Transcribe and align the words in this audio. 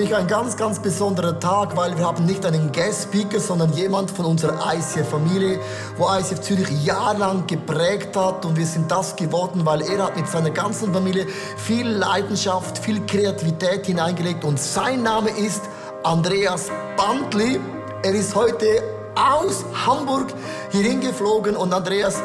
mich 0.00 0.16
ein 0.16 0.26
ganz, 0.26 0.56
ganz 0.56 0.78
besonderer 0.78 1.38
Tag, 1.38 1.76
weil 1.76 1.96
wir 1.98 2.06
haben 2.06 2.24
nicht 2.24 2.46
einen 2.46 2.72
Guest 2.72 3.02
Speaker, 3.02 3.38
sondern 3.38 3.70
jemand 3.74 4.10
von 4.10 4.24
unserer 4.24 4.54
ICF-Familie, 4.74 5.60
wo 5.98 6.08
ICF 6.08 6.40
Zürich 6.40 6.84
jahrelang 6.86 7.46
geprägt 7.46 8.16
hat 8.16 8.46
und 8.46 8.56
wir 8.56 8.64
sind 8.64 8.90
das 8.90 9.14
geworden, 9.14 9.60
weil 9.66 9.82
er 9.82 10.04
hat 10.04 10.16
mit 10.16 10.26
seiner 10.26 10.48
ganzen 10.50 10.94
Familie 10.94 11.26
viel 11.58 11.86
Leidenschaft, 11.86 12.78
viel 12.78 13.04
Kreativität 13.04 13.84
hineingelegt 13.84 14.42
und 14.42 14.58
sein 14.58 15.02
Name 15.02 15.28
ist 15.30 15.64
Andreas 16.02 16.70
Bandli. 16.96 17.60
Er 18.02 18.14
ist 18.14 18.34
heute 18.34 18.82
aus 19.14 19.66
Hamburg 19.86 20.28
hierhin 20.70 21.00
geflogen 21.00 21.56
und 21.56 21.74
Andreas, 21.74 22.22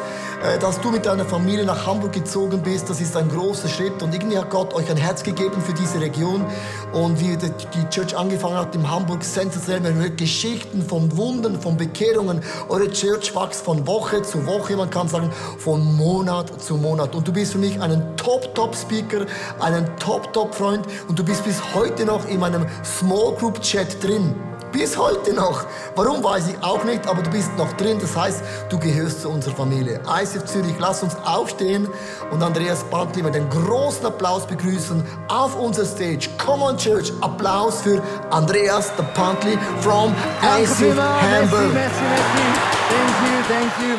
dass 0.60 0.80
du 0.80 0.90
mit 0.90 1.04
deiner 1.04 1.24
Familie 1.24 1.64
nach 1.64 1.86
Hamburg 1.86 2.12
gezogen 2.12 2.62
bist, 2.62 2.88
das 2.88 3.00
ist 3.00 3.16
ein 3.16 3.28
großer 3.28 3.68
Schritt. 3.68 4.00
Und 4.02 4.14
irgendwie 4.14 4.38
hat 4.38 4.50
Gott 4.50 4.72
euch 4.74 4.88
ein 4.88 4.96
Herz 4.96 5.22
gegeben 5.22 5.60
für 5.60 5.74
diese 5.74 6.00
Region. 6.00 6.44
Und 6.92 7.20
wie 7.20 7.36
die 7.36 7.88
Church 7.90 8.16
angefangen 8.16 8.56
hat 8.56 8.74
in 8.74 8.88
Hamburg, 8.88 9.24
sensationell, 9.24 9.80
man 9.80 9.94
hört 10.02 10.16
Geschichten 10.16 10.82
von 10.82 11.16
Wundern, 11.16 11.60
von 11.60 11.76
Bekehrungen. 11.76 12.42
Eure 12.68 12.90
Church 12.90 13.34
wächst 13.34 13.62
von 13.62 13.86
Woche 13.86 14.22
zu 14.22 14.46
Woche, 14.46 14.76
man 14.76 14.88
kann 14.88 15.08
sagen 15.08 15.30
von 15.58 15.96
Monat 15.96 16.62
zu 16.62 16.76
Monat. 16.76 17.14
Und 17.14 17.26
du 17.26 17.32
bist 17.32 17.52
für 17.52 17.58
mich 17.58 17.80
ein 17.80 18.16
Top-Top-Speaker, 18.16 19.26
ein 19.60 19.96
Top-Top-Freund. 19.98 20.86
Und 21.08 21.18
du 21.18 21.24
bist 21.24 21.44
bis 21.44 21.60
heute 21.74 22.04
noch 22.04 22.26
in 22.28 22.40
meinem 22.40 22.66
Small 22.84 23.34
Group 23.34 23.60
Chat 23.62 24.02
drin. 24.02 24.34
Bis 24.72 24.96
heute 24.96 25.32
noch. 25.32 25.64
Warum 25.94 26.22
weiß 26.22 26.48
ich 26.48 26.62
auch 26.62 26.84
nicht, 26.84 27.06
aber 27.06 27.22
du 27.22 27.30
bist 27.30 27.56
noch 27.56 27.72
drin. 27.74 27.98
Das 28.00 28.16
heißt, 28.16 28.42
du 28.68 28.78
gehörst 28.78 29.22
zu 29.22 29.30
unserer 29.30 29.54
Familie. 29.54 30.00
ICF 30.06 30.44
Zürich, 30.44 30.74
lass 30.78 31.02
uns 31.02 31.16
aufstehen 31.24 31.88
und 32.30 32.42
Andreas 32.42 32.84
Bantli 32.84 33.22
mit 33.22 33.34
einem 33.34 33.48
großen 33.48 34.06
Applaus 34.06 34.46
begrüßen 34.46 35.04
auf 35.28 35.56
unserer 35.56 35.86
Stage. 35.86 36.28
Come 36.38 36.64
on 36.64 36.76
Church, 36.76 37.12
Applaus 37.20 37.80
für 37.82 38.02
Andreas 38.30 38.92
the 38.96 39.04
Pantli 39.14 39.58
from 39.80 40.14
ICF 40.42 40.98
Hamburg. 40.98 41.72
Merci, 41.72 42.02
merci, 42.02 42.76
Thank 42.88 43.16
you, 43.22 43.42
thank 43.48 43.72
you. 43.80 43.96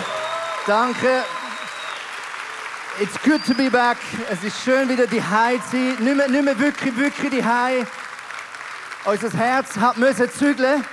Danke. 0.65 1.23
It's 2.99 3.17
good 3.23 3.45
to 3.45 3.53
be 3.53 3.69
back. 3.69 3.97
Es 4.29 4.43
ist 4.43 4.59
schön 4.63 4.89
wieder 4.89 5.05
die 5.05 5.21
High 5.21 5.63
zu 5.69 5.77
sein. 5.77 5.95
Nicht 5.99 6.17
mehr, 6.17 6.27
nicht 6.27 6.43
mehr 6.43 6.59
wirklich, 6.59 6.97
wirklich 6.97 7.31
die 7.31 7.45
High. 7.45 7.85
Unser 9.07 9.31
Herz 9.31 9.77
hat 9.77 9.95
müssen 9.95 10.29
zügeln, 10.29 10.83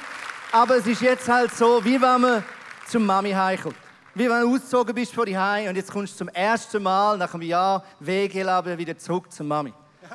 aber 0.53 0.77
es 0.77 0.87
ist 0.87 1.01
jetzt 1.01 1.29
halt 1.29 1.53
so, 1.53 1.85
wie 1.85 2.01
wenn 2.01 2.21
man 2.21 2.45
zum 2.87 3.05
Mami 3.05 3.33
heimkommt. 3.33 3.75
Wie 4.15 4.31
wenn 4.31 4.43
du 4.43 4.55
ausgezogen 4.55 4.95
bist 4.95 5.13
von 5.13 5.27
Heim 5.27 5.71
und 5.71 5.75
jetzt 5.75 5.91
kommst 5.91 6.13
du 6.13 6.19
zum 6.19 6.29
ersten 6.29 6.81
Mal 6.81 7.19
nach 7.19 7.35
einem 7.35 7.43
Jahr 7.43 7.85
Wegeleben 7.99 8.79
wieder 8.79 8.97
zurück 8.97 9.33
zur 9.33 9.47
Mami. 9.47 9.73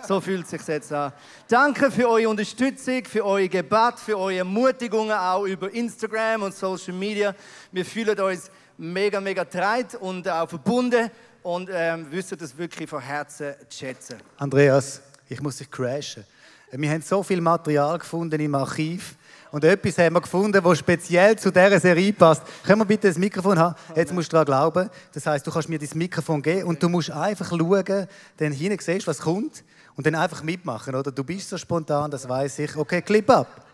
So 0.08 0.22
fühlt 0.22 0.46
es 0.46 0.52
sich 0.52 0.66
jetzt 0.66 0.94
an. 0.94 1.12
Danke 1.50 1.92
für 1.92 2.08
eure 2.08 2.30
Unterstützung, 2.30 3.04
für 3.04 3.26
eure 3.26 3.50
Gebet, 3.50 3.96
für 3.98 4.18
eure 4.18 4.38
Ermutigungen 4.38 5.12
auch 5.12 5.44
über 5.44 5.70
Instagram 5.70 6.44
und 6.44 6.56
Social 6.56 6.94
Media. 6.94 7.36
Wir 7.70 7.84
fühlen 7.84 8.18
uns 8.18 8.50
mega, 8.78 9.20
mega 9.20 9.44
treit 9.44 9.96
und 9.96 10.26
auch 10.26 10.48
verbunden 10.48 11.12
und 11.44 11.70
ähm, 11.70 12.10
wissen 12.10 12.38
das 12.38 12.58
wirklich 12.58 12.90
von 12.90 13.02
Herzen 13.02 13.56
zu 13.68 13.78
schätzen. 13.78 14.16
Andreas, 14.38 15.02
ich 15.28 15.42
muss 15.42 15.58
dich 15.58 15.70
crashen. 15.70 16.24
Wir 16.72 16.92
haben 16.92 17.02
so 17.02 17.24
viel 17.24 17.42
Material 17.42 17.98
gefunden 17.98 18.40
im 18.40 18.54
Archiv. 18.54 19.16
Und 19.52 19.64
etwas 19.64 19.98
haben 19.98 20.14
wir 20.14 20.22
gefunden, 20.22 20.62
das 20.64 20.78
speziell 20.78 21.36
zu 21.36 21.52
dieser 21.52 21.80
Serie 21.80 22.14
passt. 22.14 22.44
Können 22.64 22.82
wir 22.82 22.86
bitte 22.86 23.08
das 23.08 23.18
Mikrofon 23.18 23.58
haben? 23.58 23.76
Jetzt 23.96 24.14
musst 24.14 24.32
du 24.32 24.34
daran 24.34 24.46
glauben. 24.46 24.90
Das 25.12 25.26
heißt, 25.26 25.46
du 25.48 25.52
kannst 25.52 25.70
mir 25.70 25.80
das 25.80 25.96
Mikrofon 25.96 26.42
geben 26.44 26.68
und 26.68 26.84
du 26.84 26.88
musst 26.88 27.10
einfach 27.10 27.50
schauen, 27.50 28.08
dann 28.38 28.52
hinten 28.52 28.78
siehst, 28.80 29.08
was 29.08 29.20
kommt 29.20 29.64
und 29.96 30.06
dann 30.06 30.14
einfach 30.14 30.44
mitmachen, 30.44 30.94
oder? 30.94 31.12
Du 31.12 31.24
bist 31.24 31.50
so 31.50 31.58
spontan, 31.58 32.12
das 32.12 32.30
weiß 32.30 32.60
ich. 32.60 32.76
Okay, 32.76 33.02
Clip 33.02 33.28
ab. 33.32 33.66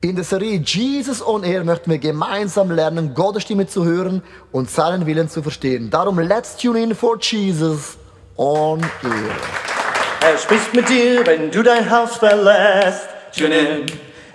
In 0.00 0.14
der 0.14 0.24
Serie 0.24 0.60
Jesus 0.64 1.24
on 1.24 1.42
Air 1.42 1.64
möchten 1.64 1.90
wir 1.90 1.98
gemeinsam 1.98 2.70
lernen, 2.70 3.14
Gottes 3.14 3.42
Stimme 3.42 3.66
zu 3.66 3.84
hören 3.84 4.22
und 4.52 4.70
seinen 4.70 5.06
Willen 5.06 5.28
zu 5.28 5.42
verstehen. 5.42 5.90
Darum, 5.90 6.18
let's 6.20 6.56
tune 6.56 6.80
in 6.80 6.94
for 6.94 7.18
Jesus 7.20 7.96
on 8.36 8.80
Air. 9.02 9.71
Er 10.24 10.38
spricht 10.38 10.72
mit 10.72 10.88
dir, 10.88 11.26
wenn 11.26 11.50
du 11.50 11.64
dein 11.64 11.90
Haus 11.90 12.16
verlässt. 12.16 13.08
Tune 13.36 13.58
in. 13.58 13.86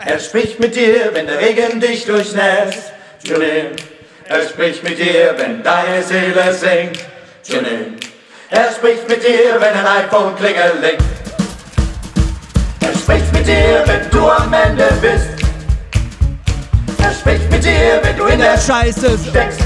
Er 0.06 0.20
spricht 0.20 0.60
mit 0.60 0.76
dir, 0.76 1.12
wenn 1.14 1.28
der 1.28 1.40
Regen 1.40 1.80
dich 1.80 2.06
durchnässt. 2.06 2.92
Tune 3.26 3.46
in. 3.46 3.68
Er 4.26 4.42
spricht 4.50 4.84
mit 4.84 5.00
dir, 5.00 5.34
wenn 5.38 5.64
deine 5.64 6.04
Seele 6.04 6.54
singt. 6.54 7.00
Tune 7.50 7.70
in. 7.70 7.96
Er 8.50 8.70
spricht 8.72 9.08
mit 9.08 9.24
dir, 9.24 9.56
wenn 9.60 9.74
ein 9.74 10.04
iPhone 10.04 10.36
klingelingt. 10.36 11.04
Er 12.82 12.94
spricht 12.94 13.32
mit 13.32 13.48
dir, 13.48 13.84
wenn 13.86 14.10
du 14.10 14.30
am 14.30 14.54
Ende 14.54 14.90
bist. 15.02 15.30
Er 17.02 17.14
spricht 17.14 17.50
mit 17.50 17.64
dir, 17.64 18.02
wenn 18.04 18.18
du 18.18 18.26
in 18.26 18.40
der 18.40 18.58
Scheiße 18.58 19.18
steckst. 19.30 19.62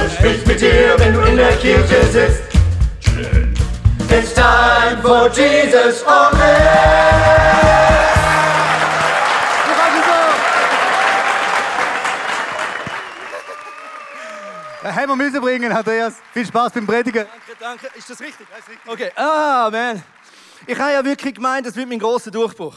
Er 0.00 0.08
spricht 0.08 0.46
mit 0.46 0.58
dir, 0.58 0.94
wenn 0.96 1.12
du 1.12 1.20
in 1.20 1.36
der 1.36 1.52
Kirche 1.56 2.02
sitzt. 2.10 2.53
It's 4.16 4.32
time 4.32 5.02
for 5.02 5.28
Jesus 5.28 6.04
on 6.06 6.32
air. 6.38 7.34
Haben 14.84 15.08
wir 15.08 15.16
müssen 15.16 15.40
bringen, 15.40 15.72
Andreas. 15.72 16.14
Viel 16.32 16.46
Spaß 16.46 16.72
beim 16.74 16.86
Predigen. 16.86 17.26
Danke, 17.26 17.58
danke. 17.58 17.98
Ist 17.98 18.08
das 18.08 18.20
richtig? 18.20 18.46
Ist 18.56 18.68
richtig? 18.68 18.86
Okay. 18.86 19.10
Ah, 19.16 19.68
man. 19.72 20.00
Ich 20.68 20.78
habe 20.78 20.92
ja 20.92 21.04
wirklich 21.04 21.34
gemeint, 21.34 21.66
das 21.66 21.74
wird 21.74 21.88
mein 21.88 21.98
großer 21.98 22.30
Durchbruch. 22.30 22.76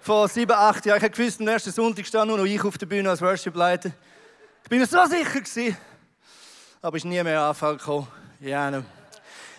Vor 0.00 0.28
sieben, 0.28 0.52
acht 0.52 0.86
Jahren. 0.86 0.98
Ich 0.98 1.02
habe 1.02 1.12
gewusst, 1.12 1.40
am 1.40 1.46
nächsten 1.46 1.72
Sonntag 1.72 2.06
stand 2.06 2.28
nur 2.28 2.38
noch 2.38 2.44
ich 2.44 2.62
auf 2.62 2.78
der 2.78 2.86
Bühne 2.86 3.10
als 3.10 3.20
Worship-Leiter. 3.20 3.90
Ich 4.62 4.70
bin 4.70 4.86
so 4.86 5.04
sicher 5.06 5.40
gewesen. 5.40 5.76
Aber 6.80 6.96
ist 6.96 7.04
nie 7.04 7.20
mehr 7.24 7.42
Anfall 7.42 7.76
gekommen. 7.76 8.06
Ja, 8.38 8.70
no. 8.70 8.84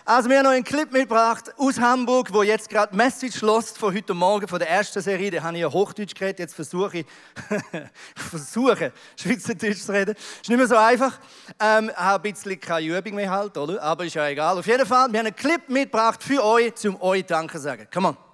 Also 0.04 0.28
wir 0.28 0.38
haben 0.38 0.44
noch 0.44 0.50
einen 0.50 0.64
Clip 0.64 0.90
mitgebracht 0.90 1.54
aus 1.56 1.78
Hamburg, 1.78 2.32
wo 2.32 2.42
jetzt 2.42 2.68
gerade 2.68 2.94
Message 2.96 3.40
lost 3.40 3.78
von 3.78 3.94
heute 3.94 4.12
Morgen, 4.14 4.48
von 4.48 4.58
der 4.58 4.68
ersten 4.68 5.00
Serie. 5.00 5.30
Da 5.30 5.42
habe 5.44 5.54
ich 5.54 5.60
ja 5.60 5.72
Hochdeutsch 5.72 6.14
geredet, 6.16 6.40
jetzt 6.40 6.54
versuche 6.54 6.98
ich, 6.98 7.06
versuche, 8.16 8.92
Schweizerdeutsch 9.16 9.78
zu 9.78 9.92
reden. 9.92 10.16
Ist 10.16 10.48
nicht 10.48 10.58
mehr 10.58 10.66
so 10.66 10.76
einfach. 10.76 11.20
Ähm, 11.60 11.92
habe 11.94 12.28
ein 12.28 12.32
bisschen 12.32 12.58
keine 12.58 12.98
Übung 12.98 13.14
mehr 13.14 13.30
halt, 13.30 13.56
oder? 13.56 13.80
Aber 13.80 14.04
ist 14.04 14.14
ja 14.14 14.26
egal. 14.26 14.58
Auf 14.58 14.66
jeden 14.66 14.86
Fall, 14.86 15.12
wir 15.12 15.20
haben 15.20 15.26
einen 15.26 15.36
Clip 15.36 15.68
mitgebracht 15.68 16.20
für 16.20 16.44
euch, 16.44 16.72
um 16.84 17.00
euch 17.00 17.24
Danke 17.24 17.58
zu 17.58 17.62
sagen. 17.62 17.86
Come 17.92 18.08
on. 18.08 18.31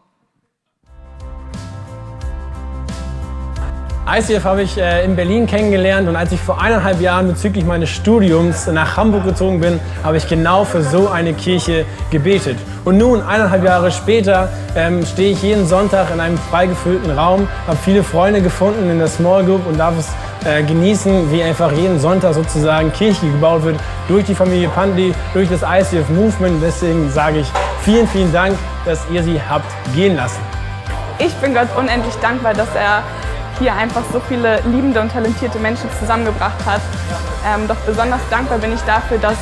ICF 4.10 4.44
habe 4.44 4.62
ich 4.62 4.78
äh, 4.78 5.05
in 5.05 5.16
Berlin 5.16 5.46
kennengelernt 5.46 6.08
und 6.08 6.16
als 6.16 6.32
ich 6.32 6.40
vor 6.40 6.62
eineinhalb 6.62 6.99
Jahren 6.99 7.28
bezüglich 7.28 7.66
meines 7.66 7.90
Studiums 7.90 8.66
nach 8.66 8.96
Hamburg 8.96 9.25
gezogen 9.25 9.60
bin, 9.60 9.78
habe 10.02 10.16
ich 10.16 10.26
genau 10.26 10.64
für 10.64 10.82
so 10.82 11.08
eine 11.08 11.34
Kirche 11.34 11.84
gebetet. 12.10 12.56
Und 12.87 12.96
nun, 12.96 13.20
eineinhalb 13.20 13.62
Jahre 13.64 13.90
später, 13.90 14.49
ähm, 14.75 15.05
stehe 15.05 15.32
ich 15.32 15.43
jeden 15.43 15.66
Sonntag 15.66 16.06
in 16.10 16.20
einem 16.20 16.38
freigefüllten 16.38 17.10
Raum, 17.10 17.46
habe 17.66 17.76
viele 17.84 18.02
Freunde 18.02 18.40
gefunden 18.40 18.90
in 18.90 18.99
der 18.99 19.08
Small 19.08 19.44
Group 19.44 19.66
und 19.66 19.78
darf 19.78 19.94
es 19.99 20.08
äh, 20.49 20.62
genießen, 20.62 21.31
wie 21.31 21.43
einfach 21.43 21.70
jeden 21.72 22.00
Sonntag 22.00 22.32
sozusagen 22.32 22.90
Kirche 22.94 23.26
gebaut 23.26 23.62
wird 23.64 23.76
durch 24.08 24.25
die 24.25 24.34
Familie 24.34 24.69
Pandli, 24.69 25.12
durch 25.34 25.50
das 25.50 25.61
ICF 25.61 26.08
Movement. 26.08 26.62
Deswegen 26.62 27.11
sage 27.11 27.40
ich 27.40 27.46
vielen, 27.82 28.08
vielen 28.08 28.32
Dank, 28.32 28.56
dass 28.87 29.00
ihr 29.12 29.22
sie 29.22 29.38
habt 29.38 29.70
gehen 29.94 30.16
lassen. 30.16 30.40
Ich 31.19 31.34
bin 31.34 31.52
Gott 31.52 31.69
unendlich 31.76 32.14
dankbar, 32.22 32.54
dass 32.54 32.69
er 32.75 33.02
hier 33.58 33.75
einfach 33.75 34.02
so 34.12 34.20
viele 34.20 34.60
liebende 34.66 35.00
und 35.00 35.12
talentierte 35.12 35.58
Menschen 35.58 35.88
zusammengebracht 35.99 36.64
hat. 36.64 36.81
Ähm, 37.46 37.66
doch 37.69 37.76
besonders 37.87 38.20
dankbar 38.31 38.58
bin 38.58 38.72
ich 38.72 38.81
dafür, 38.82 39.19
dass 39.19 39.37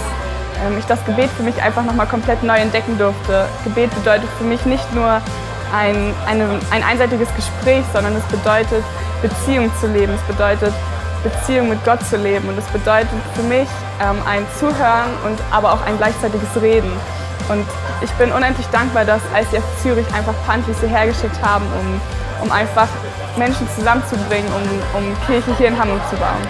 ähm, 0.64 0.78
ich 0.78 0.84
das 0.86 1.04
Gebet 1.04 1.30
für 1.36 1.42
mich 1.42 1.60
einfach 1.62 1.84
nochmal 1.84 2.06
komplett 2.06 2.42
neu 2.42 2.56
entdecken 2.56 2.98
durfte. 2.98 3.46
Gebet 3.64 3.94
bedeutet 3.94 4.28
für 4.38 4.44
mich 4.44 4.64
nicht 4.64 4.94
nur 4.94 5.20
ein, 5.74 6.14
eine, 6.26 6.60
ein 6.70 6.82
einseitiges 6.82 7.28
Gespräch, 7.34 7.84
sondern 7.92 8.14
es 8.16 8.24
bedeutet 8.24 8.84
Beziehung 9.22 9.70
zu 9.80 9.86
leben. 9.86 10.12
Es 10.14 10.34
bedeutet 10.34 10.72
Beziehung 11.22 11.68
mit 11.68 11.84
Gott 11.84 12.04
zu 12.06 12.16
leben. 12.16 12.48
Und 12.48 12.58
es 12.58 12.66
bedeutet 12.66 13.08
für 13.34 13.42
mich 13.42 13.68
ähm, 14.00 14.16
ein 14.26 14.46
Zuhören 14.58 15.10
und 15.24 15.38
aber 15.50 15.72
auch 15.72 15.84
ein 15.86 15.96
gleichzeitiges 15.98 16.60
Reden. 16.60 16.90
Und 17.48 17.66
ich 18.00 18.10
bin 18.12 18.32
unendlich 18.32 18.66
dankbar, 18.68 19.04
dass 19.04 19.20
ICF 19.34 19.64
Zürich 19.82 20.06
einfach 20.14 20.34
Pantlis 20.46 20.80
hierher 20.80 21.06
geschickt 21.06 21.40
haben, 21.42 21.64
um, 21.80 22.00
um 22.44 22.52
einfach 22.52 22.88
Menschen 23.36 23.68
zusammenzubringen, 23.76 24.50
um, 24.52 24.98
um 24.98 25.16
Kirche 25.26 25.56
hier 25.58 25.68
in 25.68 25.78
Hamburg 25.78 26.00
zu 26.10 26.16
bauen. 26.16 26.42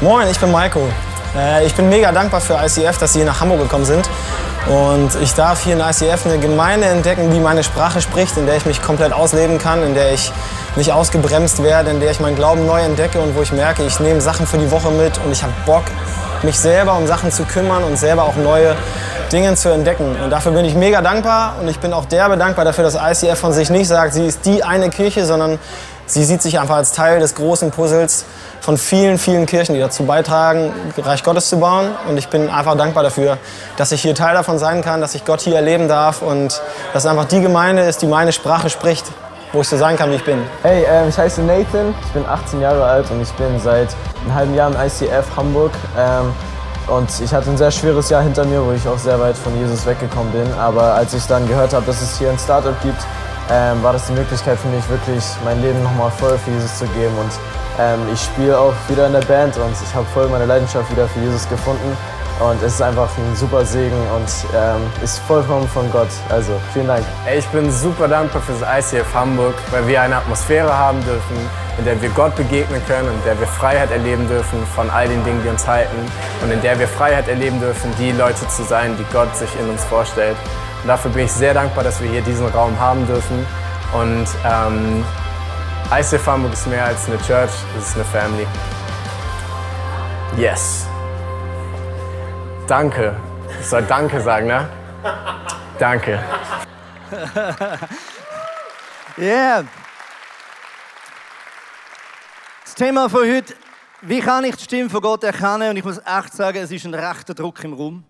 Moin, 0.00 0.28
ich 0.28 0.38
bin 0.38 0.50
Maiko. 0.50 0.88
Äh, 1.36 1.66
ich 1.66 1.74
bin 1.74 1.88
mega 1.88 2.12
dankbar 2.12 2.40
für 2.40 2.54
ICF, 2.54 2.98
dass 2.98 3.12
sie 3.12 3.20
hier 3.20 3.26
nach 3.26 3.40
Hamburg 3.40 3.60
gekommen 3.60 3.84
sind. 3.84 4.08
Und 4.66 5.10
ich 5.22 5.32
darf 5.34 5.62
hier 5.62 5.74
in 5.74 5.80
ICF 5.80 6.26
eine 6.26 6.38
Gemeinde 6.38 6.86
entdecken, 6.86 7.30
die 7.30 7.40
meine 7.40 7.64
Sprache 7.64 8.00
spricht, 8.00 8.36
in 8.36 8.46
der 8.46 8.56
ich 8.56 8.66
mich 8.66 8.82
komplett 8.82 9.12
ausleben 9.12 9.58
kann, 9.58 9.82
in 9.82 9.94
der 9.94 10.12
ich 10.12 10.32
nicht 10.76 10.92
ausgebremst 10.92 11.62
werde, 11.62 11.90
in 11.90 12.00
der 12.00 12.10
ich 12.10 12.20
meinen 12.20 12.36
Glauben 12.36 12.66
neu 12.66 12.80
entdecke 12.80 13.18
und 13.18 13.34
wo 13.34 13.42
ich 13.42 13.52
merke, 13.52 13.82
ich 13.84 13.98
nehme 13.98 14.20
Sachen 14.20 14.46
für 14.46 14.58
die 14.58 14.70
Woche 14.70 14.90
mit 14.90 15.18
und 15.24 15.32
ich 15.32 15.42
habe 15.42 15.52
Bock, 15.64 15.84
mich 16.42 16.58
selber 16.58 16.96
um 16.96 17.06
Sachen 17.06 17.32
zu 17.32 17.44
kümmern 17.44 17.82
und 17.82 17.96
selber 17.96 18.24
auch 18.24 18.36
neue 18.36 18.76
Dingen 19.32 19.56
zu 19.56 19.70
entdecken. 19.70 20.16
Und 20.22 20.30
dafür 20.30 20.52
bin 20.52 20.64
ich 20.64 20.74
mega 20.74 21.00
dankbar 21.00 21.56
und 21.60 21.68
ich 21.68 21.78
bin 21.78 21.92
auch 21.92 22.04
derbe 22.04 22.36
dankbar 22.36 22.64
dafür, 22.64 22.84
dass 22.84 22.94
ICF 22.94 23.38
von 23.38 23.52
sich 23.52 23.70
nicht 23.70 23.88
sagt, 23.88 24.14
sie 24.14 24.26
ist 24.26 24.44
die 24.44 24.62
eine 24.62 24.90
Kirche, 24.90 25.24
sondern 25.24 25.58
sie 26.08 26.24
sieht 26.24 26.42
sich 26.42 26.58
einfach 26.58 26.76
als 26.76 26.92
Teil 26.92 27.20
des 27.20 27.34
großen 27.34 27.70
Puzzles 27.70 28.24
von 28.60 28.76
vielen, 28.76 29.18
vielen 29.18 29.46
Kirchen, 29.46 29.74
die 29.74 29.80
dazu 29.80 30.04
beitragen, 30.04 30.72
Reich 30.96 31.22
Gottes 31.22 31.48
zu 31.48 31.58
bauen. 31.60 31.90
Und 32.08 32.16
ich 32.16 32.28
bin 32.28 32.50
einfach 32.50 32.76
dankbar 32.76 33.04
dafür, 33.04 33.38
dass 33.76 33.92
ich 33.92 34.02
hier 34.02 34.14
Teil 34.14 34.34
davon 34.34 34.58
sein 34.58 34.82
kann, 34.82 35.00
dass 35.00 35.14
ich 35.14 35.24
Gott 35.24 35.40
hier 35.40 35.54
erleben 35.54 35.86
darf 35.86 36.22
und 36.22 36.60
dass 36.92 37.06
einfach 37.06 37.26
die 37.26 37.40
Gemeinde 37.40 37.82
ist, 37.82 38.02
die 38.02 38.06
meine 38.06 38.32
Sprache 38.32 38.70
spricht, 38.70 39.06
wo 39.52 39.60
ich 39.60 39.68
so 39.68 39.76
sein 39.76 39.96
kann, 39.96 40.10
wie 40.10 40.16
ich 40.16 40.24
bin. 40.24 40.42
Hey, 40.62 40.84
ähm, 40.88 41.08
ich 41.08 41.16
heiße 41.16 41.42
Nathan, 41.42 41.94
ich 42.04 42.12
bin 42.12 42.26
18 42.26 42.60
Jahre 42.60 42.84
alt 42.84 43.10
und 43.10 43.22
ich 43.22 43.32
bin 43.32 43.58
seit 43.60 43.88
einem 44.24 44.34
halben 44.34 44.54
Jahr 44.54 44.70
im 44.70 44.76
ICF 44.76 45.24
Hamburg. 45.36 45.72
Ähm, 45.96 46.32
und 46.88 47.08
ich 47.22 47.32
hatte 47.34 47.50
ein 47.50 47.58
sehr 47.58 47.70
schweres 47.70 48.08
Jahr 48.08 48.22
hinter 48.22 48.46
mir, 48.46 48.64
wo 48.64 48.72
ich 48.72 48.88
auch 48.88 48.98
sehr 48.98 49.20
weit 49.20 49.36
von 49.36 49.54
Jesus 49.58 49.84
weggekommen 49.84 50.32
bin. 50.32 50.46
Aber 50.58 50.94
als 50.94 51.12
ich 51.12 51.26
dann 51.26 51.46
gehört 51.46 51.74
habe, 51.74 51.84
dass 51.84 52.00
es 52.00 52.18
hier 52.18 52.30
ein 52.30 52.38
Startup 52.38 52.74
gibt, 52.82 53.02
ähm, 53.50 53.82
war 53.82 53.92
das 53.92 54.06
die 54.06 54.12
Möglichkeit 54.12 54.58
für 54.58 54.68
mich, 54.68 54.88
wirklich 54.88 55.24
mein 55.44 55.60
Leben 55.62 55.82
nochmal 55.82 56.10
voll 56.10 56.38
für 56.38 56.50
Jesus 56.50 56.78
zu 56.78 56.86
geben. 56.88 57.16
Und 57.18 57.32
ähm, 57.78 58.00
ich 58.12 58.20
spiele 58.20 58.58
auch 58.58 58.74
wieder 58.88 59.06
in 59.06 59.12
der 59.12 59.22
Band 59.22 59.56
und 59.56 59.72
ich 59.72 59.94
habe 59.94 60.06
voll 60.12 60.28
meine 60.28 60.46
Leidenschaft 60.46 60.90
wieder 60.90 61.08
für 61.08 61.20
Jesus 61.20 61.48
gefunden. 61.48 61.96
Und 62.40 62.62
es 62.62 62.74
ist 62.74 62.82
einfach 62.82 63.08
ein 63.18 63.34
super 63.34 63.64
Segen 63.64 63.98
und 64.14 64.30
ähm, 64.54 64.80
ist 65.02 65.18
vollkommen 65.20 65.66
von 65.66 65.90
Gott. 65.90 66.08
Also 66.28 66.52
vielen 66.72 66.86
Dank. 66.86 67.04
Ich 67.36 67.46
bin 67.48 67.68
super 67.68 68.06
dankbar 68.06 68.40
für 68.42 68.52
das 68.52 68.92
ICF 68.92 69.12
Hamburg, 69.12 69.54
weil 69.72 69.88
wir 69.88 70.00
eine 70.00 70.16
Atmosphäre 70.16 70.72
haben 70.72 71.02
dürfen, 71.04 71.36
in 71.78 71.84
der 71.84 72.00
wir 72.00 72.10
Gott 72.10 72.36
begegnen 72.36 72.80
können 72.86 73.08
in 73.08 73.24
der 73.24 73.38
wir 73.40 73.46
Freiheit 73.46 73.90
erleben 73.90 74.28
dürfen 74.28 74.64
von 74.74 74.88
all 74.88 75.08
den 75.08 75.24
Dingen, 75.24 75.42
die 75.42 75.48
uns 75.48 75.66
halten 75.66 75.96
und 76.42 76.52
in 76.52 76.60
der 76.62 76.78
wir 76.78 76.86
Freiheit 76.86 77.26
erleben 77.26 77.58
dürfen, 77.60 77.92
die 77.98 78.12
Leute 78.12 78.46
zu 78.48 78.62
sein, 78.62 78.96
die 78.96 79.04
Gott 79.12 79.36
sich 79.36 79.50
in 79.60 79.68
uns 79.68 79.82
vorstellt. 79.84 80.36
Und 80.82 80.88
dafür 80.88 81.10
bin 81.10 81.24
ich 81.24 81.32
sehr 81.32 81.54
dankbar, 81.54 81.84
dass 81.84 82.00
wir 82.00 82.08
hier 82.10 82.22
diesen 82.22 82.46
Raum 82.48 82.78
haben 82.78 83.06
dürfen. 83.06 83.46
Und 83.92 84.26
ähm, 84.44 85.04
ICF 85.90 86.26
Hamburg 86.26 86.52
ist 86.52 86.66
mehr 86.66 86.84
als 86.84 87.06
eine 87.08 87.18
Church, 87.18 87.50
es 87.78 87.88
ist 87.88 87.94
eine 87.94 88.04
Family. 88.04 88.46
Yes. 90.36 90.86
Danke. 92.66 93.16
Ich 93.60 93.66
soll 93.66 93.82
Danke 93.82 94.20
sagen, 94.20 94.46
ne? 94.46 94.68
Danke. 95.78 96.22
Yeah. 99.20 99.64
Das 102.64 102.74
Thema 102.76 103.08
von 103.08 103.22
heute, 103.28 103.52
wie 104.02 104.20
kann 104.20 104.44
ich 104.44 104.54
die 104.54 104.62
Stimme 104.62 104.88
von 104.88 105.00
Gott 105.00 105.24
erkennen? 105.24 105.70
Und 105.70 105.76
ich 105.76 105.82
muss 105.82 105.98
echt 105.98 106.32
sagen, 106.34 106.58
es 106.58 106.70
ist 106.70 106.84
ein 106.84 106.94
rechter 106.94 107.34
Druck 107.34 107.64
im 107.64 107.72
Raum. 107.72 108.04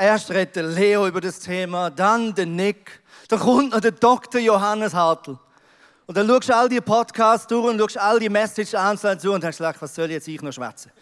Erst 0.00 0.30
redet 0.30 0.54
der 0.54 0.62
Leo 0.62 1.08
über 1.08 1.20
das 1.20 1.40
Thema, 1.40 1.90
dann 1.90 2.32
der 2.32 2.46
Nick, 2.46 3.02
dann 3.26 3.40
kommt 3.40 3.72
noch 3.72 3.80
der 3.80 3.90
Dr. 3.90 4.40
Johannes 4.40 4.94
Hartl. 4.94 5.36
Und 6.06 6.16
dann 6.16 6.28
schaust 6.28 6.48
du 6.48 6.56
all 6.56 6.68
die 6.68 6.80
Podcasts 6.80 7.48
durch 7.48 7.68
und 7.68 7.80
schaust 7.80 7.98
all 7.98 8.20
die 8.20 8.28
Messages 8.28 8.76
einzeln 8.76 9.18
zu 9.18 9.32
und 9.32 9.42
hast 9.42 9.58
gedacht, 9.58 9.82
was 9.82 9.92
soll 9.92 10.08
jetzt 10.12 10.28
ich 10.28 10.40
noch 10.40 10.52
schwätzen? 10.52 10.92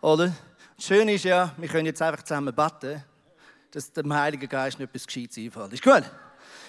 Oder? 0.00 0.32
Schön 0.78 1.08
ist 1.08 1.24
ja, 1.24 1.52
wir 1.56 1.66
können 1.68 1.86
jetzt 1.86 2.00
einfach 2.00 2.22
zusammen 2.22 2.54
beten, 2.54 3.02
dass 3.72 3.92
dem 3.92 4.14
Heiligen 4.14 4.48
Geist 4.48 4.78
nicht 4.78 4.90
etwas 4.90 5.08
Gescheites 5.08 5.36
einfällt. 5.36 5.72
Ist 5.72 5.82
gut? 5.82 6.04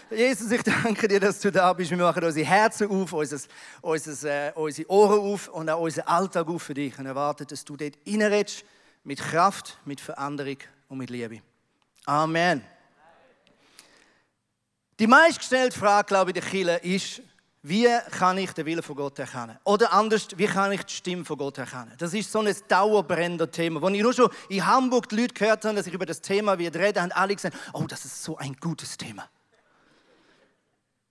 Jesus, 0.10 0.50
ich 0.50 0.64
danke 0.64 1.08
dir, 1.08 1.20
dass 1.20 1.40
du 1.42 1.52
da 1.52 1.72
bist. 1.74 1.92
Wir 1.92 1.98
machen 2.00 2.24
unsere 2.24 2.46
Herzen 2.48 2.90
auf, 2.90 3.14
unser, 3.14 3.38
unser, 3.82 4.48
äh, 4.48 4.52
unsere 4.56 4.90
Ohren 4.90 5.20
auf 5.32 5.48
und 5.50 5.70
auch 5.70 5.80
unseren 5.80 6.08
Alltag 6.08 6.48
auf 6.48 6.64
für 6.64 6.74
dich 6.74 6.98
und 6.98 7.06
erwarten, 7.06 7.46
dass 7.46 7.64
du 7.64 7.78
dort 7.78 8.00
reinredest 8.08 8.66
mit 9.04 9.20
Kraft, 9.20 9.78
mit 9.86 10.02
Veränderung 10.02 10.58
und 10.90 10.98
mit 10.98 11.12
Liebe. 11.12 11.42
Amen. 12.12 12.62
Die 15.00 15.08
meistgestellte 15.08 15.80
Frage, 15.80 16.08
glaube 16.08 16.32
ich, 16.32 16.34
der 16.34 16.44
Kille 16.44 16.78
ist, 16.80 17.22
wie 17.64 17.88
kann 18.20 18.38
ich 18.38 18.52
den 18.52 18.66
Willen 18.66 18.84
von 18.84 18.98
Gott 18.98 19.18
erkennen? 19.18 19.58
Oder 19.64 19.94
anders, 19.94 20.28
wie 20.36 20.46
kann 20.46 20.74
ich 20.74 20.84
die 20.84 20.94
Stimme 20.94 21.24
von 21.24 21.38
Gott 21.38 21.58
erkennen? 21.58 21.94
Das 21.98 22.14
ist 22.14 22.30
so 22.30 22.40
ein 22.40 22.54
dauerbrennender 22.68 23.50
Thema. 23.50 23.82
Als 23.82 23.96
ich 23.96 24.04
nur 24.04 24.14
schon 24.14 24.30
in 24.50 24.66
Hamburg 24.66 25.08
die 25.08 25.22
Leute 25.22 25.34
gehört 25.34 25.64
habe, 25.64 25.78
dass 25.78 25.88
ich 25.88 25.94
über 25.94 26.06
das 26.06 26.20
Thema 26.20 26.60
wieder 26.60 26.78
rede, 26.82 27.02
haben 27.02 27.14
alle 27.14 27.34
gesagt, 27.34 27.56
oh, 27.72 27.86
das 27.88 28.04
ist 28.04 28.22
so 28.22 28.36
ein 28.36 28.58
gutes 28.58 28.98
Thema. 28.98 29.30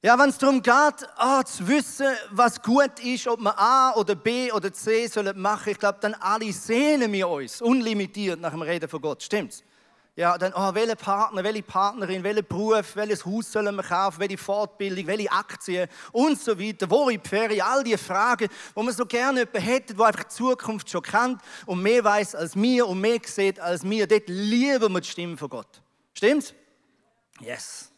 Ja, 0.02 0.18
wenn 0.18 0.28
es 0.28 0.36
darum 0.36 0.60
geht, 0.60 1.08
ah, 1.16 1.42
zu 1.44 1.66
wissen, 1.66 2.08
was 2.30 2.60
gut 2.60 3.00
ist, 3.02 3.26
ob 3.26 3.40
man 3.40 3.54
A 3.56 3.94
oder 3.94 4.14
B 4.14 4.52
oder 4.52 4.70
C 4.70 5.06
sollen 5.06 5.40
machen, 5.40 5.70
ich 5.70 5.78
glaube, 5.78 5.98
dann 6.02 6.12
alle 6.12 6.52
sehnen 6.52 7.10
wir 7.10 7.26
uns 7.26 7.62
unlimitiert 7.62 8.38
nach 8.38 8.50
dem 8.50 8.60
Reden 8.60 8.86
von 8.86 9.00
Gott. 9.00 9.22
Stimmt's? 9.22 9.64
Ja, 10.16 10.36
dann, 10.36 10.52
oh, 10.54 10.74
welche 10.74 10.96
Partner, 10.96 11.44
welche 11.44 11.62
Partnerin, 11.62 12.22
welchen 12.24 12.44
Beruf, 12.44 12.96
welches 12.96 13.24
Haus 13.24 13.52
sollen 13.52 13.74
wir 13.76 13.82
kaufen, 13.82 14.20
welche 14.20 14.36
Fortbildung, 14.36 15.06
welche 15.06 15.30
Aktien 15.30 15.88
und 16.12 16.38
so 16.38 16.58
weiter, 16.58 16.90
wo 16.90 17.08
in 17.08 17.20
die 17.22 17.28
Ferien, 17.28 17.62
all 17.62 17.84
diese 17.84 17.98
Fragen, 17.98 18.48
wo 18.74 18.82
man 18.82 18.92
so 18.92 19.06
gerne 19.06 19.40
jemanden 19.40 19.62
hätte, 19.62 19.94
der 19.94 20.06
einfach 20.06 20.24
die 20.24 20.34
Zukunft 20.34 20.90
schon 20.90 21.02
kennt 21.02 21.40
und 21.64 21.80
mehr 21.80 22.02
weiß 22.02 22.34
als 22.34 22.56
mir 22.56 22.86
und 22.86 23.00
mehr 23.00 23.20
sieht 23.24 23.60
als 23.60 23.84
mir. 23.84 24.06
Dort 24.06 24.28
lieben 24.28 24.92
wir 24.92 25.00
die 25.00 25.08
Stimme 25.08 25.36
von 25.36 25.48
Gott. 25.48 25.80
Stimmt's? 26.12 26.54
Yes. 27.40 27.90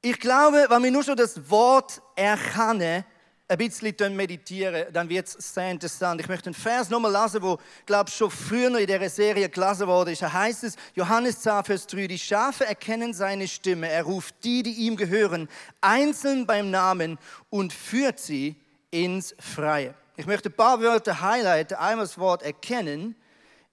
Ich 0.00 0.18
glaube, 0.20 0.66
wenn 0.68 0.82
wir 0.84 0.90
nur 0.92 1.02
schon 1.02 1.16
das 1.16 1.50
Wort 1.50 2.00
erkennen, 2.14 3.04
ein 3.48 3.56
bisschen 3.56 4.14
meditieren, 4.14 4.92
dann 4.92 5.08
wird 5.08 5.26
es 5.26 5.54
sehr 5.54 5.70
interessant. 5.70 6.20
Ich 6.20 6.28
möchte 6.28 6.48
einen 6.48 6.54
Vers 6.54 6.90
nochmal 6.90 7.12
lesen, 7.12 7.42
wo, 7.42 7.58
glaube 7.86 8.10
ich, 8.10 8.16
schon 8.16 8.30
früher 8.30 8.78
in 8.78 8.86
dieser 8.86 9.08
Serie 9.08 9.48
gelesen 9.48 9.86
wurde. 9.86 10.14
Da 10.14 10.30
heißt 10.30 10.64
es, 10.64 10.76
Johannes 10.94 11.40
10, 11.40 11.64
Vers 11.64 11.86
3, 11.86 12.06
die 12.08 12.18
Schafe 12.18 12.66
erkennen 12.66 13.14
seine 13.14 13.48
Stimme. 13.48 13.88
Er 13.88 14.02
ruft 14.02 14.34
die, 14.44 14.62
die 14.62 14.72
ihm 14.72 14.96
gehören, 14.96 15.48
einzeln 15.80 16.46
beim 16.46 16.70
Namen 16.70 17.18
und 17.48 17.72
führt 17.72 18.18
sie 18.18 18.54
ins 18.90 19.34
Freie. 19.38 19.94
Ich 20.16 20.26
möchte 20.26 20.50
ein 20.50 20.56
paar 20.56 20.80
Wörter 20.82 21.20
highlighten. 21.20 21.78
Einmal 21.78 22.04
das 22.04 22.18
Wort 22.18 22.42
erkennen. 22.42 23.16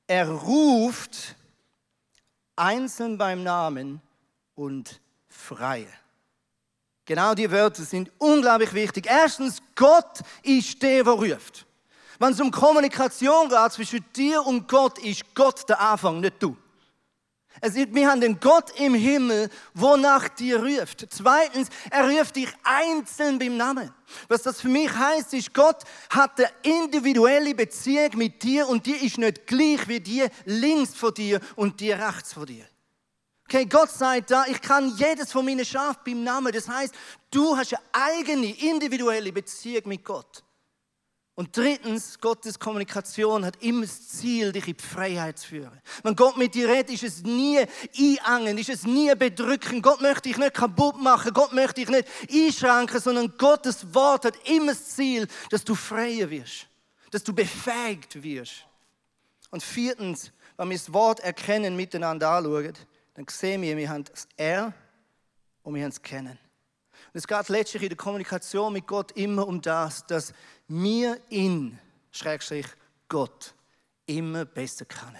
Er 0.08 0.30
ruft 0.30 1.36
einzeln 2.56 3.18
beim 3.18 3.44
Namen 3.44 4.02
und 4.54 5.02
Freie. 5.28 5.88
Genau 7.06 7.36
die 7.36 7.50
Wörter 7.52 7.84
sind 7.84 8.12
unglaublich 8.18 8.74
wichtig. 8.74 9.06
Erstens, 9.08 9.62
Gott 9.76 10.22
ist 10.42 10.82
der, 10.82 11.04
der 11.04 11.14
ruft. 11.14 11.66
Wenn 12.18 12.32
es 12.32 12.42
um 12.42 12.50
Kommunikation 12.50 13.50
geht 13.50 13.72
zwischen 13.74 14.06
dir 14.16 14.46
und 14.46 14.68
Gott, 14.68 14.98
ist 15.00 15.24
Gott 15.36 15.68
der 15.70 15.80
Anfang, 15.80 16.20
nicht 16.20 16.42
du. 16.42 16.58
Es 17.62 17.76
ist, 17.76 17.94
wir 17.94 18.10
haben 18.10 18.22
den 18.22 18.40
Gott 18.40 18.78
im 18.80 18.96
Himmel, 18.96 19.50
wo 19.74 19.96
nach 19.96 20.28
dir 20.30 20.62
ruft. 20.62 21.08
Zweitens, 21.10 21.70
er 21.90 22.10
ruft 22.10 22.36
dich 22.36 22.50
einzeln 22.64 23.40
beim 23.40 23.56
Namen. 23.56 23.94
Was 24.28 24.44
das 24.44 24.62
für 24.62 24.68
mich 24.68 24.92
heißt, 24.92 25.34
ist, 25.34 25.54
Gott 25.54 25.84
hat 26.10 26.40
eine 26.40 26.50
individuelle 26.64 27.56
Beziehung 27.56 28.18
mit 28.18 28.44
dir 28.44 28.68
und 28.68 28.86
die 28.86 28.92
ist 28.92 29.18
nicht 29.18 29.48
gleich 29.48 29.88
wie 29.88 30.00
die 30.00 30.26
links 30.46 30.96
von 30.96 31.14
dir 31.14 31.40
und 31.56 31.80
die 31.80 31.92
rechts 31.92 32.34
von 32.34 32.46
dir. 32.46 32.66
Okay, 33.48 33.66
Gott 33.66 33.92
sagt 33.92 34.32
da, 34.32 34.46
ich 34.48 34.60
kann 34.60 34.96
jedes 34.98 35.32
von 35.32 35.46
meinen 35.46 35.66
Schafen 35.66 36.02
beim 36.04 36.24
Namen. 36.24 36.52
Das 36.52 36.68
heißt, 36.68 36.94
du 37.30 37.56
hast 37.56 37.74
eine 37.74 37.84
eigene, 37.94 38.48
individuelle 38.60 39.32
Beziehung 39.32 39.84
mit 39.86 40.04
Gott. 40.04 40.44
Und 41.36 41.56
drittens, 41.56 42.18
Gottes 42.20 42.58
Kommunikation 42.58 43.46
hat 43.46 43.62
immer 43.62 43.82
das 43.82 44.08
Ziel, 44.08 44.54
dich 44.54 44.70
in 44.70 44.78
die 44.78 44.84
Freiheit 44.84 45.38
zu 45.38 45.50
führen. 45.50 45.82
Wenn 46.02 46.16
Gott 46.16 46.38
mit 46.38 46.56
dir 46.56 46.70
redet, 46.70 46.92
ist 46.92 47.04
es 47.04 47.24
nie 47.24 47.60
einengen, 48.24 48.58
ist 48.58 48.70
es 48.70 48.84
nie 48.86 49.14
bedrücken. 49.14 49.82
Gott 49.82 50.02
möchte 50.02 50.30
dich 50.30 50.38
nicht 50.38 50.54
kaputt 50.54 50.98
machen, 50.98 51.34
Gott 51.34 51.52
möchte 51.52 51.82
dich 51.82 51.90
nicht 51.90 52.08
einschränken, 52.32 53.02
sondern 53.02 53.38
Gottes 53.38 53.94
Wort 53.94 54.24
hat 54.24 54.38
immer 54.48 54.72
das 54.72 54.96
Ziel, 54.96 55.28
dass 55.50 55.66
du 55.66 55.76
freier 55.76 56.30
wirst, 56.30 56.68
dass 57.12 57.24
du 57.24 57.34
befähigt 57.34 58.24
wirst. 58.24 58.66
Und 59.52 59.62
viertens, 59.62 60.32
wenn 60.56 60.70
wir 60.70 60.78
das 60.78 60.94
Wort 60.94 61.20
erkennen, 61.20 61.76
miteinander 61.76 62.30
anschauen, 62.30 62.74
dann 63.16 63.26
sehen 63.30 63.62
wir, 63.62 63.76
wir 63.76 63.90
haben 63.90 64.04
das 64.04 64.28
Er 64.38 64.74
und 65.64 65.74
wir 65.74 65.84
haben 65.84 65.92
das 65.92 66.02
Kennen. 66.02 66.38
Und 67.14 67.18
es 67.18 67.28
geht 67.28 67.50
letztlich 67.50 67.84
in 67.84 67.90
der 67.90 67.98
Kommunikation 67.98 68.74
mit 68.74 68.86
Gott 68.88 69.12
immer 69.14 69.48
um 69.48 69.62
das, 69.62 70.06
dass 70.06 70.34
wir 70.68 71.20
ihn, 71.30 71.80
Schrägstrich 72.12 72.68
Gott, 73.08 73.54
immer 74.06 74.46
besser 74.46 74.86
kennen. 74.86 75.18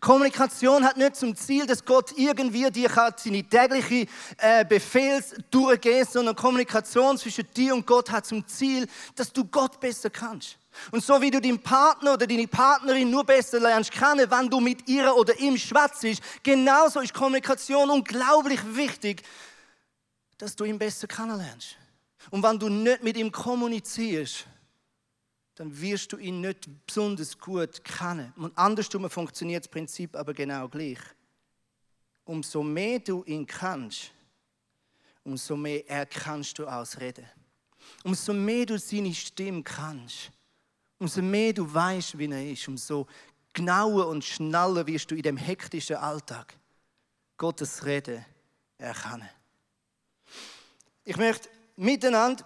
Kommunikation 0.00 0.84
hat 0.84 0.98
nicht 0.98 1.16
zum 1.16 1.34
Ziel, 1.34 1.66
dass 1.66 1.84
Gott 1.84 2.12
irgendwie 2.16 2.70
dir 2.70 2.90
seine 2.90 3.42
tägliche 3.42 4.06
äh, 4.36 4.64
Befehls 4.64 5.34
durchgehen, 5.50 6.06
sondern 6.06 6.36
Kommunikation 6.36 7.16
zwischen 7.16 7.46
dir 7.56 7.74
und 7.74 7.86
Gott 7.86 8.10
hat 8.10 8.26
zum 8.26 8.46
Ziel, 8.46 8.86
dass 9.16 9.32
du 9.32 9.44
Gott 9.44 9.80
besser 9.80 10.10
kannst. 10.10 10.58
Und 10.90 11.02
so 11.02 11.20
wie 11.20 11.30
du 11.30 11.40
deinen 11.40 11.62
Partner 11.62 12.14
oder 12.14 12.26
deine 12.26 12.46
Partnerin 12.46 13.10
nur 13.10 13.24
besser 13.24 13.60
lernst 13.60 13.92
kennen, 13.92 14.30
wenn 14.30 14.48
du 14.48 14.60
mit 14.60 14.88
ihr 14.88 15.14
oder 15.14 15.38
ihm 15.38 15.56
schwätzt, 15.56 16.22
genauso 16.42 17.00
ist 17.00 17.14
Kommunikation 17.14 17.90
unglaublich 17.90 18.60
wichtig, 18.74 19.22
dass 20.36 20.54
du 20.54 20.64
ihn 20.64 20.78
besser 20.78 21.06
kennenlernst. 21.06 21.76
Und 22.30 22.42
wenn 22.42 22.58
du 22.58 22.68
nicht 22.68 23.02
mit 23.02 23.16
ihm 23.16 23.32
kommunizierst, 23.32 24.46
dann 25.54 25.80
wirst 25.80 26.12
du 26.12 26.18
ihn 26.18 26.40
nicht 26.40 26.68
besonders 26.86 27.38
gut 27.38 27.82
kennen. 27.82 28.32
Und 28.36 28.56
andersrum 28.56 29.08
funktioniert 29.10 29.64
das 29.64 29.70
Prinzip 29.70 30.14
aber 30.14 30.32
genau 30.32 30.68
gleich. 30.68 30.98
umso 32.28 32.62
mehr 32.62 32.98
du 32.98 33.24
ihn 33.24 33.46
kannst, 33.46 34.12
umso 35.24 35.56
mehr 35.56 35.88
erkannst 35.88 36.58
du 36.58 36.66
ausreden. 36.66 37.26
Umso 38.04 38.34
mehr 38.34 38.66
du 38.66 38.78
seine 38.78 39.14
Stimme 39.14 39.62
kannst, 39.62 40.30
umso 40.98 41.22
mehr 41.22 41.52
du 41.52 41.72
weißt, 41.72 42.18
wie 42.18 42.30
er 42.30 42.52
ist, 42.52 42.68
umso 42.68 43.06
genauer 43.52 44.08
und 44.08 44.24
schneller 44.24 44.86
wirst 44.86 45.10
du 45.10 45.14
in 45.14 45.22
dem 45.22 45.36
hektischen 45.36 45.96
Alltag 45.96 46.54
Gottes 47.36 47.84
Rede 47.84 48.24
erkennen. 48.78 49.28
Ich 51.04 51.16
möchte 51.16 51.48
miteinander 51.76 52.44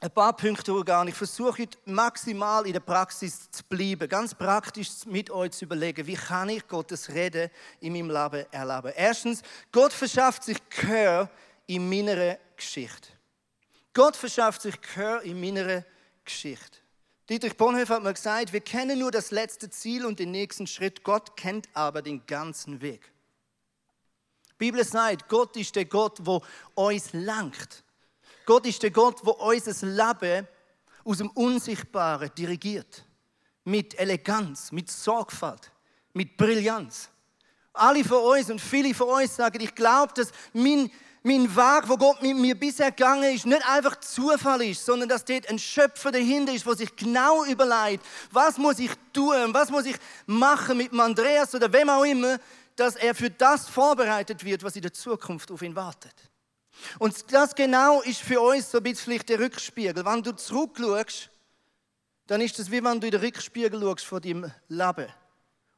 ein 0.00 0.10
paar 0.10 0.34
Punkte 0.34 0.72
durchgehen. 0.72 1.08
Ich 1.08 1.14
versuche 1.14 1.62
heute 1.62 1.78
maximal 1.84 2.66
in 2.66 2.72
der 2.72 2.80
Praxis 2.80 3.50
zu 3.50 3.62
bleiben, 3.64 4.08
ganz 4.08 4.34
praktisch 4.34 5.06
mit 5.06 5.30
euch 5.30 5.52
zu 5.52 5.64
überlegen, 5.64 6.06
wie 6.06 6.14
kann 6.14 6.48
ich 6.48 6.66
Gottes 6.66 7.08
Rede 7.08 7.50
in 7.80 7.92
meinem 7.92 8.10
Leben 8.10 8.46
erleben. 8.50 8.92
Erstens, 8.96 9.42
Gott 9.70 9.92
verschafft 9.92 10.42
sich 10.44 10.58
Gehör 10.70 11.30
in 11.66 11.88
meiner 11.88 12.36
Geschichte. 12.56 13.08
Gott 13.94 14.16
verschafft 14.16 14.62
sich 14.62 14.80
Gehör 14.80 15.22
in 15.22 15.40
meiner 15.40 15.84
Geschichte. 16.24 16.81
Dietrich 17.28 17.56
Bonhoeffer 17.56 17.96
hat 17.96 18.02
mal 18.02 18.14
gesagt, 18.14 18.52
wir 18.52 18.60
kennen 18.60 18.98
nur 18.98 19.12
das 19.12 19.30
letzte 19.30 19.70
Ziel 19.70 20.04
und 20.04 20.18
den 20.18 20.32
nächsten 20.32 20.66
Schritt, 20.66 21.04
Gott 21.04 21.36
kennt 21.36 21.68
aber 21.72 22.02
den 22.02 22.26
ganzen 22.26 22.80
Weg. 22.80 23.12
Die 24.50 24.54
Bibel 24.70 24.84
sagt, 24.84 25.28
Gott 25.28 25.56
ist 25.56 25.74
der 25.76 25.84
Gott, 25.84 26.18
wo 26.22 26.42
uns 26.74 27.12
langt. 27.12 27.84
Gott 28.44 28.66
ist 28.66 28.82
der 28.82 28.90
Gott, 28.90 29.24
wo 29.24 29.32
unser 29.32 29.86
Leben 29.86 30.48
aus 31.04 31.18
dem 31.18 31.30
Unsichtbaren 31.30 32.30
dirigiert. 32.36 33.04
Mit 33.64 33.98
Eleganz, 33.98 34.72
mit 34.72 34.90
Sorgfalt, 34.90 35.70
mit 36.12 36.36
Brillanz. 36.36 37.08
Alle 37.72 38.04
von 38.04 38.18
uns 38.18 38.50
und 38.50 38.60
viele 38.60 38.94
von 38.94 39.08
uns 39.08 39.36
sagen, 39.36 39.60
ich 39.60 39.74
glaube, 39.74 40.12
dass 40.14 40.32
mein 40.52 40.90
mein 41.22 41.54
Weg, 41.54 41.88
wo 41.88 41.96
Gott 41.96 42.20
mit 42.20 42.36
mir 42.36 42.54
bisher 42.58 42.90
gegangen 42.90 43.34
ist, 43.34 43.46
nicht 43.46 43.66
einfach 43.68 44.00
Zufall 44.00 44.62
ist, 44.62 44.84
sondern 44.84 45.08
dass 45.08 45.24
dort 45.24 45.48
ein 45.48 45.58
Schöpfer 45.58 46.10
dahinter 46.10 46.52
ist, 46.52 46.66
der 46.66 46.74
sich 46.74 46.94
genau 46.96 47.44
überlegt, 47.44 48.04
was 48.30 48.58
muss 48.58 48.78
ich 48.78 48.90
tun, 49.12 49.54
was 49.54 49.70
muss 49.70 49.86
ich 49.86 49.96
machen 50.26 50.78
mit 50.78 50.92
Andreas 50.98 51.54
oder 51.54 51.72
wem 51.72 51.88
auch 51.90 52.04
immer, 52.04 52.38
dass 52.74 52.96
er 52.96 53.14
für 53.14 53.30
das 53.30 53.68
vorbereitet 53.68 54.44
wird, 54.44 54.64
was 54.64 54.74
in 54.74 54.82
der 54.82 54.92
Zukunft 54.92 55.50
auf 55.50 55.62
ihn 55.62 55.76
wartet. 55.76 56.14
Und 56.98 57.32
das 57.32 57.54
genau 57.54 58.00
ist 58.02 58.20
für 58.20 58.40
uns 58.40 58.70
so 58.70 58.78
ein 58.78 58.84
bisschen 58.84 59.04
vielleicht 59.04 59.28
der 59.28 59.38
Rückspiegel. 59.38 60.04
Wenn 60.04 60.22
du 60.22 60.32
zurückschaust, 60.32 61.30
dann 62.26 62.40
ist 62.40 62.58
das 62.58 62.70
wie 62.70 62.82
wenn 62.82 63.00
du 63.00 63.06
in 63.06 63.12
den 63.12 63.20
Rückspiegel 63.20 63.80
schaust 63.80 64.04
von 64.04 64.20
deinem 64.20 64.50
Leben. 64.68 65.06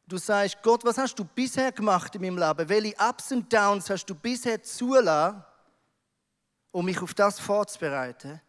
Du 0.07 0.19
sagst, 0.19 0.59
Gott, 0.63 0.85
was 0.85 0.99
hast 0.99 1.19
du 1.19 1.25
bisher 1.25 1.73
gemacht 1.73 2.15
in 2.15 2.21
meinem 2.21 2.39
Leben? 2.39 2.69
Welche 2.69 2.95
Ups 2.99 3.33
und 3.33 3.51
Downs 3.51 3.89
hast 3.89 4.05
du 4.07 4.15
bisher 4.15 4.63
zulassen, 4.63 5.43
um 6.73 6.85
mich 6.85 7.01
auf 7.01 7.15
das 7.15 7.41
vorzubereiten, 7.41 8.41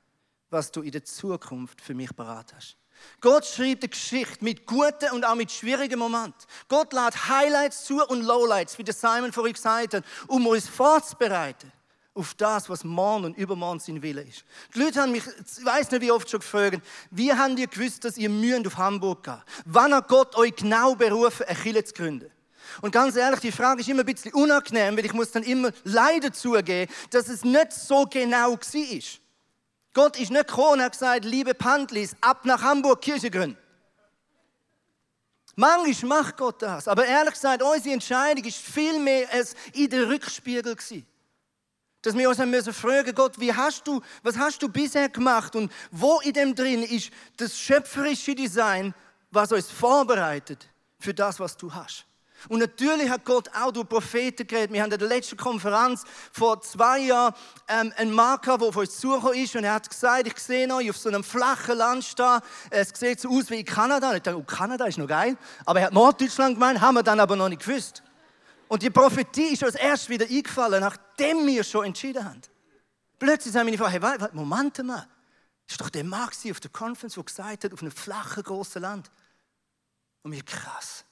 was 0.49 0.71
du 0.71 0.81
in 0.81 0.91
der 0.91 1.05
Zukunft 1.05 1.79
für 1.79 1.93
mich 1.93 2.13
bereit 2.13 2.53
hast? 2.53 2.77
Gott 3.21 3.45
schreibt 3.45 3.83
eine 3.83 3.89
Geschichte 3.89 4.43
mit 4.43 4.65
guten 4.65 5.11
und 5.13 5.25
auch 5.25 5.35
mit 5.35 5.51
schwierigen 5.51 5.99
Momenten. 5.99 6.45
Gott 6.67 6.93
lädt 6.93 7.27
Highlights 7.27 7.85
zu 7.85 8.05
und 8.05 8.21
Lowlights, 8.21 8.77
wie 8.77 8.83
der 8.83 8.93
Simon 8.93 9.31
vorhin 9.31 9.53
gesagt 9.53 9.93
hat, 9.93 10.05
um 10.27 10.47
uns 10.47 10.67
vorzubereiten 10.67 11.71
auf 12.15 12.33
das, 12.33 12.69
was 12.69 12.83
morgen 12.83 13.25
und 13.25 13.37
übermorgen 13.37 13.79
sein 13.79 14.01
Wille 14.01 14.21
ist. 14.21 14.45
Die 14.73 14.79
Leute 14.79 15.01
haben 15.01 15.11
mich, 15.11 15.23
ich 15.25 15.65
weiß 15.65 15.91
nicht 15.91 16.01
wie 16.01 16.11
oft 16.11 16.29
schon 16.29 16.39
gefragt, 16.39 16.79
wie 17.11 17.31
habt 17.31 17.59
ihr 17.59 17.67
gewusst, 17.67 18.05
dass 18.05 18.17
ihr 18.17 18.29
müsst 18.29 18.65
auf 18.65 18.77
Hamburg 18.77 19.23
gehen? 19.23 19.41
Wann 19.65 19.93
hat 19.93 20.07
Gott 20.07 20.35
euch 20.35 20.55
genau 20.55 20.95
berufen, 20.95 21.45
eine 21.45 21.59
Kirche 21.59 21.83
zu 21.83 21.93
gründen? 21.93 22.31
Und 22.81 22.91
ganz 22.91 23.15
ehrlich, 23.15 23.41
die 23.41 23.51
Frage 23.51 23.81
ist 23.81 23.89
immer 23.89 24.01
ein 24.01 24.05
bisschen 24.05 24.33
unangenehm, 24.33 24.97
weil 24.97 25.05
ich 25.05 25.13
muss 25.13 25.31
dann 25.31 25.43
immer 25.43 25.71
leider 25.83 26.31
zugeben, 26.31 26.91
dass 27.11 27.27
es 27.27 27.43
nicht 27.43 27.73
so 27.73 28.05
genau 28.05 28.53
war. 28.53 29.01
Gott 29.93 30.19
ist 30.19 30.31
nicht 30.31 30.47
gekommen 30.47 30.73
und 30.73 30.81
hat 30.81 30.93
gesagt, 30.93 31.25
liebe 31.25 31.53
Pantlis, 31.53 32.15
ab 32.21 32.45
nach 32.45 32.61
Hamburg 32.61 33.01
Kirche 33.01 33.29
gründen. 33.29 33.57
Manchmal 35.57 36.21
macht 36.21 36.37
Gott 36.37 36.61
das, 36.61 36.87
aber 36.87 37.05
ehrlich 37.05 37.33
gesagt, 37.33 37.61
unsere 37.61 37.93
Entscheidung 37.93 38.43
ist 38.43 38.57
viel 38.57 38.99
mehr 38.99 39.31
als 39.31 39.55
in 39.73 39.89
der 39.89 40.09
Rückspiegel 40.09 40.75
gewesen 40.75 41.05
dass 42.05 42.15
wir 42.15 42.29
uns 42.29 42.39
haben 42.39 42.51
müssen 42.51 42.73
fragen, 42.73 43.13
Gott, 43.15 43.39
wie 43.39 43.53
hast 43.53 43.87
du, 43.87 44.01
was 44.21 44.37
hast 44.37 44.61
du 44.61 44.69
bisher 44.69 45.09
gemacht 45.09 45.55
und 45.55 45.71
wo 45.91 46.19
in 46.21 46.33
dem 46.33 46.53
drin 46.53 46.83
ist 46.83 47.11
das 47.37 47.57
schöpferische 47.57 48.35
Design, 48.35 48.93
was 49.31 49.51
uns 49.51 49.71
vorbereitet 49.71 50.67
für 50.99 51.13
das, 51.13 51.39
was 51.39 51.57
du 51.57 51.73
hast. 51.73 52.05
Und 52.47 52.59
natürlich 52.59 53.09
hat 53.09 53.25
Gott 53.25 53.49
auch 53.59 53.71
durch 53.71 53.89
Propheten 53.89 54.45
geredet. 54.45 54.71
Wir 54.71 54.83
haben 54.83 54.91
in 54.91 54.99
der 54.99 55.07
letzten 55.07 55.37
Konferenz 55.37 56.03
vor 56.31 56.61
zwei 56.61 56.99
Jahren 56.99 57.33
ähm, 57.67 57.91
einen 57.97 58.11
Marker, 58.13 58.57
der 58.57 58.67
auf 58.67 58.75
uns 58.75 58.99
zugekommen 58.99 59.39
ist. 59.39 59.55
Und 59.55 59.63
er 59.63 59.73
hat 59.73 59.89
gesagt, 59.89 60.27
ich 60.27 60.37
sehe 60.37 60.71
euch 60.71 60.89
auf 60.89 60.97
so 60.97 61.09
einem 61.09 61.23
flachen 61.23 61.77
Land 61.77 62.03
stehen. 62.03 62.39
Es 62.69 62.89
sieht 62.93 63.19
so 63.19 63.29
aus 63.29 63.49
wie 63.49 63.61
in 63.61 63.65
Kanada. 63.65 64.11
Und 64.11 64.17
ich 64.17 64.21
dachte, 64.21 64.37
oh, 64.37 64.43
Kanada 64.43 64.85
ist 64.85 64.99
noch 64.99 65.07
geil. 65.07 65.37
Aber 65.65 65.79
er 65.79 65.87
hat 65.87 65.93
Norddeutschland 65.93 66.55
gemeint, 66.55 66.81
haben 66.81 66.95
wir 66.95 67.03
dann 67.03 67.19
aber 67.19 67.35
noch 67.35 67.49
nicht 67.49 67.65
gewusst. 67.65 68.03
Und 68.67 68.81
die 68.81 68.89
Prophetie 68.89 69.53
ist 69.53 69.63
uns 69.63 69.75
erst 69.75 70.09
wieder 70.09 70.25
eingefallen, 70.25 70.81
nachdem 70.81 71.45
wir 71.45 71.63
schon 71.63 71.85
entschieden 71.85 72.25
haben. 72.25 72.41
Plötzlich 73.19 73.53
sagen 73.53 73.65
meine 73.65 73.77
Frau, 73.77 73.87
hey, 73.87 74.01
warte, 74.01 74.35
Moment 74.35 74.83
mal. 74.83 75.07
Das 75.67 75.79
war 75.79 75.85
doch 75.85 75.91
der 75.91 76.03
Mann 76.03 76.29
auf 76.29 76.59
der 76.59 76.71
Conference, 76.71 77.15
der 77.15 77.23
gesagt 77.23 77.63
hat, 77.63 77.73
auf 77.73 77.81
einem 77.81 77.91
flachen, 77.91 78.43
großen 78.43 78.81
Land. 78.81 79.09
Und 80.23 80.31
wir, 80.31 80.43
krass. 80.43 81.05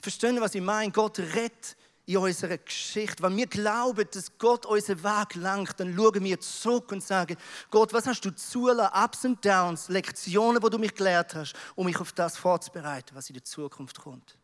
Verstehen, 0.00 0.40
was 0.40 0.54
ich 0.54 0.62
meine? 0.62 0.92
Gott 0.92 1.18
rettet 1.18 1.76
in 2.06 2.16
unserer 2.16 2.58
Geschichte. 2.58 3.22
Wenn 3.22 3.36
wir 3.36 3.46
glauben, 3.46 4.06
dass 4.10 4.36
Gott 4.38 4.66
unseren 4.66 5.02
Weg 5.02 5.34
lenkt, 5.34 5.78
dann 5.80 5.94
schauen 5.94 6.24
wir 6.24 6.40
zurück 6.40 6.92
und 6.92 7.02
sagen, 7.02 7.36
Gott, 7.70 7.92
was 7.92 8.06
hast 8.06 8.24
du 8.24 8.34
zulassen, 8.34 8.92
Ups 9.04 9.24
und 9.24 9.44
Downs, 9.44 9.88
Lektionen, 9.88 10.60
die 10.60 10.70
du 10.70 10.78
mich 10.78 10.94
gelehrt 10.94 11.34
hast, 11.34 11.54
um 11.74 11.86
mich 11.86 11.98
auf 11.98 12.12
das 12.12 12.36
vorzubereiten, 12.36 13.14
was 13.14 13.28
in 13.28 13.34
der 13.34 13.44
Zukunft 13.44 14.00
kommt. 14.00 14.36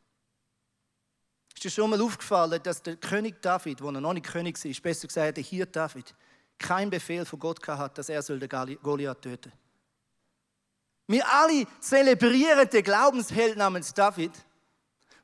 Ist 1.58 1.64
dir 1.64 1.70
schon 1.70 1.90
mal 1.90 2.00
aufgefallen, 2.00 2.62
dass 2.62 2.80
der 2.84 2.94
König 2.94 3.42
David, 3.42 3.82
wo 3.82 3.88
er 3.88 4.00
noch 4.00 4.12
nicht 4.12 4.26
König 4.26 4.64
war, 4.64 4.80
besser 4.80 5.08
gesagt 5.08 5.36
der 5.36 5.42
Hirt 5.42 5.74
David, 5.74 6.14
keinen 6.56 6.88
Befehl 6.88 7.24
von 7.24 7.40
Gott 7.40 7.66
hat, 7.66 7.98
dass 7.98 8.08
er 8.08 8.22
den 8.22 8.78
Goliath 8.80 9.22
töten 9.22 9.50
soll? 9.50 9.58
Wir 11.08 11.28
alle 11.28 11.66
zelebrieren 11.80 12.70
den 12.70 12.84
Glaubensheld 12.84 13.56
namens 13.56 13.92
David, 13.92 14.30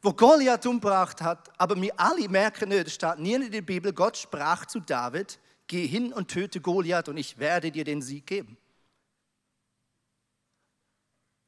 wo 0.02 0.12
Goliath 0.12 0.66
umgebracht 0.66 1.22
hat, 1.22 1.52
aber 1.56 1.80
wir 1.80 1.92
alle 2.00 2.28
merken 2.28 2.70
nicht, 2.70 2.88
es 2.88 2.94
steht 2.94 3.20
nie 3.20 3.34
in 3.34 3.52
der 3.52 3.62
Bibel, 3.62 3.92
Gott 3.92 4.16
sprach 4.16 4.66
zu 4.66 4.80
David, 4.80 5.38
geh 5.68 5.86
hin 5.86 6.12
und 6.12 6.26
töte 6.26 6.60
Goliath 6.60 7.08
und 7.08 7.16
ich 7.16 7.38
werde 7.38 7.70
dir 7.70 7.84
den 7.84 8.02
Sieg 8.02 8.26
geben. 8.26 8.56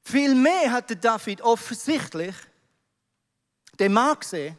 Vielmehr 0.04 0.70
hatte 0.70 0.94
David 0.94 1.42
offensichtlich 1.42 2.36
den 3.80 3.92
Mann 3.92 4.16
gesehen, 4.20 4.56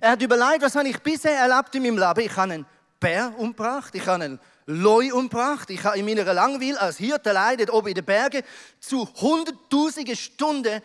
er 0.00 0.10
hat 0.12 0.22
überlegt, 0.22 0.62
was 0.62 0.74
habe 0.74 0.88
ich 0.88 0.98
bisher 1.00 1.38
erlebt 1.38 1.74
in 1.74 1.82
meinem 1.82 1.98
Leben. 1.98 2.20
Ich 2.20 2.36
habe 2.36 2.52
einen 2.52 2.66
Bär 3.00 3.32
umgebracht, 3.38 3.94
ich 3.94 4.06
habe 4.06 4.24
einen 4.24 4.40
Leu 4.66 5.12
umgebracht, 5.14 5.70
ich 5.70 5.82
habe 5.84 5.98
in 5.98 6.04
meiner 6.04 6.32
Langweil 6.32 6.76
als 6.78 6.98
Hirte 6.98 7.32
leidet 7.32 7.70
oben 7.70 7.88
in 7.88 7.94
den 7.94 8.04
Bergen 8.04 8.42
zu 8.80 9.08
hunderttausenden 9.14 10.16
Stunden 10.16 10.82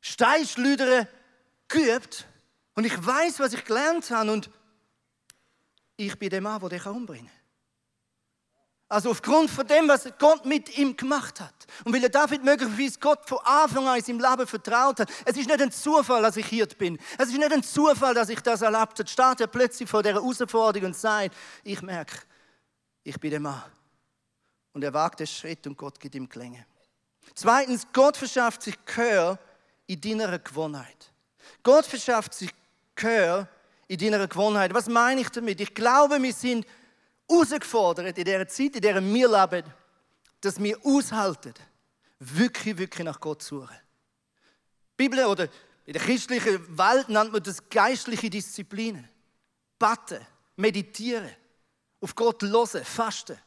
Steinschlüdern 0.00 1.06
geübt 1.68 2.26
und 2.74 2.86
ich 2.86 3.06
weiß, 3.06 3.38
was 3.40 3.52
ich 3.52 3.64
gelernt 3.64 4.10
habe 4.10 4.32
und 4.32 4.50
ich 5.96 6.18
bin 6.18 6.30
der 6.30 6.40
Mann, 6.40 6.58
der 6.60 6.70
dich 6.70 6.86
umbringen 6.86 7.26
kann. 7.26 7.39
Also 8.90 9.12
aufgrund 9.12 9.48
von 9.48 9.64
dem, 9.64 9.86
was 9.86 10.08
Gott 10.18 10.44
mit 10.44 10.76
ihm 10.76 10.96
gemacht 10.96 11.40
hat. 11.40 11.54
Und 11.84 11.94
weil 11.94 12.02
er 12.02 12.08
David 12.08 12.42
möglicherweise 12.42 12.98
Gott 12.98 13.20
von 13.28 13.38
Anfang 13.44 13.86
an 13.86 13.98
in 13.98 14.04
seinem 14.04 14.18
Leben 14.18 14.46
vertraut 14.48 14.98
hat. 14.98 15.08
Es 15.24 15.36
ist 15.36 15.46
nicht 15.46 15.62
ein 15.62 15.70
Zufall, 15.70 16.20
dass 16.22 16.36
ich 16.36 16.46
hier 16.46 16.66
bin. 16.66 16.98
Es 17.16 17.28
ist 17.28 17.38
nicht 17.38 17.52
ein 17.52 17.62
Zufall, 17.62 18.14
dass 18.14 18.28
ich 18.28 18.40
das 18.40 18.62
erlebt 18.62 18.98
habe. 18.98 19.08
Steht 19.08 19.40
er 19.40 19.46
plötzlich 19.46 19.88
vor 19.88 20.02
der 20.02 20.14
Herausforderung 20.14 20.88
und 20.88 20.96
sagt, 20.96 21.36
ich 21.62 21.80
merke, 21.82 22.16
ich 23.04 23.18
bin 23.20 23.30
der 23.30 23.38
Mann. 23.38 23.62
Und 24.72 24.82
er 24.82 24.92
wagt 24.92 25.20
den 25.20 25.28
Schritt 25.28 25.64
und 25.68 25.78
Gott 25.78 26.00
gibt 26.00 26.16
ihm 26.16 26.28
Klänge. 26.28 26.66
Zweitens, 27.36 27.86
Gott 27.92 28.16
verschafft 28.16 28.62
sich 28.62 28.74
Gehör 28.86 29.38
in 29.86 30.00
deiner 30.00 30.36
Gewohnheit. 30.40 31.12
Gott 31.62 31.86
verschafft 31.86 32.34
sich 32.34 32.50
Gehör 32.96 33.46
in 33.86 33.98
deiner 33.98 34.26
Gewohnheit. 34.26 34.74
Was 34.74 34.88
meine 34.88 35.20
ich 35.20 35.28
damit? 35.28 35.60
Ich 35.60 35.74
glaube, 35.74 36.20
wir 36.20 36.32
sind 36.32 36.66
herausgefordert 37.30 38.18
in 38.18 38.24
dieser 38.24 38.48
Zeit, 38.48 38.76
in 38.76 38.82
der 38.82 39.02
wir 39.02 39.28
leben, 39.28 39.64
dass 40.40 40.60
wir 40.60 40.78
aushalten, 40.84 41.54
wirklich, 42.18 42.76
wirklich 42.76 43.04
nach 43.04 43.20
Gott 43.20 43.42
suchen. 43.42 43.76
Die 44.92 45.08
Bibel 45.08 45.24
oder 45.24 45.48
in 45.86 45.92
der 45.92 46.02
christlichen 46.02 46.78
Welt 46.78 47.08
nennt 47.08 47.32
man 47.32 47.42
das 47.42 47.68
geistliche 47.68 48.28
Disziplinen. 48.28 49.08
Batten, 49.78 50.20
meditieren, 50.56 51.30
auf 52.00 52.14
Gott 52.14 52.42
hören, 52.42 52.84
fasten. 52.84 53.38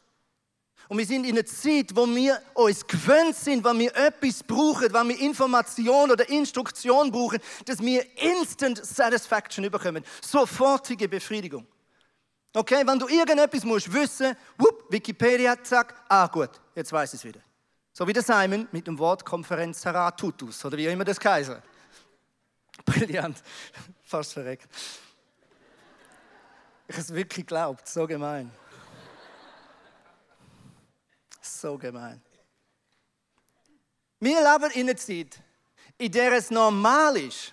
Und 0.90 0.98
wir 0.98 1.06
sind 1.06 1.25
in 1.25 1.38
einer 1.38 1.46
Zeit, 1.46 1.96
wo 1.96 2.06
wir 2.08 2.42
uns 2.56 2.86
gewöhnt 2.86 3.36
sind, 3.36 3.63
wenn 3.63 3.80
wir 3.80 3.96
etwas 3.96 4.44
brauchen, 4.44 4.94
wenn 4.94 5.10
wir 5.10 5.20
Information 5.20 6.12
oder 6.12 6.28
Instruktion 6.28 7.12
brauchen, 7.12 7.40
dass 7.66 7.80
wir 7.80 8.06
Instant 8.18 8.84
Satisfaction 8.86 9.70
bekommen. 9.72 10.04
Sofortige 10.22 11.08
Befriedigung. 11.08 11.66
Okay, 12.55 12.86
wenn 12.86 13.00
du 13.00 13.07
irgendetwas 13.07 13.63
musst 13.63 13.91
wissen, 13.91 14.36
whoop, 14.57 14.86
Wikipedia, 14.91 15.62
zack, 15.63 15.95
ah 16.07 16.27
gut, 16.27 16.51
jetzt 16.75 16.91
weiß 16.91 17.13
ich 17.15 17.19
es 17.19 17.25
wieder. 17.25 17.39
So 17.91 18.07
wie 18.07 18.13
der 18.13 18.22
Simon 18.22 18.67
mit 18.72 18.86
dem 18.86 18.98
Wort 19.00 19.25
Konferenz 19.25 19.83
Tutus, 20.17 20.63
oder 20.63 20.77
wie 20.77 20.86
immer 20.86 21.03
das 21.03 21.19
Kaiser. 21.19 21.63
Brillant, 22.86 23.41
fast 24.03 24.33
verreckt. 24.33 24.67
Ich 26.88 26.98
es 26.98 27.13
wirklich 27.13 27.45
geglaubt, 27.45 27.88
so 27.88 28.05
gemein. 28.05 28.51
So 31.41 31.77
gemein. 31.77 32.22
Wir 34.19 34.39
leben 34.41 34.72
in 34.74 34.89
einer 34.89 34.98
Zeit, 34.98 35.39
in 35.98 36.12
der 36.12 36.33
es 36.33 36.51
normal 36.51 37.17
ist, 37.17 37.51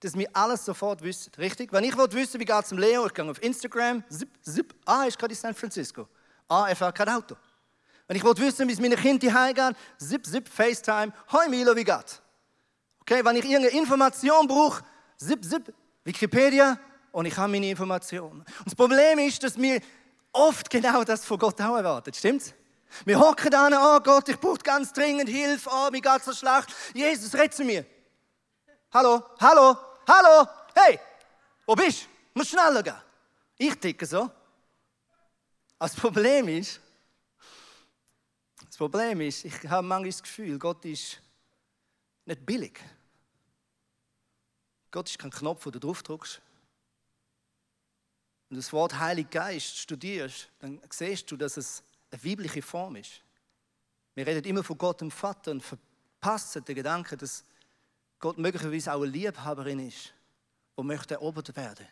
dass 0.00 0.14
wir 0.14 0.28
alles 0.32 0.64
sofort 0.64 1.02
wissen. 1.02 1.30
Richtig? 1.38 1.72
Wenn 1.72 1.84
ich 1.84 1.96
wissen 1.96 2.40
wie 2.40 2.44
geht 2.44 2.62
es 2.62 2.68
dem 2.70 2.78
Leo, 2.78 3.06
ich 3.06 3.14
gehe 3.14 3.30
auf 3.30 3.42
Instagram, 3.42 4.02
zip, 4.08 4.30
zip, 4.42 4.74
ah, 4.86 5.04
ist 5.04 5.18
gerade 5.18 5.32
in 5.32 5.38
San 5.38 5.54
Francisco. 5.54 6.08
Ah, 6.48 6.66
er 6.68 6.76
fährt 6.76 6.94
kein 6.94 7.08
Auto. 7.08 7.36
Wenn 8.06 8.16
ich 8.16 8.24
wissen 8.24 8.66
wie 8.66 8.72
es 8.72 8.80
meinen 8.80 8.98
Kindern 8.98 9.32
heimgehen, 9.32 9.76
zip, 9.98 10.26
zip, 10.26 10.48
FaceTime, 10.48 11.12
hoi 11.30 11.48
Milo, 11.48 11.76
wie 11.76 11.84
geht's? 11.84 12.20
Okay, 13.02 13.24
wenn 13.24 13.36
ich 13.36 13.44
irgendeine 13.44 13.78
Information 13.78 14.48
brauche, 14.48 14.82
zip, 15.16 15.44
zip, 15.44 15.72
Wikipedia 16.02 16.78
und 17.12 17.26
ich 17.26 17.36
habe 17.36 17.52
meine 17.52 17.68
Informationen. 17.68 18.40
Und 18.40 18.66
das 18.66 18.74
Problem 18.74 19.18
ist, 19.20 19.42
dass 19.42 19.56
wir 19.56 19.80
oft 20.32 20.70
genau 20.70 21.04
das 21.04 21.24
von 21.24 21.38
Gott 21.38 21.60
auch 21.60 21.76
erwarten. 21.76 22.12
Stimmt's? 22.12 22.54
Wir 23.04 23.20
hocken 23.20 23.50
da, 23.50 23.68
oh 23.68 24.00
Gott, 24.00 24.28
ich 24.28 24.38
brauche 24.38 24.58
ganz 24.58 24.92
dringend 24.92 25.28
Hilfe, 25.28 25.70
oh, 25.72 25.90
mir 25.92 26.00
geht's 26.00 26.24
so 26.24 26.32
schlecht. 26.32 26.74
Jesus, 26.92 27.34
red 27.34 27.54
zu 27.54 27.64
mir. 27.64 27.86
Hallo, 28.92 29.22
hallo, 29.38 29.76
hallo, 30.06 30.48
hey, 30.74 30.98
wo 31.66 31.74
bist 31.74 32.04
du? 32.04 32.38
Muss 32.38 32.48
schneller 32.48 32.82
gehen. 32.82 33.00
Ich 33.56 33.74
ticke 33.76 34.06
so. 34.06 34.30
Das 35.78 35.94
Problem 35.94 36.48
ist, 36.48 36.80
das 38.66 38.76
Problem 38.76 39.20
ist, 39.20 39.44
ich 39.44 39.54
habe 39.68 39.86
manchmal 39.86 40.10
das 40.10 40.22
Gefühl, 40.22 40.58
Gott 40.58 40.84
ist 40.84 41.20
nicht 42.24 42.44
billig. 42.44 42.80
Gott 44.90 45.08
ist 45.08 45.18
kein 45.18 45.30
Knopf, 45.30 45.64
den 45.64 45.72
du 45.72 45.78
drauf 45.78 46.02
drückst. 46.02 46.40
Wenn 48.48 48.56
du 48.56 48.60
das 48.60 48.72
Wort 48.72 48.98
Heilig 48.98 49.30
Geist 49.30 49.78
studierst, 49.78 50.48
dann 50.58 50.80
siehst 50.90 51.30
du, 51.30 51.36
dass 51.36 51.56
es 51.56 51.82
eine 52.10 52.24
weibliche 52.24 52.62
Form 52.62 52.96
ist. 52.96 53.22
Wir 54.14 54.26
reden 54.26 54.44
immer 54.44 54.64
von 54.64 54.76
Gott 54.76 55.00
dem 55.00 55.10
Vater 55.10 55.52
und 55.52 55.62
verpassen 55.62 56.64
den 56.64 56.74
Gedanken, 56.74 57.16
dass 57.18 57.44
Gott 58.20 58.36
möglicherweise 58.36 58.92
auch 58.92 59.02
eine 59.02 59.10
Liebhaberin 59.10 59.88
ist, 59.88 60.12
die 60.78 60.82
möchte 60.82 61.14
erobert 61.14 61.56
werden. 61.56 61.88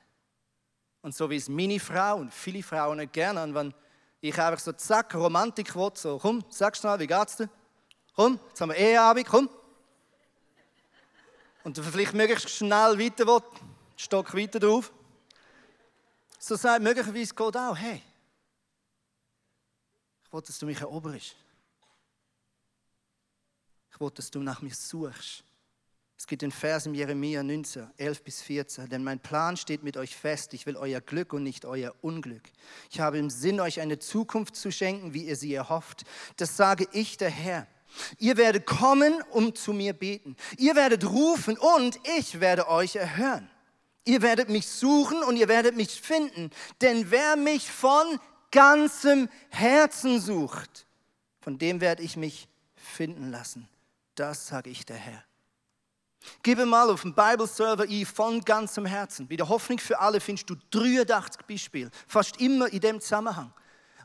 Und 1.01 1.14
so 1.14 1.29
wie 1.31 1.37
es 1.37 1.49
meine 1.49 1.81
Frau 1.81 2.17
und 2.17 2.33
viele 2.33 2.62
Frauen 2.62 2.99
nicht 2.99 3.14
gerne 3.14 3.41
haben, 3.41 3.55
wenn 3.55 3.75
ich 4.21 4.38
einfach 4.38 4.62
so 4.62 4.73
zack, 4.73 5.14
Romantik 5.14 5.75
will, 5.75 5.91
so 5.95 6.19
komm, 6.19 6.45
sag 6.51 6.77
schnell, 6.77 6.99
wie 6.99 7.07
geht's 7.07 7.37
dir? 7.37 7.49
Komm, 8.14 8.38
jetzt 8.49 8.61
haben 8.61 8.71
wir 8.71 8.77
Eheabend, 8.77 9.27
komm. 9.27 9.49
Und 11.64 11.79
du 11.79 11.83
vielleicht 11.83 12.14
möglichst 12.14 12.51
schnell 12.51 12.99
weiter 12.99 13.27
will, 13.27 13.43
Stock 13.97 14.35
weiter 14.35 14.59
drauf. 14.59 14.93
So 16.38 16.57
sagt 16.57 16.83
möglicherweise 16.83 17.35
Gott 17.35 17.57
auch, 17.57 17.77
hey, 17.77 18.03
ich 20.25 20.33
will, 20.33 20.43
dass 20.43 20.59
du 20.59 20.67
mich 20.67 20.81
eroberst. 20.81 21.37
Ich 23.91 24.01
will, 24.01 24.11
dass 24.11 24.31
du 24.31 24.41
nach 24.41 24.61
mir 24.61 24.75
suchst. 24.75 25.45
Es 26.18 26.26
gibt 26.26 26.42
den 26.42 26.50
Vers 26.50 26.85
im 26.85 26.94
Jeremia 26.94 27.44
19, 27.44 27.90
11 27.96 28.24
bis 28.24 28.42
14. 28.42 28.88
Denn 28.88 29.04
mein 29.04 29.20
Plan 29.20 29.57
steht 29.57 29.85
mit 29.85 29.96
euch 29.96 30.16
fest. 30.16 30.52
Ich 30.52 30.66
will 30.66 30.76
euer 30.76 31.00
Glück 31.00 31.33
und 31.33 31.44
nicht 31.44 31.64
euer 31.64 31.94
Unglück. 32.02 32.42
Ich 32.90 32.98
habe 32.98 33.18
im 33.18 33.31
Sinn, 33.31 33.61
euch 33.61 33.81
eine 33.81 34.00
Zukunft 34.00 34.57
zu 34.57 34.72
schenken, 34.72 35.14
wie 35.14 35.26
ihr 35.26 35.37
sie 35.37 35.54
erhofft. 35.54 36.04
Das 36.37 36.57
sage 36.57 36.88
ich, 36.90 37.18
der 37.18 37.31
Herr. 37.31 37.68
Ihr 38.18 38.37
werdet 38.37 38.66
kommen, 38.66 39.22
um 39.31 39.54
zu 39.54 39.72
mir 39.72 39.92
beten. 39.92 40.37
Ihr 40.59 40.74
werdet 40.74 41.09
rufen 41.09 41.57
und 41.57 42.00
ich 42.18 42.40
werde 42.40 42.68
euch 42.68 42.96
erhören. 42.96 43.48
Ihr 44.04 44.20
werdet 44.20 44.48
mich 44.48 44.66
suchen 44.66 45.22
und 45.22 45.37
ihr 45.37 45.48
werdet 45.48 45.76
mich 45.76 46.00
finden. 46.02 46.50
Denn 46.81 47.12
wer 47.12 47.37
mich 47.37 47.70
von 47.70 48.18
ganzem 48.50 49.28
Herzen 49.50 50.20
sucht, 50.20 50.87
von 51.40 51.59
dem 51.59 51.81
werde 51.81 52.02
ich 52.02 52.16
mich 52.16 52.48
finden 52.74 53.31
lassen. 53.31 53.68
Das 54.16 54.48
sage 54.48 54.68
ich 54.68 54.85
der 54.85 54.96
Herr. 54.96 55.28
Gib 56.42 56.59
mal 56.64 56.90
auf 56.90 57.02
dem 57.02 57.14
Bible-Server 57.14 57.85
ein 57.85 58.07
von 58.07 58.40
ganzem 58.40 58.87
Herzen. 58.87 59.26
Bei 59.28 59.37
der 59.37 59.48
Hoffnung 59.48 59.78
für 59.78 59.98
alle 59.98 60.20
findest 60.20 60.50
du 60.50 60.57
83 60.70 61.42
Beispiele, 61.46 61.90
fast 62.07 62.40
immer 62.40 62.72
in 62.72 62.81
dem 62.81 63.00
Zusammenhang. 63.00 63.52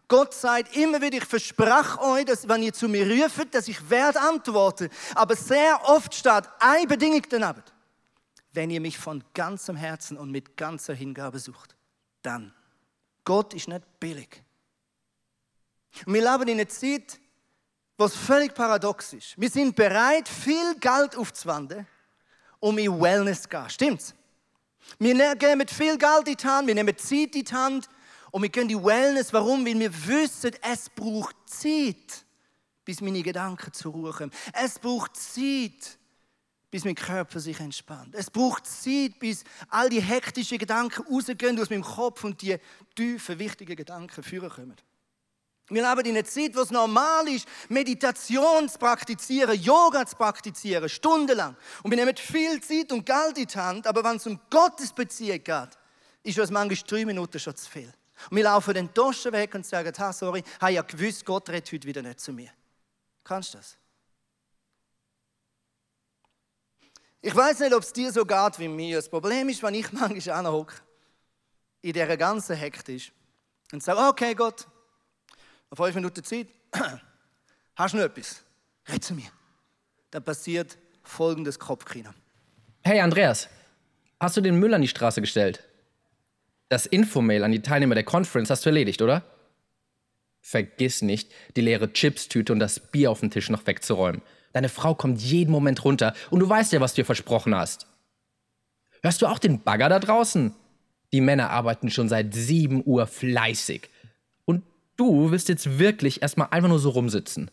Gott 0.08 0.34
sagt 0.34 0.76
immer 0.76 1.02
wieder, 1.02 1.18
ich 1.18 1.26
verspreche 1.26 2.00
euch, 2.02 2.26
dass 2.26 2.48
wenn 2.48 2.62
ihr 2.62 2.74
zu 2.74 2.88
mir 2.88 3.10
ruft, 3.10 3.54
dass 3.56 3.68
ich 3.68 3.90
werde 3.90 4.20
antworten. 4.20 4.90
Aber 5.16 5.36
sehr 5.36 5.80
oft 5.86 6.14
steht 6.14 6.44
eine 6.60 6.88
Bedingung 6.88 7.24
daneben. 7.30 7.64
Wenn 8.52 8.70
ihr 8.70 8.82
mich 8.82 8.98
von 8.98 9.24
ganzem 9.34 9.76
Herzen 9.76 10.18
und 10.18 10.30
mit 10.30 10.56
ganzer 10.56 10.94
Hingabe 10.94 11.40
sucht, 11.40 11.76
dann. 12.22 12.54
Gott 13.24 13.54
ist 13.54 13.68
nicht 13.68 14.00
billig. 14.00 14.44
Und 16.06 16.14
wir 16.14 16.32
leben 16.32 16.50
in 16.50 16.60
einer 16.60 16.70
Zeit, 16.70 17.20
wo 17.98 18.06
es 18.06 18.16
völlig 18.16 18.54
paradox 18.54 19.14
ist. 19.14 19.40
Wir 19.40 19.50
sind 19.50 19.76
bereit, 19.76 20.28
viel 20.28 20.76
Geld 20.80 21.16
aufzuwenden, 21.16 21.88
um 22.64 22.78
in 22.78 22.98
Wellness 23.02 23.42
zu 23.42 23.50
gehen. 23.50 23.70
Stimmt's? 23.70 24.16
Wir 24.98 25.14
ne-, 25.14 25.36
gehen 25.36 25.58
mit 25.58 25.70
viel 25.70 25.98
Geld 25.98 26.28
in 26.28 26.38
die 26.38 26.48
Hand, 26.48 26.68
wir 26.68 26.76
nehmen 26.76 26.98
Zeit 26.98 27.36
in 27.36 27.44
die 27.44 27.54
Hand 27.54 27.90
und 28.32 28.42
wir 28.42 28.48
gehen 28.48 28.70
in 28.70 28.82
Wellness. 28.82 29.34
Warum? 29.34 29.66
Weil 29.66 29.78
wir 29.78 30.08
wissen, 30.08 30.52
es 30.62 30.90
braucht 30.90 31.36
Zeit, 31.46 32.26
bis 32.86 33.02
meine 33.02 33.22
Gedanken 33.22 33.74
zur 33.74 33.92
Ruhe 33.92 34.14
kommen. 34.14 34.32
Es 34.54 34.80
braucht 34.80 35.18
Zeit, 35.18 35.98
bis 36.72 36.86
mein 36.86 36.96
Körper 36.96 37.42
sich 37.42 37.60
entspannt. 37.60 38.16
Es 38.16 38.32
braucht 38.32 38.66
Zeit, 38.66 39.20
bis 39.20 39.44
all 39.68 39.90
die 39.90 40.02
hektischen 40.02 40.58
Gedanken 40.58 41.04
rausgehen 41.04 41.60
aus 41.60 41.70
meinem 41.70 41.84
Kopf 41.84 42.24
und 42.24 42.42
die 42.42 42.56
tiefen, 42.96 43.40
wichtigen 43.40 43.76
Gedanken 43.76 44.24
führen 44.24 44.50
kommen. 44.50 44.76
Wir 45.74 45.90
leben 45.90 46.10
in 46.10 46.18
einer 46.18 46.26
Zeit, 46.26 46.56
wo 46.56 46.62
es 46.62 46.72
normal 46.72 47.28
ist, 47.30 47.48
Meditation 47.70 48.70
zu 48.70 48.78
praktizieren, 48.78 49.60
Yoga 49.60 50.06
zu 50.06 50.16
praktizieren, 50.16 50.88
stundenlang. 50.88 51.56
Und 51.82 51.92
wir 51.92 51.98
nehmen 51.98 52.16
viel 52.16 52.62
Zeit 52.62 52.92
und 52.92 53.06
Geld 53.06 53.38
in 53.38 53.48
die 53.48 53.58
Hand, 53.58 53.88
aber 53.88 54.04
wenn 54.04 54.18
es 54.18 54.28
um 54.28 54.40
Gottesbeziehung 54.50 55.44
geht, 55.44 55.70
ist 56.24 56.38
es 56.38 56.52
manchmal 56.52 56.88
drei 56.88 57.06
Minuten 57.06 57.40
schon 57.40 57.56
zu 57.56 57.70
viel. 57.70 57.92
Und 58.30 58.38
wir 58.38 58.44
laufen 58.44 58.74
den 58.74 58.94
Taschen 58.94 59.32
weg 59.32 59.54
und 59.56 59.66
sagen, 59.66 59.92
ha, 59.98 60.14
sorry, 60.14 60.44
ich 60.46 60.62
habe 60.62 60.72
ja 60.74 60.82
gewusst, 60.82 61.26
Gott 61.26 61.50
redet 61.50 61.72
heute 61.72 61.88
wieder 61.88 62.02
nicht 62.02 62.20
zu 62.20 62.32
mir. 62.32 62.50
Kannst 63.24 63.54
du 63.54 63.58
das? 63.58 63.78
Ich 67.22 67.36
weiß 67.36 67.60
nicht, 67.60 67.74
ob 67.74 67.84
es 67.84 67.94
dir 67.94 68.12
so 68.12 68.26
geht 68.26 68.60
wie 68.60 68.68
mir. 68.68 68.98
Das 68.98 69.10
Problem 69.10 69.48
ist, 69.50 69.64
wenn 69.64 69.74
ich 69.74 69.92
manchmal 69.92 70.38
anhocke, 70.38 70.76
in 71.82 71.94
dieser 71.94 72.18
ganzen 72.18 72.56
Hektisch 72.56 73.12
und 73.72 73.84
sage, 73.84 74.00
okay 74.08 74.34
Gott, 74.34 74.68
fünf 75.76 75.96
Minuten 75.96 76.24
Zeit, 76.24 76.48
hast 77.76 77.94
du 77.94 77.98
noch 77.98 78.06
etwas? 78.06 78.44
Red 78.90 79.04
zu 79.04 79.14
mir. 79.14 79.30
Dann 80.12 80.24
passiert 80.24 80.78
folgendes 81.04 81.58
Kopfkino. 81.60 82.12
Hey 82.84 83.00
Andreas, 83.00 83.50
hast 84.20 84.38
du 84.38 84.42
den 84.42 84.60
Müll 84.60 84.74
an 84.74 84.82
die 84.82 84.88
Straße 84.88 85.22
gestellt? 85.22 85.64
Das 86.70 86.86
Infomail 86.86 87.44
an 87.44 87.52
die 87.52 87.62
Teilnehmer 87.62 87.96
der 87.96 88.04
Conference 88.04 88.50
hast 88.50 88.66
du 88.66 88.70
erledigt, 88.70 89.02
oder? 89.02 89.24
Vergiss 90.42 91.02
nicht, 91.02 91.32
die 91.56 91.62
leere 91.62 91.94
Chipstüte 91.94 92.52
und 92.52 92.60
das 92.60 92.80
Bier 92.80 93.12
auf 93.12 93.22
dem 93.22 93.32
Tisch 93.32 93.50
noch 93.50 93.66
wegzuräumen. 93.66 94.22
Deine 94.52 94.70
Frau 94.70 94.94
kommt 94.94 95.22
jeden 95.22 95.52
Moment 95.52 95.84
runter 95.86 96.14
und 96.30 96.40
du 96.40 96.50
weißt 96.50 96.74
ja, 96.74 96.82
was 96.82 96.94
du 96.94 97.02
ihr 97.02 97.06
versprochen 97.06 97.56
hast. 97.56 97.88
Hörst 99.02 99.22
du 99.22 99.28
auch 99.28 99.40
den 99.40 99.64
Bagger 99.64 99.90
da 99.90 100.00
draußen? 100.00 100.54
Die 101.14 101.22
Männer 101.22 101.50
arbeiten 101.50 101.90
schon 101.90 102.10
seit 102.10 102.34
7 102.34 102.84
Uhr 102.86 103.08
fleißig. 103.08 103.90
Du 104.98 105.32
wirst 105.32 105.50
jetzt 105.50 105.80
wirklich 105.80 106.22
erstmal 106.22 106.50
einfach 106.52 106.70
nur 106.70 106.80
so 106.80 106.90
rumsitzen. 106.90 107.50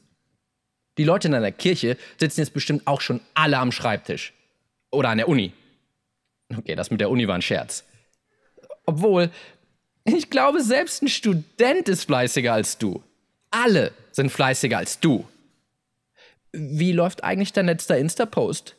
Die 0.98 1.04
Leute 1.04 1.28
in 1.28 1.32
deiner 1.32 1.52
Kirche 1.52 1.96
sitzen 2.18 2.40
jetzt 2.40 2.52
bestimmt 2.52 2.86
auch 2.86 3.00
schon 3.00 3.20
alle 3.34 3.58
am 3.58 3.72
Schreibtisch. 3.72 4.34
Oder 4.90 5.10
an 5.10 5.18
der 5.18 5.28
Uni. 5.28 5.52
Okay, 6.56 6.74
das 6.74 6.90
mit 6.90 7.00
der 7.00 7.10
Uni 7.10 7.26
war 7.28 7.36
ein 7.36 7.42
Scherz. 7.42 7.84
Obwohl, 8.86 9.30
ich 10.04 10.30
glaube, 10.30 10.62
selbst 10.62 11.02
ein 11.02 11.08
Student 11.08 11.88
ist 11.88 12.04
fleißiger 12.04 12.52
als 12.52 12.76
du. 12.76 13.02
Alle 13.50 13.92
sind 14.10 14.30
fleißiger 14.30 14.78
als 14.78 15.00
du. 15.00 15.26
Wie 16.52 16.92
läuft 16.92 17.22
eigentlich 17.22 17.52
dein 17.52 17.66
letzter 17.66 17.96
Insta-Post? 17.96 18.74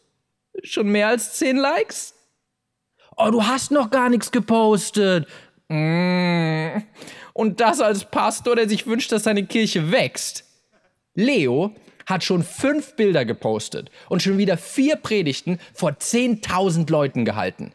Schon 0.64 0.90
mehr 0.90 1.08
als 1.08 1.36
10 1.36 1.56
Likes? 1.56 2.14
Oh, 3.16 3.30
du 3.32 3.44
hast 3.44 3.72
noch 3.72 3.90
gar 3.90 4.10
nichts 4.10 4.32
gepostet. 4.32 5.28
Mm. 5.72 6.84
Und 7.34 7.62
das 7.62 7.80
als 7.80 8.04
Pastor, 8.06 8.56
der 8.58 8.68
sich 8.68 8.88
wünscht, 8.88 9.12
dass 9.12 9.24
seine 9.24 9.46
Kirche 9.46 9.92
wächst. 9.92 10.44
Leo 11.16 11.74
hat 12.06 12.24
schon 12.24 12.44
fünf 12.44 12.96
Bilder 12.96 13.24
gepostet 13.24 13.90
und 14.10 14.22
schon 14.22 14.38
wieder 14.38 14.58
vier 14.58 14.98
Predigten 14.98 15.60
vor 15.74 15.92
10.000 15.92 16.92
Leuten 16.92 17.24
gehalten. 17.24 17.74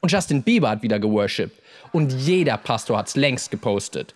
Und 0.00 0.12
Justin 0.12 0.42
Bieber 0.42 0.70
hat 0.70 0.82
wieder 0.82 1.00
geworshipped. 1.00 1.60
Und 1.92 2.12
jeder 2.12 2.56
Pastor 2.56 2.98
hat's 2.98 3.16
längst 3.16 3.50
gepostet. 3.50 4.14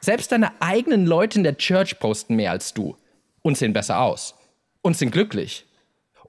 Selbst 0.00 0.32
deine 0.32 0.50
eigenen 0.60 1.06
Leute 1.06 1.38
in 1.38 1.44
der 1.44 1.56
Church 1.56 1.98
posten 1.98 2.36
mehr 2.36 2.50
als 2.50 2.74
du. 2.74 2.96
Und 3.42 3.58
sehen 3.58 3.72
besser 3.72 4.00
aus. 4.00 4.34
Und 4.82 4.96
sind 4.96 5.12
glücklich. 5.12 5.66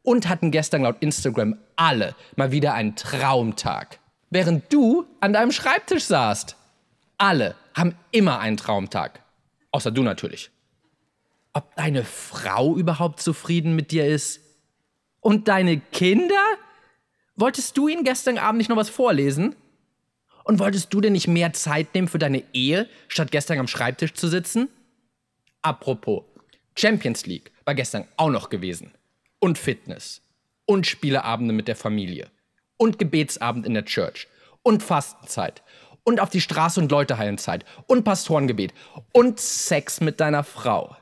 Und 0.03 0.27
hatten 0.29 0.51
gestern 0.51 0.83
laut 0.83 0.97
Instagram 0.99 1.57
alle 1.75 2.15
mal 2.35 2.51
wieder 2.51 2.73
einen 2.73 2.95
Traumtag. 2.95 3.99
Während 4.29 4.71
du 4.73 5.05
an 5.19 5.33
deinem 5.33 5.51
Schreibtisch 5.51 6.03
saßt. 6.03 6.55
Alle 7.17 7.55
haben 7.73 7.95
immer 8.11 8.39
einen 8.39 8.57
Traumtag. 8.57 9.21
Außer 9.71 9.91
du 9.91 10.03
natürlich. 10.03 10.51
Ob 11.53 11.75
deine 11.75 12.03
Frau 12.03 12.75
überhaupt 12.75 13.21
zufrieden 13.21 13.75
mit 13.75 13.91
dir 13.91 14.05
ist? 14.07 14.41
Und 15.21 15.47
deine 15.47 15.79
Kinder? 15.79 16.43
Wolltest 17.35 17.77
du 17.77 17.87
ihnen 17.87 18.03
gestern 18.03 18.37
Abend 18.37 18.57
nicht 18.57 18.69
noch 18.69 18.77
was 18.77 18.89
vorlesen? 18.89 19.55
Und 20.43 20.59
wolltest 20.59 20.93
du 20.93 21.01
denn 21.01 21.13
nicht 21.13 21.27
mehr 21.27 21.53
Zeit 21.53 21.93
nehmen 21.95 22.07
für 22.07 22.19
deine 22.19 22.43
Ehe, 22.53 22.87
statt 23.07 23.31
gestern 23.31 23.59
am 23.59 23.67
Schreibtisch 23.67 24.13
zu 24.13 24.27
sitzen? 24.27 24.69
Apropos, 25.61 26.23
Champions 26.77 27.25
League 27.25 27.51
war 27.65 27.73
gestern 27.73 28.07
auch 28.17 28.29
noch 28.29 28.49
gewesen. 28.49 28.91
Und 29.39 29.57
Fitness. 29.57 30.21
Und 30.65 30.87
Spieleabende 30.87 31.53
mit 31.53 31.67
der 31.67 31.75
Familie. 31.75 32.29
Und 32.77 32.99
Gebetsabend 32.99 33.65
in 33.65 33.73
der 33.73 33.85
Church. 33.85 34.27
Und 34.63 34.83
Fastenzeit. 34.83 35.63
Und 36.03 36.19
auf 36.19 36.29
die 36.29 36.41
Straße 36.41 36.79
und 36.79 36.91
Leute 36.91 37.17
heilen 37.17 37.37
Zeit. 37.37 37.65
Und 37.87 38.03
Pastorengebet. 38.03 38.73
Und 39.11 39.39
Sex 39.39 40.01
mit 40.01 40.19
deiner 40.19 40.43
Frau. 40.43 40.95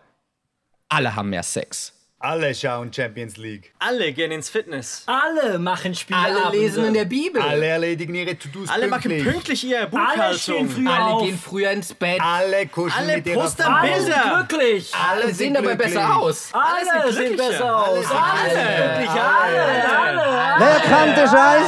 Alle 0.90 1.16
haben 1.16 1.30
mehr 1.30 1.44
Sex. 1.44 2.03
Alle 2.26 2.56
schauen 2.56 2.90
Champions 2.94 3.36
League. 3.36 3.74
Alle 3.80 4.14
gehen 4.14 4.32
ins 4.32 4.48
Fitness. 4.50 5.04
Alle 5.08 5.60
machen 5.60 5.94
Spieleabende. 5.94 6.46
Alle 6.46 6.58
lesen 6.58 6.86
in 6.86 6.94
der 6.94 7.04
Bibel. 7.04 7.42
Alle 7.42 7.66
erledigen 7.66 8.16
ihre 8.16 8.40
To-Dos 8.40 8.70
Alle 8.70 8.88
machen 8.88 9.02
pünktlich. 9.12 9.26
pünktlich 9.34 9.64
ihre 9.66 9.80
Alle 9.82 9.90
Buchhaltung. 9.90 10.40
stehen 10.40 10.70
früh 10.70 10.88
Alle 10.88 11.04
auf. 11.16 11.24
gehen 11.24 11.38
früher 11.38 11.72
ins 11.72 11.94
Bett. 11.94 12.22
Alle 12.22 12.66
kuscheln 12.68 13.04
Alle 13.10 13.18
mit 13.18 13.28
ihrer 13.28 13.46
Frau. 13.50 13.70
Alle 13.74 14.02
sind 14.02 14.16
glücklich. 14.48 14.94
Alle 14.96 15.34
sehen 15.34 15.54
dabei 15.54 15.76
besser 15.76 16.16
aus. 16.16 16.50
Alle 16.54 17.12
sind 17.12 17.28
sehen 17.28 17.36
besser 17.36 17.76
aus. 17.78 18.08
sind 18.08 18.18
Alle 18.18 18.50
sind 18.52 18.68
glücklicher. 18.78 18.96
glücklich. 18.96 19.22
Alle, 19.22 20.24
alle. 20.24 20.60
Wer 20.60 20.80
kann 20.80 21.16
den 21.16 21.28
Scheiß? 21.28 21.68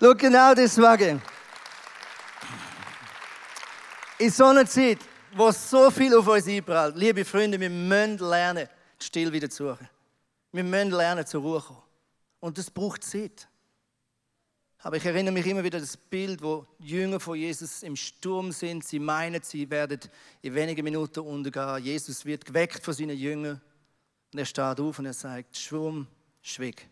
Schau, 0.00 0.14
genau 0.14 0.54
das 0.54 0.76
mag 0.76 1.00
In 4.18 4.30
so 4.30 4.44
einer 4.46 4.64
Zeit, 4.64 4.98
wo 5.36 5.50
so 5.50 5.90
viel 5.90 6.14
auf 6.16 6.26
uns 6.26 6.46
einprallt, 6.46 6.96
liebe 6.96 7.24
Freunde, 7.24 7.58
wir 7.58 7.70
müssen 7.70 8.18
lernen, 8.18 8.68
die 9.00 9.04
Still 9.04 9.32
wieder 9.32 9.50
zu 9.50 9.68
suchen. 9.68 9.88
Wir 10.52 10.64
müssen 10.64 10.90
lernen, 10.90 11.26
zur 11.26 11.42
Ruhe 11.42 11.60
zu 11.60 11.66
kommen. 11.68 11.82
Und 12.40 12.58
das 12.58 12.70
braucht 12.70 13.02
Zeit. 13.02 13.48
Aber 14.78 14.98
ich 14.98 15.04
erinnere 15.04 15.32
mich 15.32 15.46
immer 15.46 15.64
wieder 15.64 15.78
an 15.78 15.82
das 15.82 15.96
Bild, 15.96 16.42
wo 16.42 16.66
Jünger 16.78 17.18
von 17.18 17.38
Jesus 17.38 17.82
im 17.82 17.96
Sturm 17.96 18.52
sind. 18.52 18.84
Sie 18.84 18.98
meinen, 18.98 19.42
sie 19.42 19.68
werden 19.70 19.98
in 20.42 20.54
wenigen 20.54 20.84
Minuten 20.84 21.20
untergehen. 21.20 21.82
Jesus 21.82 22.24
wird 22.26 22.44
geweckt 22.44 22.84
von 22.84 22.92
seinen 22.92 23.16
Jüngern. 23.16 23.60
Und 24.32 24.38
er 24.38 24.44
steht 24.44 24.78
auf 24.78 24.98
und 24.98 25.06
er 25.06 25.14
sagt, 25.14 25.56
Schwumm, 25.56 26.06
schwieg. 26.42 26.86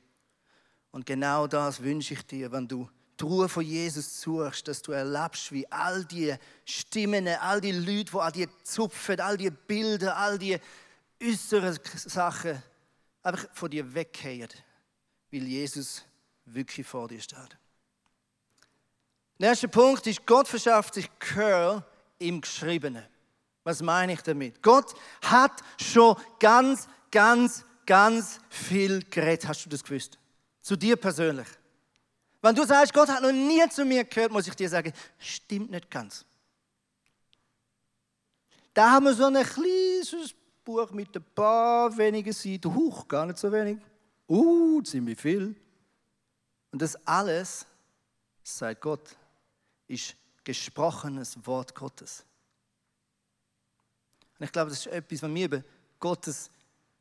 Und 0.90 1.05
genau 1.05 1.46
das 1.46 1.83
wünsche 1.83 2.14
ich 2.14 2.26
dir, 2.26 2.50
wenn 2.50 2.66
du 2.66 2.88
die 3.23 3.27
Ruhe 3.27 3.49
von 3.49 3.65
Jesus 3.65 4.21
suchst, 4.21 4.67
dass 4.67 4.83
du 4.83 4.93
erlebst, 4.93 5.53
wie 5.53 5.71
all 5.71 6.05
die 6.05 6.35
Stimmen, 6.65 7.29
all 7.29 7.61
die 7.61 7.71
Leute, 7.71 8.11
die 8.11 8.19
all 8.19 8.33
die 8.33 8.49
Zupfen, 8.65 9.21
all 9.21 9.37
die 9.37 9.51
Bilder, 9.51 10.17
all 10.17 10.39
die 10.39 10.59
äußeren 11.23 11.79
Sachen 11.95 12.61
einfach 13.23 13.47
von 13.55 13.71
dir 13.71 13.95
weggehen, 13.95 14.49
weil 15.31 15.45
Jesus 15.45 16.03
wirklich 16.47 16.87
vor 16.87 17.07
dir 17.07 17.21
steht. 17.21 17.57
Der 19.39 19.51
erste 19.51 19.69
Punkt 19.69 20.07
ist, 20.09 20.27
Gott 20.27 20.49
verschafft 20.49 20.95
sich 20.95 21.09
Gehör 21.21 21.87
im 22.19 22.41
Geschriebenen. 22.41 23.05
Was 23.63 23.83
meine 23.83 24.15
ich 24.15 24.23
damit? 24.23 24.61
Gott 24.63 24.95
hat 25.23 25.63
schon 25.81 26.17
ganz, 26.41 26.89
ganz, 27.13 27.65
ganz 27.87 28.41
viel 28.49 29.05
geredet. 29.05 29.47
Hast 29.47 29.65
du 29.65 29.69
das 29.69 29.85
gewusst? 29.85 30.19
Zu 30.61 30.75
dir 30.75 30.97
persönlich. 30.97 31.47
Wenn 32.42 32.57
du 32.57 32.66
sagst, 32.66 32.92
Gott 32.92 33.09
hat 33.09 33.22
noch 33.22 33.31
nie 33.31 33.66
zu 33.70 33.85
mir 33.85 34.05
gehört, 34.05 34.33
muss 34.33 34.48
ich 34.48 34.55
dir 34.55 34.68
sagen, 34.68 34.92
stimmt 35.16 35.70
nicht 35.70 35.88
ganz. 35.88 36.24
Da 38.74 38.90
haben 38.90 39.05
wir 39.05 39.14
so 39.14 39.26
ein 39.26 39.35
kleines 39.35 40.35
Buch 40.64 40.90
mit 40.90 41.14
ein 41.16 41.24
paar 41.35 41.96
wenigen 41.96 42.33
Seiten. 42.33 42.74
Huch, 42.74 43.07
gar 43.07 43.26
nicht 43.26 43.38
so 43.38 43.50
wenig. 43.52 43.78
Uh, 44.28 44.83
ziemlich 44.83 45.20
viel. 45.20 45.55
Und 46.72 46.83
das 46.83 46.96
alles, 47.07 47.64
sagt 48.42 48.81
Gott, 48.81 49.16
ist 49.87 50.16
gesprochenes 50.42 51.46
Wort 51.46 51.74
Gottes. 51.74 52.24
Und 54.38 54.46
ich 54.46 54.52
glaube, 54.52 54.70
das 54.70 54.81
ist 54.81 54.92
etwas, 54.92 55.22
wenn 55.22 55.35
wir 55.35 55.44
über 55.44 55.62
Gottes 56.00 56.50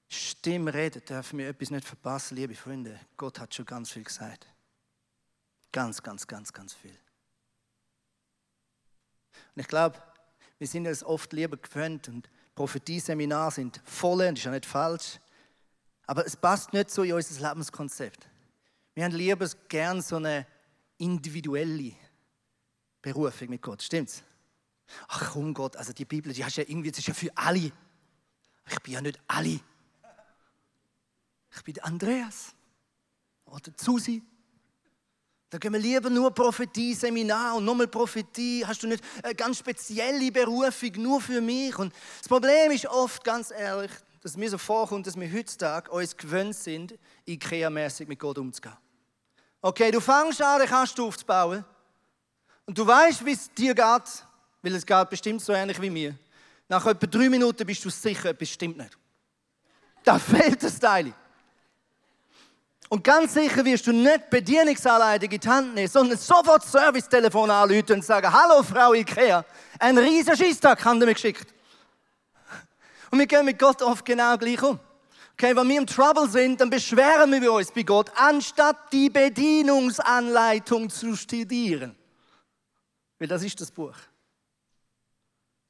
Stimme 0.08 0.72
reden, 0.72 1.04
dürfen 1.04 1.40
wir 1.40 1.48
etwas 1.48 1.72
nicht 1.72 1.88
verpassen, 1.88 2.36
liebe 2.36 2.54
Freunde. 2.54 3.00
Gott 3.18 3.40
hat 3.40 3.56
schon 3.56 3.66
ganz 3.66 3.92
viel 3.92 4.04
gesagt. 4.04 4.46
Ganz, 5.72 6.04
ganz, 6.04 6.28
ganz, 6.28 6.52
ganz 6.52 6.74
viel. 6.74 6.98
Und 9.56 9.62
ich 9.62 9.68
glaube, 9.68 10.02
wir 10.58 10.68
sind 10.68 10.86
es 10.86 11.04
oft 11.04 11.34
lieber 11.34 11.58
gewöhnt 11.58 12.08
und 12.10 12.30
Prophetieseminare 12.56 13.52
sind 13.52 13.82
voll, 13.86 14.28
und 14.28 14.38
ist 14.38 14.44
ja 14.44 14.52
nicht 14.52 14.66
falsch. 14.66 15.20
Aber 16.06 16.26
es 16.26 16.36
passt 16.36 16.74
nicht 16.74 16.92
so 16.92 17.04
in 17.04 17.14
unser 17.14 17.50
Lebenskonzept. 17.50 18.28
Wir 18.94 19.06
haben 19.06 19.16
lieber 19.16 19.48
gern 19.70 20.02
so 20.02 20.18
eine 20.18 20.46
individuelle 20.98 21.94
Berufung 23.02 23.50
mit 23.50 23.62
Gott. 23.62 23.82
Stimmt's? 23.82 24.24
Ach 25.08 25.32
komm 25.32 25.54
Gott, 25.54 25.78
also 25.78 25.94
die 25.94 26.06
Bibel, 26.06 26.34
die 26.34 26.44
hast 26.44 26.58
ja 26.58 26.66
irgendwie, 26.68 26.92
das 26.92 27.00
ist 27.00 27.08
ja 27.08 27.14
für 27.14 27.36
alle. 27.36 27.72
Ich 28.70 28.80
bin 28.84 28.94
ja 28.94 29.02
nicht 29.02 29.20
alle. 29.28 29.60
Ich 31.54 31.64
bin 31.64 31.74
der 31.74 31.86
Andreas 31.86 32.54
oder 33.46 33.72
Susi. 33.78 34.22
Da 35.52 35.58
gehen 35.58 35.74
wir 35.74 35.82
lieber 35.82 36.10
nur 36.10 36.32
Prophetie, 36.34 36.94
Seminar 36.94 37.58
und 37.58 37.66
nochmal 37.66 37.86
Prophetie. 37.86 38.66
Hast 38.66 38.84
du 38.84 38.88
nicht 38.88 39.04
eine 39.22 39.36
ganz 39.36 39.58
spezielle 39.58 40.32
Berufung 40.32 40.92
nur 40.94 41.20
für 41.20 41.42
mich? 41.42 41.78
Und 41.78 41.94
das 42.20 42.30
Problem 42.30 42.72
ist 42.72 42.88
oft, 42.88 43.22
ganz 43.22 43.52
ehrlich, 43.52 43.92
dass 44.24 44.38
mir 44.38 44.50
so 44.50 44.58
vorkommt, 44.58 45.08
dass 45.08 45.20
wir 45.20 45.30
heutzutage 45.30 45.92
uns 45.92 46.16
gewöhnt 46.16 46.56
sind, 46.56 46.98
IKEA-mäßig 47.28 48.08
mit 48.08 48.18
Gott 48.18 48.38
umzugehen. 48.38 48.78
Okay, 49.62 49.92
du 49.92 50.00
fängst 50.00 50.42
an, 50.42 50.62
den 50.62 50.70
Kasten 50.70 51.02
aufzubauen. 51.02 51.66
Und 52.66 52.78
du 52.78 52.88
weißt, 52.88 53.26
wie 53.26 53.34
es 53.34 53.54
dir 53.54 53.76
geht, 53.76 54.26
weil 54.62 54.76
es 54.76 54.86
geht 54.86 55.10
bestimmt 55.10 55.42
so 55.42 55.52
ähnlich 55.52 55.82
wie 55.82 55.90
mir. 55.90 56.16
Nach 56.70 56.86
etwa 56.86 57.08
drei 57.08 57.28
Minuten 57.28 57.68
bist 57.68 57.84
du 57.84 57.90
sicher, 57.90 58.30
etwas 58.30 58.48
stimmt 58.48 58.78
nicht. 58.78 58.98
Da 60.02 60.18
fehlt 60.18 60.64
das 60.64 60.80
Teil. 60.80 61.14
Und 62.92 63.06
ganz 63.06 63.36
sicher 63.36 63.64
wirst 63.64 63.88
du 63.88 63.94
nicht 63.94 64.30
Bedienungsanleitung 64.30 65.32
in 65.32 65.40
die 65.40 65.48
Hand 65.48 65.76
nehmen, 65.76 65.88
sondern 65.88 66.18
sofort 66.18 66.66
Servicetelefon 66.66 67.50
anrufen 67.50 67.94
und 67.94 68.04
sagen, 68.04 68.30
hallo 68.30 68.62
Frau 68.64 68.94
Ikea, 68.94 69.46
ein 69.80 69.98
riesiger 69.98 70.36
Scheisstag 70.36 70.84
haben 70.84 71.00
Sie 71.00 71.06
mir 71.06 71.14
geschickt. 71.14 71.54
Und 73.10 73.20
wir 73.20 73.28
gehen 73.28 73.46
mit 73.46 73.58
Gott 73.58 73.82
oft 73.82 74.04
genau 74.04 74.36
gleich 74.38 74.62
um. 74.62 74.78
Okay, 75.32 75.56
wenn 75.56 75.70
wir 75.70 75.78
im 75.78 75.88
Trouble 75.88 76.28
sind, 76.28 76.60
dann 76.60 76.70
beschweren 76.70 77.32
wir 77.32 77.54
uns 77.54 77.72
bei 77.72 77.84
Gott, 77.84 78.12
anstatt 78.14 78.92
die 78.92 79.10
Bedienungsanleitung 79.10 80.90
zu 80.90 81.16
studieren. 81.16 81.96
Weil 83.20 83.30
das 83.30 83.42
ist 83.42 83.62
das 83.62 83.72
Buch. 83.72 83.96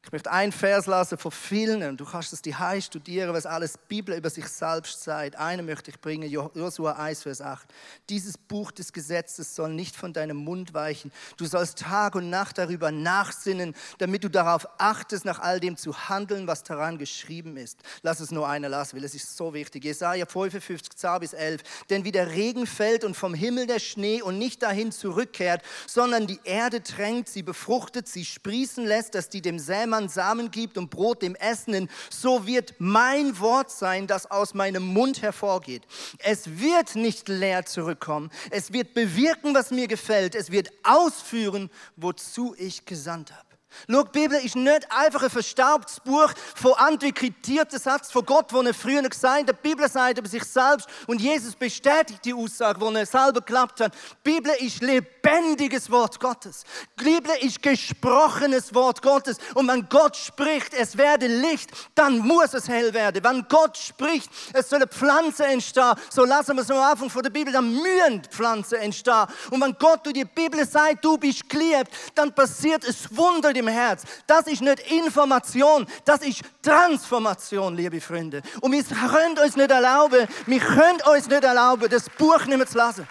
Ich 0.04 0.12
möchte 0.12 0.32
einen 0.32 0.52
Vers 0.52 0.88
lassen 0.88 1.20
von 1.20 1.32
vielen, 1.32 1.96
du 1.96 2.06
kannst 2.06 2.34
es 2.34 2.42
die 2.42 2.56
studieren, 2.82 3.34
was 3.34 3.46
alles 3.46 3.74
die 3.74 3.80
Bibel 3.88 4.18
über 4.18 4.32
sich 4.32 4.48
selbst 4.48 5.04
sagt. 5.04 5.36
Einen 5.36 5.64
möchte 5.64 5.92
ich 5.92 6.02
bringen, 6.02 6.28
Josua 6.28 6.94
1, 6.94 7.22
Vers 7.22 7.40
8. 7.40 7.68
Dieses 8.10 8.36
Buch 8.36 8.72
des 8.72 8.94
Gesetzes 8.94 9.56
soll 9.56 9.72
nicht 9.74 9.96
von 9.96 10.12
deinem 10.12 10.38
Mund 10.38 10.74
weichen. 10.74 11.12
Du 11.38 11.46
sollst 11.46 11.78
Tag 11.78 12.16
und 12.16 12.32
Nacht 12.32 12.58
darüber 12.58 12.92
nachsinnen, 12.92 13.76
damit 14.00 14.24
du 14.24 14.30
darauf 14.30 14.68
achtest, 14.80 15.24
nach 15.24 15.40
all 15.40 15.60
dem 15.60 15.78
zu 15.78 16.10
handeln, 16.10 16.48
was 16.48 16.64
daran 16.64 16.98
geschrieben 16.98 17.56
ist. 17.56 17.80
Lass 18.02 18.20
es 18.22 18.32
nur 18.32 18.50
einer 18.50 18.70
lassen, 18.70 18.98
weil 18.98 19.04
es 19.04 19.14
ist 19.14 19.38
so 19.38 19.54
wichtig. 19.54 19.84
Jesaja 19.84 20.26
55, 20.26 20.96
10 20.96 21.20
bis 21.20 21.34
11. 21.34 21.62
Denn 21.92 22.06
wie 22.06 22.12
der 22.12 22.32
Regen 22.32 22.66
fällt 22.66 23.04
und 23.04 23.16
vom 23.16 23.36
Himmel 23.36 23.68
der 23.68 23.80
Schnee 23.80 24.24
und 24.24 24.40
nicht 24.40 24.64
dahin 24.64 24.92
zurückkehrt, 24.92 25.62
sondern 25.86 26.26
die 26.26 26.40
Erde 26.44 26.82
tränkt, 26.82 27.30
sie 27.30 27.44
befruchtet, 27.44 28.08
sie 28.08 28.26
sprießen 28.26 28.84
lässt, 28.84 29.14
dass 29.14 29.30
die 29.30 29.44
dem 29.44 29.60
Sämen 29.60 29.91
Ackermann 29.92 30.10
Samen 30.10 30.52
gibt 30.52 30.78
und 30.78 30.90
Brot 30.90 31.22
dem 31.22 31.36
Essenden, 31.36 31.90
so 32.10 32.48
wird 32.48 32.76
mein 32.80 33.38
Wort 33.40 33.72
sein, 33.72 34.08
das 34.08 34.30
aus 34.30 34.54
meinem 34.54 34.84
Mund 34.84 35.22
hervorgeht. 35.22 35.84
Es 36.20 36.60
wird 36.60 36.96
nicht 36.96 37.28
leer 37.28 37.66
zurückkommen. 37.66 38.32
Es 38.50 38.72
wird 38.72 38.94
bewirken, 38.94 39.54
was 39.54 39.72
mir 39.72 39.88
gefällt. 39.88 40.34
Es 40.36 40.52
wird 40.52 40.72
ausführen, 40.84 41.70
wozu 41.98 42.56
ich 42.58 42.86
gesandt 42.86 43.34
habe. 43.34 43.51
Schau, 43.90 44.04
die 44.04 44.20
Bibel 44.20 44.38
ist 44.44 44.56
nicht 44.56 44.92
einfach 44.92 45.24
ein 45.24 45.30
verstaubtes 45.30 46.00
Buch 46.00 46.32
von 46.56 46.74
antiquitierten 46.74 47.80
Satz 47.80 48.12
von 48.12 48.26
Gott, 48.26 48.52
wo 48.54 48.62
er 48.62 48.74
früher 48.74 49.02
gesagt 49.02 49.50
hat. 49.50 49.50
Die 49.50 49.70
Bibel 49.70 49.90
sagt 49.90 50.18
über 50.18 50.28
sich 50.28 50.44
selbst 50.44 50.88
und 51.08 51.22
Jesus 51.22 51.56
bestätigt 51.56 52.24
die 52.26 52.34
Aussage, 52.34 52.80
wo 52.80 52.90
er 52.90 53.06
selber 53.06 53.42
geklappt 53.42 53.82
hat. 53.82 53.94
Die 54.26 54.34
Bibel 54.34 54.52
ist 54.60 54.82
lebendiges 54.82 55.90
Wort 55.90 56.20
Gottes. 56.20 56.64
Die 57.00 57.06
Bibel 57.06 57.32
ist 57.42 57.62
gesprochenes 57.62 58.74
Wort 58.74 59.02
Gottes. 59.02 59.38
Und 59.56 59.68
wenn 59.68 59.88
Gott 59.90 60.16
spricht, 60.16 60.74
es 60.74 60.98
werde 60.98 61.28
Licht, 61.28 61.72
dann 61.96 62.20
muss 62.20 62.54
es 62.54 62.68
hell 62.68 62.94
werden. 62.94 63.24
Wenn 63.24 63.46
Gott 63.48 63.78
spricht, 63.78 64.30
es 64.54 64.70
soll 64.70 64.78
eine 64.78 64.88
Pflanze 64.88 65.46
entstehen, 65.46 65.94
so 66.10 66.26
lassen 66.26 66.56
wir 66.56 66.64
es 66.64 66.72
am 66.72 66.78
Anfang 66.78 67.10
von 67.10 67.24
der 67.24 67.30
Bibel, 67.30 67.54
dann 67.54 67.74
mühen 67.74 68.22
Pflanzen 68.30 68.80
entstehen. 68.80 69.26
Und 69.50 69.62
wenn 69.62 69.76
Gott 69.80 70.06
durch 70.06 70.14
die 70.14 70.26
Bibel 70.26 70.66
sagt, 70.68 71.04
du 71.04 71.18
bist 71.18 71.48
geliebt, 71.50 71.92
dann 72.16 72.34
passiert 72.34 72.84
es 72.84 73.16
Wunder 73.16 73.54
im 73.62 73.68
Herz. 73.70 74.04
Das 74.28 74.48
ist 74.48 74.62
nicht 74.62 74.92
Information, 74.92 75.88
das 76.06 76.22
ist 76.22 76.42
Transformation, 76.62 77.76
liebe 77.76 78.02
Freunde. 78.02 78.42
Und 78.60 78.72
wir 78.72 78.84
können 78.84 79.38
uns 79.38 79.56
nicht 79.56 79.72
erlauben, 79.72 80.28
wir 80.46 80.60
können 80.60 81.00
uns 81.10 81.28
nicht 81.28 81.44
erlauben, 81.44 81.90
das 81.90 82.10
Buch 82.10 82.46
nicht 82.46 82.58
mehr 82.58 82.68
zu 82.68 82.78
lesen. 82.78 83.08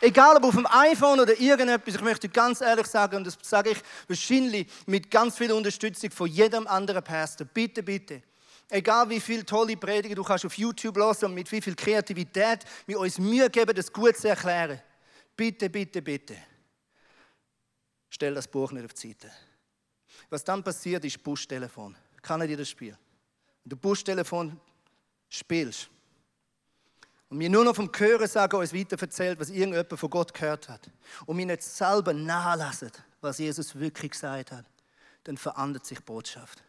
Egal 0.00 0.36
ob 0.36 0.44
auf 0.44 0.54
dem 0.54 0.66
iPhone 0.66 1.18
oder 1.18 1.38
irgendetwas, 1.38 1.96
ich 1.96 2.00
möchte 2.00 2.28
ganz 2.28 2.60
ehrlich 2.60 2.86
sagen, 2.86 3.16
und 3.16 3.26
das 3.26 3.36
sage 3.42 3.70
ich 3.70 3.78
wahrscheinlich 4.06 4.68
mit 4.86 5.10
ganz 5.10 5.36
viel 5.36 5.52
Unterstützung 5.52 6.10
von 6.10 6.28
jedem 6.28 6.66
anderen 6.68 7.02
Pastor, 7.02 7.46
bitte, 7.52 7.82
bitte. 7.82 8.22
Egal 8.70 9.08
wie 9.08 9.18
viel 9.18 9.44
tolle 9.44 9.76
Prediger 9.76 10.14
du 10.14 10.22
kannst 10.22 10.44
auf 10.44 10.56
YouTube 10.56 10.96
hören 10.96 11.16
und 11.22 11.34
mit 11.34 11.50
wie 11.50 11.60
viel 11.60 11.74
Kreativität 11.74 12.60
wir 12.86 13.00
uns 13.00 13.18
Mühe 13.18 13.48
geben, 13.50 13.74
das 13.74 13.92
gut 13.92 14.16
zu 14.16 14.28
erklären. 14.28 14.80
Bitte, 15.34 15.68
bitte, 15.70 16.02
bitte. 16.02 16.36
Stell 18.10 18.34
das 18.34 18.46
Buch 18.46 18.70
nicht 18.72 18.84
auf 18.84 18.92
die 18.92 19.08
Seite. 19.08 19.30
Was 20.30 20.44
dann 20.44 20.62
passiert, 20.62 21.04
ist 21.04 21.22
Buschtelefon. 21.22 21.96
Kann 22.22 22.46
dir 22.46 22.56
das 22.56 22.68
Spiel? 22.68 22.96
Wenn 23.64 23.70
du 23.70 23.76
Buschtelefon 23.76 24.58
spielst 25.28 25.88
und 27.28 27.38
mir 27.38 27.50
nur 27.50 27.64
noch 27.64 27.76
vom 27.76 27.90
Hören 27.94 28.26
sagen 28.26 28.56
uns 28.56 28.72
weiter 28.72 29.00
erzählt, 29.00 29.38
was 29.38 29.50
irgendjemand 29.50 29.98
von 29.98 30.10
Gott 30.10 30.32
gehört 30.32 30.68
hat 30.68 30.90
und 31.26 31.36
mir 31.36 31.46
nicht 31.46 31.62
selber 31.62 32.12
nachlassen, 32.12 32.92
was 33.20 33.38
Jesus 33.38 33.78
wirklich 33.78 34.12
gesagt 34.12 34.52
hat, 34.52 34.64
dann 35.24 35.36
verändert 35.36 35.84
sich 35.84 35.98
die 35.98 36.04
Botschaft. 36.04 36.62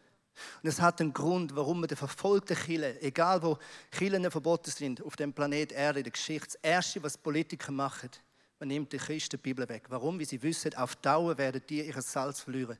Und 0.62 0.68
es 0.68 0.80
hat 0.80 1.00
einen 1.00 1.12
Grund, 1.12 1.54
warum 1.54 1.80
wir 1.80 1.86
den 1.86 1.96
verfolgten 1.96 2.56
Kirchen, 2.56 3.00
egal 3.00 3.42
wo 3.42 3.58
Kirchen 3.90 4.30
verboten 4.30 4.70
sind, 4.70 5.02
auf 5.02 5.16
dem 5.16 5.32
Planet 5.32 5.72
Erde, 5.72 6.00
in 6.00 6.04
der 6.04 6.12
Geschichte, 6.12 6.46
das 6.46 6.54
Erste, 6.56 7.02
was 7.02 7.18
Politiker 7.18 7.72
machen, 7.72 8.10
man 8.58 8.68
nimmt 8.68 8.92
die 8.92 8.98
Christen 8.98 9.36
die 9.36 9.42
Bibel 9.42 9.66
weg. 9.68 9.84
Warum? 9.88 10.18
Weil 10.18 10.26
sie 10.26 10.42
wissen, 10.42 10.74
auf 10.74 10.96
Dauer 10.96 11.36
werden 11.38 11.62
die 11.68 11.82
ihr 11.82 12.02
Salz 12.02 12.40
verlieren. 12.40 12.78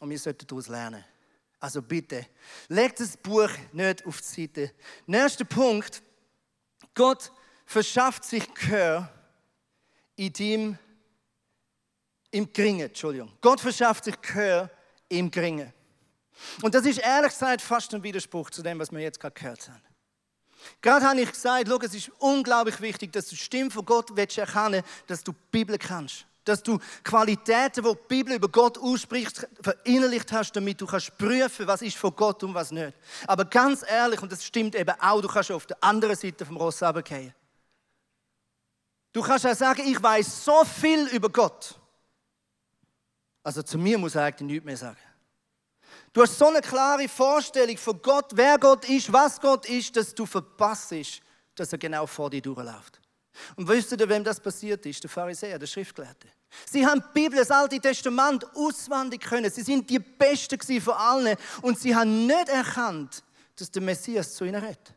Und 0.00 0.10
wir 0.10 0.18
sollten 0.18 0.46
daraus 0.46 0.68
lernen. 0.68 1.04
Also 1.58 1.80
bitte, 1.80 2.26
legt 2.68 3.00
das 3.00 3.16
Buch 3.16 3.50
nicht 3.72 4.04
auf 4.04 4.20
die 4.20 4.46
Seite. 4.46 4.72
Nächster 5.06 5.44
Punkt. 5.44 6.02
Gott 6.94 7.32
verschafft 7.64 8.24
sich 8.24 8.52
Gehör 8.54 9.10
in 10.16 10.32
dem, 10.32 10.78
im 12.30 12.52
Geringen. 12.52 12.88
Entschuldigung. 12.88 13.32
Gott 13.40 13.60
verschafft 13.60 14.04
sich 14.04 14.20
Gehör 14.20 14.70
im 15.08 15.30
Geringen. 15.30 15.72
Und 16.60 16.74
das 16.74 16.84
ist 16.84 16.98
ehrlich 16.98 17.32
gesagt 17.32 17.62
fast 17.62 17.94
ein 17.94 18.02
Widerspruch 18.02 18.50
zu 18.50 18.62
dem, 18.62 18.78
was 18.78 18.92
wir 18.92 19.00
jetzt 19.00 19.18
gerade 19.18 19.34
gehört 19.34 19.68
haben. 19.68 19.82
Gerade 20.82 21.06
habe 21.06 21.20
ich 21.20 21.30
gesagt, 21.30 21.68
schau, 21.68 21.78
es 21.80 21.94
ist 21.94 22.10
unglaublich 22.18 22.80
wichtig, 22.80 23.12
dass 23.12 23.28
du 23.28 23.30
die 23.30 23.40
Stimme 23.40 23.70
von 23.70 23.84
Gott 23.84 24.10
erkennen 24.18 24.72
willst, 24.72 24.84
dass 25.06 25.24
du 25.24 25.32
die 25.32 25.38
Bibel 25.50 25.78
kannst 25.78 26.26
dass 26.46 26.62
du 26.62 26.78
Qualitäten, 27.04 27.84
die 27.84 27.92
die 27.92 28.08
Bibel 28.08 28.34
über 28.34 28.48
Gott 28.48 28.78
ausspricht, 28.78 29.46
verinnerlicht 29.60 30.32
hast, 30.32 30.52
damit 30.52 30.80
du 30.80 30.86
kannst 30.86 31.16
prüfen, 31.18 31.66
was 31.66 31.82
ist 31.82 31.96
von 31.96 32.14
Gott 32.14 32.42
und 32.44 32.54
was 32.54 32.70
nicht. 32.70 32.96
Aber 33.26 33.44
ganz 33.44 33.84
ehrlich, 33.86 34.22
und 34.22 34.30
das 34.30 34.44
stimmt 34.44 34.74
eben 34.74 34.94
auch, 35.00 35.20
du 35.20 35.28
kannst 35.28 35.50
auf 35.50 35.66
der 35.66 35.82
anderen 35.82 36.16
Seite 36.16 36.46
vom 36.46 36.56
Ross 36.56 36.82
runterfallen. 36.82 37.34
Du 39.12 39.22
kannst 39.22 39.46
auch 39.46 39.54
sagen, 39.54 39.82
ich 39.86 40.00
weiß 40.00 40.44
so 40.44 40.64
viel 40.64 41.06
über 41.08 41.28
Gott. 41.30 41.74
Also 43.42 43.62
zu 43.62 43.78
mir 43.78 43.98
muss 43.98 44.14
er 44.14 44.24
eigentlich 44.24 44.46
nichts 44.46 44.64
mehr 44.64 44.76
sagen. 44.76 44.98
Du 46.12 46.22
hast 46.22 46.38
so 46.38 46.46
eine 46.46 46.60
klare 46.60 47.08
Vorstellung 47.08 47.76
von 47.76 48.00
Gott, 48.02 48.32
wer 48.34 48.58
Gott 48.58 48.88
ist, 48.88 49.12
was 49.12 49.40
Gott 49.40 49.68
ist, 49.68 49.96
dass 49.96 50.14
du 50.14 50.26
verpasst, 50.26 50.94
dass 51.54 51.72
er 51.72 51.78
genau 51.78 52.06
vor 52.06 52.30
dir 52.30 52.42
durchläuft. 52.42 53.00
Und 53.56 53.68
wisst 53.68 53.92
ihr, 53.92 54.08
wem 54.08 54.24
das 54.24 54.40
passiert 54.40 54.84
ist? 54.86 55.02
Der 55.02 55.10
Pharisäer, 55.10 55.58
der 55.58 55.66
Schriftgelehrte. 55.66 56.28
Sie 56.66 56.86
haben 56.86 57.00
die 57.00 57.20
Bibel, 57.20 57.38
das 57.38 57.50
Alte 57.50 57.80
Testament 57.80 58.44
auswendig 58.54 59.22
können. 59.22 59.50
Sie 59.50 59.62
sind 59.62 59.88
die 59.88 59.98
Besten 59.98 60.80
von 60.80 60.94
allen. 60.94 61.36
Und 61.62 61.78
sie 61.78 61.94
haben 61.94 62.26
nicht 62.26 62.48
erkannt, 62.48 63.22
dass 63.56 63.70
der 63.70 63.82
Messias 63.82 64.34
zu 64.34 64.44
ihnen 64.44 64.62
redet. 64.62 64.94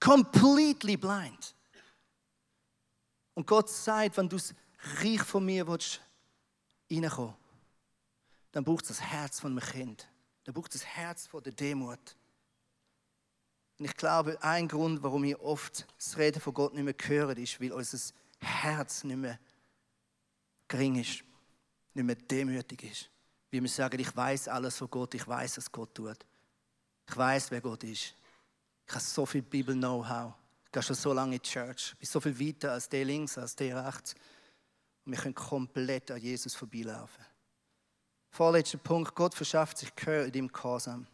Completely 0.00 0.96
blind. 0.96 1.54
Und 3.34 3.46
Gott 3.46 3.68
sagt, 3.68 4.16
wenn 4.16 4.28
du 4.28 4.36
das 4.36 4.54
Reich 5.00 5.22
von 5.22 5.44
mir 5.44 5.66
willst, 5.66 6.00
reinkommen 6.90 7.34
dann 8.52 8.64
braucht 8.64 8.84
es 8.84 8.88
das 8.88 9.00
Herz 9.00 9.40
von 9.40 9.52
einem 9.52 9.60
Kind. 9.60 10.08
Dann 10.44 10.54
braucht 10.54 10.74
es 10.74 10.80
das 10.80 10.90
Herz 10.90 11.26
von 11.26 11.42
der 11.42 11.52
Demut. 11.52 12.16
Und 13.78 13.84
ich 13.84 13.96
glaube, 13.96 14.42
ein 14.42 14.66
Grund, 14.66 15.02
warum 15.02 15.22
wir 15.22 15.40
oft 15.40 15.86
das 15.96 16.18
Reden 16.18 16.40
von 16.40 16.52
Gott 16.52 16.74
nicht 16.74 16.84
mehr 16.84 16.94
hören, 17.08 17.36
ist, 17.36 17.60
weil 17.60 17.72
unser 17.72 17.98
Herz 18.40 19.04
nicht 19.04 19.16
mehr 19.16 19.38
gering 20.66 20.96
ist, 20.96 21.22
nicht 21.94 22.04
mehr 22.04 22.16
demütig 22.16 22.82
ist. 22.82 23.10
Wie 23.50 23.62
wir 23.62 23.68
sagen, 23.68 23.98
ich 24.00 24.14
weiß 24.14 24.48
alles 24.48 24.76
von 24.76 24.90
Gott, 24.90 25.14
ich 25.14 25.26
weiß, 25.26 25.58
was 25.58 25.72
Gott 25.72 25.94
tut. 25.94 26.26
Ich 27.08 27.16
weiß, 27.16 27.50
wer 27.50 27.60
Gott 27.60 27.84
ist. 27.84 28.14
Ich 28.86 28.94
habe 28.94 29.00
so 29.00 29.24
viel 29.24 29.42
Bibel-Know-how. 29.42 30.34
Ich 30.66 30.72
gehe 30.72 30.82
schon 30.82 30.96
so 30.96 31.12
lange 31.12 31.36
in 31.36 31.42
die 31.42 31.48
Church. 31.48 31.92
Ich 31.92 31.98
bin 31.98 32.08
so 32.08 32.20
viel 32.20 32.38
weiter 32.38 32.72
als 32.72 32.88
der 32.88 33.04
links, 33.04 33.38
als 33.38 33.56
der 33.56 33.86
rechts. 33.86 34.14
Und 35.04 35.12
wir 35.12 35.18
können 35.18 35.34
komplett 35.34 36.10
an 36.10 36.20
Jesus 36.20 36.54
vorbeilaufen. 36.54 37.24
Vorletzter 38.30 38.78
Punkt. 38.78 39.14
Gott 39.14 39.34
verschafft 39.34 39.78
sich 39.78 39.94
Gehör 39.94 40.26
in 40.26 40.32
dem 40.32 40.48
Gehorsam. 40.48 41.06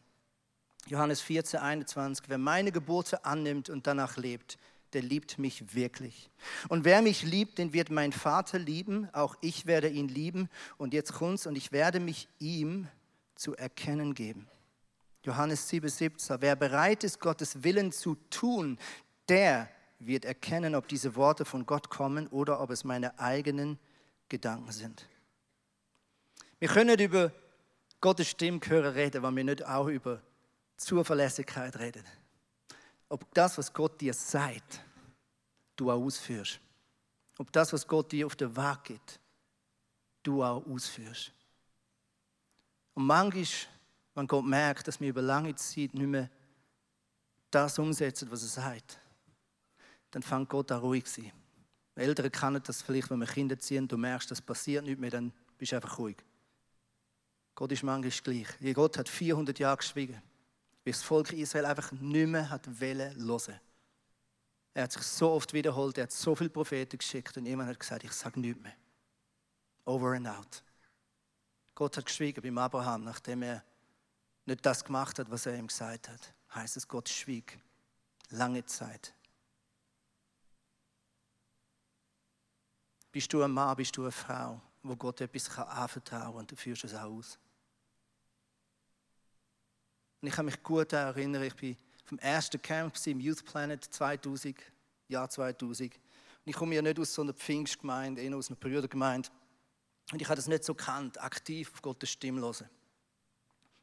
Johannes 0.87 1.21
14, 1.23 1.61
21. 1.61 2.29
Wer 2.29 2.39
meine 2.39 2.73
Gebote 2.73 3.25
annimmt 3.25 3.71
und 3.71 3.87
danach 3.87 4.17
lebt, 4.17 4.59
der 4.93 5.03
liebt 5.03 5.39
mich 5.39 5.75
wirklich. 5.75 6.31
Und 6.69 6.85
wer 6.85 7.03
mich 7.03 7.23
liebt, 7.23 7.59
den 7.59 7.73
wird 7.73 7.91
mein 7.91 8.13
Vater 8.13 8.59
lieben, 8.59 9.09
auch 9.13 9.37
ich 9.41 9.67
werde 9.67 9.89
ihn 9.89 10.09
lieben. 10.09 10.49
Und 10.77 10.95
jetzt 10.95 11.15
kommt's, 11.15 11.47
und 11.47 11.57
ich 11.57 11.73
werde 11.73 12.01
mich 12.01 12.29
ihm 12.39 12.89
zu 13.35 13.57
erkennen 13.57 14.15
geben. 14.15 14.47
Johannes 15.25 15.69
7, 15.69 15.89
17. 15.89 16.37
Wer 16.41 16.55
bereit 16.55 17.03
ist, 17.03 17.19
Gottes 17.19 17.65
Willen 17.65 17.93
zu 17.93 18.17
tun, 18.31 18.79
der 19.29 19.69
wird 19.99 20.25
erkennen, 20.25 20.75
ob 20.75 20.87
diese 20.87 21.17
Worte 21.17 21.45
von 21.45 21.67
Gott 21.67 21.89
kommen 21.89 22.27
oder 22.29 22.61
ob 22.61 22.71
es 22.71 22.85
meine 22.85 23.19
eigenen 23.19 23.79
Gedanken 24.29 24.71
sind. 24.71 25.09
Wir 26.59 26.69
können 26.69 26.89
nicht 26.89 27.01
über 27.01 27.33
Gottes 28.01 28.29
Stimme 28.29 28.61
hören 28.65 28.93
reden, 28.93 29.23
wenn 29.23 29.37
wir 29.37 29.45
nicht 29.45 29.67
auch 29.67 29.89
über 29.89 30.21
Zuverlässigkeit 30.77 31.79
reden 31.79 32.05
ob 33.15 33.33
das, 33.33 33.57
was 33.59 33.73
Gott 33.73 34.01
dir 34.01 34.13
sagt, 34.13 34.81
du 35.77 35.89
auch 35.89 36.03
ausführst. 36.03 36.59
Ob 37.39 37.53
das, 37.53 37.73
was 37.73 37.87
Gott 37.87 38.11
dir 38.11 38.27
auf 38.27 38.35
den 38.35 38.57
Weg 38.57 38.85
gibt, 38.85 39.21
du 40.25 40.43
auch 40.43 40.67
ausführst. 40.67 41.33
Und 42.95 43.07
manchmal, 43.07 43.47
wenn 44.15 44.27
Gott 44.27 44.45
merkt, 44.45 44.89
dass 44.89 45.01
wir 45.01 45.11
über 45.11 45.23
lange 45.23 45.55
Zeit 45.55 45.95
nicht 45.95 46.07
mehr 46.07 46.29
das 47.53 47.79
umsetzen, 47.79 48.29
was 48.33 48.43
er 48.43 48.49
sagt, 48.49 48.99
dann 50.11 50.23
fängt 50.23 50.49
Gott 50.49 50.73
an 50.73 50.81
ruhig 50.81 51.05
zu 51.05 51.23
sein. 51.23 51.33
Eltern 51.95 52.33
kennen 52.33 52.63
das 52.65 52.83
vielleicht, 52.83 53.11
wenn 53.11 53.21
wir 53.21 53.27
Kinder 53.27 53.57
ziehen, 53.59 53.87
du 53.87 53.97
merkst, 53.97 54.29
das 54.29 54.43
passiert 54.43 54.85
nicht 54.85 54.99
mehr, 54.99 55.11
dann 55.11 55.33
bist 55.57 55.71
du 55.71 55.77
einfach 55.77 55.99
ruhig. 55.99 56.17
Gott 57.55 57.71
ist 57.71 57.85
manchmal 57.85 58.11
gleich. 58.11 58.75
Gott 58.75 58.99
hat 58.99 59.09
400 59.09 59.57
Jahre 59.61 59.77
geschwiegen 59.77 60.21
wie 60.85 60.93
das 60.93 61.03
Volk 61.03 61.33
Israel 61.33 61.65
einfach 61.67 61.91
nicht 61.93 62.29
mehr 62.29 62.49
hat 62.49 62.69
hören 62.79 63.61
Er 64.75 64.83
hat 64.83 64.93
sich 64.93 65.03
so 65.03 65.31
oft 65.31 65.53
wiederholt, 65.53 65.97
er 65.99 66.05
hat 66.05 66.13
so 66.13 66.35
viele 66.35 66.51
Propheten 66.51 66.99
geschickt 66.99 67.37
und 67.37 67.47
jemand 67.47 67.71
hat 67.71 67.81
gesagt, 67.81 68.05
ich 68.05 68.13
sage 68.13 68.39
nichts 68.39 68.63
mehr. 68.63 68.77
Over 69.87 70.13
and 70.13 70.29
out. 70.29 70.63
Gott 71.75 71.97
hat 71.97 72.07
geschwiegen 72.07 72.43
beim 72.43 72.59
Abraham, 72.59 73.05
nachdem 73.05 73.43
er 73.43 73.65
nicht 74.45 74.65
das 74.65 74.85
gemacht 74.85 75.19
hat, 75.19 75.31
was 75.31 75.47
er 75.47 75.57
ihm 75.57 75.67
gesagt 75.67 76.09
hat. 76.09 76.35
Heißt 76.55 76.77
es, 76.77 76.87
Gott 76.87 77.09
schwieg. 77.09 77.59
Lange 78.31 78.65
Zeit. 78.65 79.15
Bist 83.11 83.33
du 83.33 83.43
ein 83.43 83.51
Mann, 83.51 83.77
bist 83.77 83.97
du 83.97 84.03
eine 84.03 84.13
Frau, 84.13 84.61
wo 84.83 84.97
Gott 84.97 85.21
etwas 85.21 85.59
anvertrauen 85.59 86.25
kann 86.25 86.35
und 86.35 86.51
du 86.51 86.57
führst 86.57 86.85
es 86.85 86.95
auch 86.95 87.11
aus? 87.11 87.39
Und 90.25 90.29
ich 90.29 90.37
kann 90.37 90.47
mich 90.47 90.63
gut 90.63 90.91
daran 90.91 91.15
erinnern, 91.15 91.43
ich 91.43 91.55
bin 91.55 91.77
vom 92.07 92.19
ersten 92.19 92.63
Camp 92.63 92.95
im 93.05 93.21
Youth 93.21 93.45
Planet 93.45 93.85
2000, 93.85 94.57
Jahr 95.07 95.29
2000. 95.29 95.93
Und 95.93 96.01
ich 96.47 96.57
komme 96.57 96.75
ja 96.75 96.81
nicht 96.81 96.99
aus 96.99 97.13
so 97.13 97.21
einer 97.21 97.35
Pfingstgemeinde, 97.35 98.23
eher 98.23 98.35
aus 98.35 98.49
einer 98.49 98.57
Brüdergemeinde. 98.57 99.29
Und 100.13 100.23
ich 100.23 100.27
habe 100.27 100.37
das 100.37 100.49
nicht 100.49 100.65
so 100.65 100.75
gekannt, 100.75 101.21
aktiv 101.21 101.71
auf 101.75 101.83
Gottes 101.83 102.09
Stimme 102.09 102.41
hören. 102.41 102.71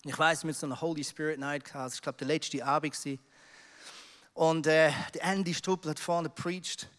Ich 0.04 0.18
weiß, 0.18 0.40
hatten 0.40 0.54
so 0.54 0.66
eine 0.66 0.82
Holy 0.82 1.04
Spirit 1.04 1.38
Night 1.38 1.64
gehabt. 1.64 1.94
War, 1.94 2.02
glaube 2.02 2.16
ich, 2.16 2.18
der 2.18 2.28
letzte 2.28 2.66
Abend. 2.66 2.94
Gewesen. 2.94 3.20
Und 4.34 4.66
äh, 4.66 4.92
der 5.14 5.24
Andy 5.24 5.54
Struppel 5.54 5.92
hat 5.92 6.00
vorne 6.00 6.30
preached. 6.30 6.90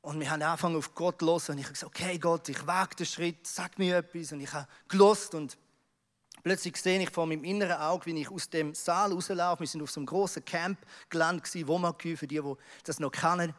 Und 0.00 0.20
wir 0.20 0.30
haben 0.30 0.42
angefangen 0.42 0.76
auf 0.76 0.94
Gott 0.94 1.18
zu 1.18 1.26
hören. 1.26 1.42
Und 1.48 1.58
ich 1.58 1.64
habe 1.64 1.72
gesagt, 1.72 1.92
okay 1.92 2.18
Gott, 2.20 2.48
ich 2.48 2.64
wage 2.68 2.94
den 2.94 3.06
Schritt, 3.06 3.48
sag 3.48 3.80
mir 3.80 3.96
etwas. 3.96 4.30
Und 4.30 4.42
ich 4.42 4.52
habe 4.52 4.68
gelost 4.86 5.34
und 5.34 5.58
plötzlich 6.46 6.76
sehe 6.76 7.02
ich 7.02 7.10
vor 7.10 7.26
meinem 7.26 7.42
inneren 7.42 7.76
Auge, 7.80 8.06
wie 8.06 8.20
ich 8.20 8.30
aus 8.30 8.48
dem 8.48 8.72
Saal 8.72 9.12
rauslaufe. 9.12 9.62
Wir 9.62 9.66
sind 9.66 9.82
auf 9.82 9.90
so 9.90 9.98
einem 9.98 10.06
großen 10.06 10.44
Camp 10.44 10.78
gelandet, 11.10 11.66
Womakü, 11.66 12.16
für 12.16 12.28
die, 12.28 12.40
die 12.40 12.54
das 12.84 13.00
noch 13.00 13.10
kennen. 13.10 13.52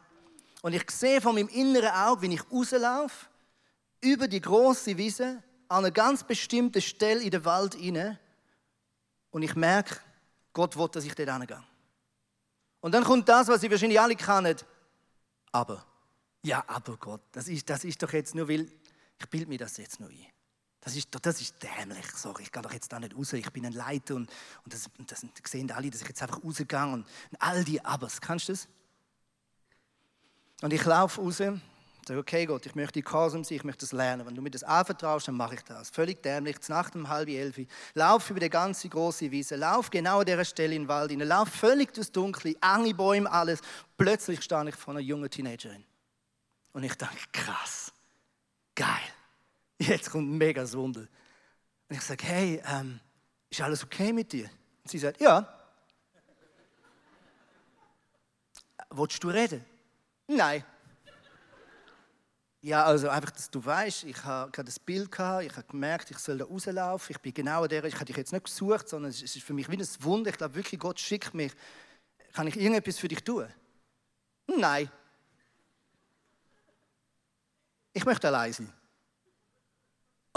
Und 0.62 0.72
ich 0.72 0.90
sehe 0.90 1.20
vor 1.20 1.34
meinem 1.34 1.48
inneren 1.48 1.90
Auge, 1.90 2.22
wie 2.22 2.32
ich 2.32 2.50
rauslaufe, 2.50 3.26
über 4.00 4.26
die 4.26 4.40
große 4.40 4.96
Wiese, 4.96 5.42
an 5.68 5.84
einer 5.84 5.90
ganz 5.90 6.24
bestimmten 6.24 6.80
Stelle 6.80 7.20
in 7.20 7.30
den 7.30 7.44
Wald 7.44 7.74
hinein. 7.74 8.18
Und 9.32 9.42
ich 9.42 9.54
merke, 9.54 9.98
Gott 10.54 10.74
will, 10.78 10.88
dass 10.88 11.04
ich 11.04 11.14
dort 11.14 11.28
hingehe. 11.28 11.62
Und 12.80 12.92
dann 12.92 13.04
kommt 13.04 13.28
das, 13.28 13.48
was 13.48 13.60
Sie 13.60 13.70
wahrscheinlich 13.70 14.00
alle 14.00 14.16
kennen. 14.16 14.56
Aber. 15.52 15.84
Ja, 16.42 16.64
aber 16.66 16.96
Gott, 16.96 17.20
das 17.32 17.48
ist, 17.48 17.68
das 17.68 17.84
ist 17.84 18.02
doch 18.02 18.14
jetzt 18.14 18.34
nur, 18.34 18.48
weil 18.48 18.66
ich 19.20 19.28
bilde 19.28 19.46
mir 19.46 19.58
das 19.58 19.76
jetzt 19.76 20.00
nur 20.00 20.08
ein. 20.08 20.37
Das 20.80 20.96
ist, 20.96 21.08
das 21.20 21.40
ist 21.40 21.56
dämlich. 21.62 22.06
Sorry, 22.14 22.44
ich 22.44 22.52
gehe 22.52 22.62
doch 22.62 22.72
jetzt 22.72 22.92
da 22.92 23.00
nicht 23.00 23.16
raus. 23.16 23.32
Ich 23.32 23.50
bin 23.50 23.66
ein 23.66 23.72
Leiter 23.72 24.14
und, 24.14 24.30
und 24.64 24.72
das, 24.72 24.88
das 25.06 25.24
sehen 25.44 25.70
alle, 25.72 25.90
dass 25.90 26.02
ich 26.02 26.08
jetzt 26.08 26.22
einfach 26.22 26.42
rausgehe 26.42 26.66
und, 26.84 27.04
und 27.04 27.06
all 27.40 27.64
die 27.64 27.84
Abers. 27.84 28.20
Kannst 28.20 28.48
du 28.48 28.52
das? 28.52 28.68
Und 30.60 30.72
ich 30.72 30.84
laufe 30.84 31.20
raus 31.20 31.40
und 31.40 31.60
sage, 32.08 32.20
okay 32.20 32.46
Gott, 32.46 32.66
ich 32.66 32.74
möchte 32.74 33.00
Gehorsam 33.02 33.44
sein, 33.44 33.56
ich 33.56 33.64
möchte 33.64 33.80
das 33.80 33.92
lernen. 33.92 34.26
Wenn 34.26 34.34
du 34.34 34.42
mir 34.42 34.50
das 34.50 34.64
anvertraust, 34.64 35.28
dann 35.28 35.36
mache 35.36 35.56
ich 35.56 35.62
das. 35.62 35.90
Völlig 35.90 36.22
dämlich, 36.22 36.56
Nacht 36.68 36.96
um 36.96 37.08
halb 37.08 37.28
elf. 37.28 37.60
Lauf 37.94 38.30
über 38.30 38.40
die 38.40 38.50
ganze 38.50 38.88
große 38.88 39.30
Wiese, 39.30 39.56
lauf 39.56 39.90
genau 39.90 40.20
an 40.20 40.26
dieser 40.26 40.44
Stelle 40.44 40.74
in 40.74 40.82
den 40.82 40.88
Wald 40.88 41.10
hinein, 41.10 41.28
lauf 41.28 41.48
völlig 41.48 41.92
durchs 41.94 42.10
Dunkle, 42.10 42.56
enge 42.60 42.94
Bäume, 42.94 43.30
alles. 43.30 43.60
Plötzlich 43.96 44.42
stand 44.42 44.70
ich 44.70 44.74
vor 44.74 44.94
einer 44.94 45.00
jungen 45.00 45.30
Teenagerin. 45.30 45.84
Und 46.72 46.82
ich 46.82 46.94
dachte, 46.94 47.16
krass, 47.32 47.92
geil, 48.74 48.88
jetzt 49.78 50.10
kommt 50.10 50.28
ein 50.28 50.36
mega 50.36 50.70
Wunder. 50.72 51.00
Und 51.00 51.96
ich 51.96 52.02
sage, 52.02 52.24
hey, 52.24 52.62
ähm, 52.66 53.00
ist 53.48 53.60
alles 53.60 53.84
okay 53.84 54.12
mit 54.12 54.32
dir? 54.32 54.50
Und 54.82 54.90
sie 54.90 54.98
sagt, 54.98 55.20
ja. 55.20 55.46
Wolltest 58.90 59.22
du 59.22 59.28
reden? 59.28 59.64
Nein. 60.26 60.64
Ja, 62.60 62.84
also 62.84 63.08
einfach, 63.08 63.30
dass 63.30 63.50
du 63.50 63.64
weißt, 63.64 64.04
ich 64.04 64.24
habe 64.24 64.50
gerade 64.50 64.66
das 64.66 64.80
Bild 64.80 65.12
gehabt, 65.12 65.44
ich 65.44 65.56
habe 65.56 65.66
gemerkt, 65.68 66.10
ich 66.10 66.18
soll 66.18 66.38
da 66.38 66.44
rauslaufen. 66.44 67.14
Ich 67.14 67.22
bin 67.22 67.32
genau 67.32 67.68
der, 67.68 67.84
ich 67.84 67.94
habe 67.94 68.06
dich 68.06 68.16
jetzt 68.16 68.32
nicht 68.32 68.44
gesucht, 68.44 68.88
sondern 68.88 69.10
es 69.10 69.22
ist 69.22 69.40
für 69.42 69.54
mich 69.54 69.70
wie 69.70 69.76
ein 69.76 69.86
Wunder. 70.00 70.30
Ich 70.30 70.36
glaube 70.36 70.56
wirklich, 70.56 70.80
Gott 70.80 70.98
schickt 70.98 71.34
mich. 71.34 71.52
Kann 72.32 72.48
ich 72.48 72.56
irgendetwas 72.56 72.98
für 72.98 73.08
dich 73.08 73.22
tun? 73.22 73.46
Nein. 74.48 74.90
Ich 77.92 78.04
möchte 78.04 78.26
allein 78.26 78.52
sein. 78.52 78.72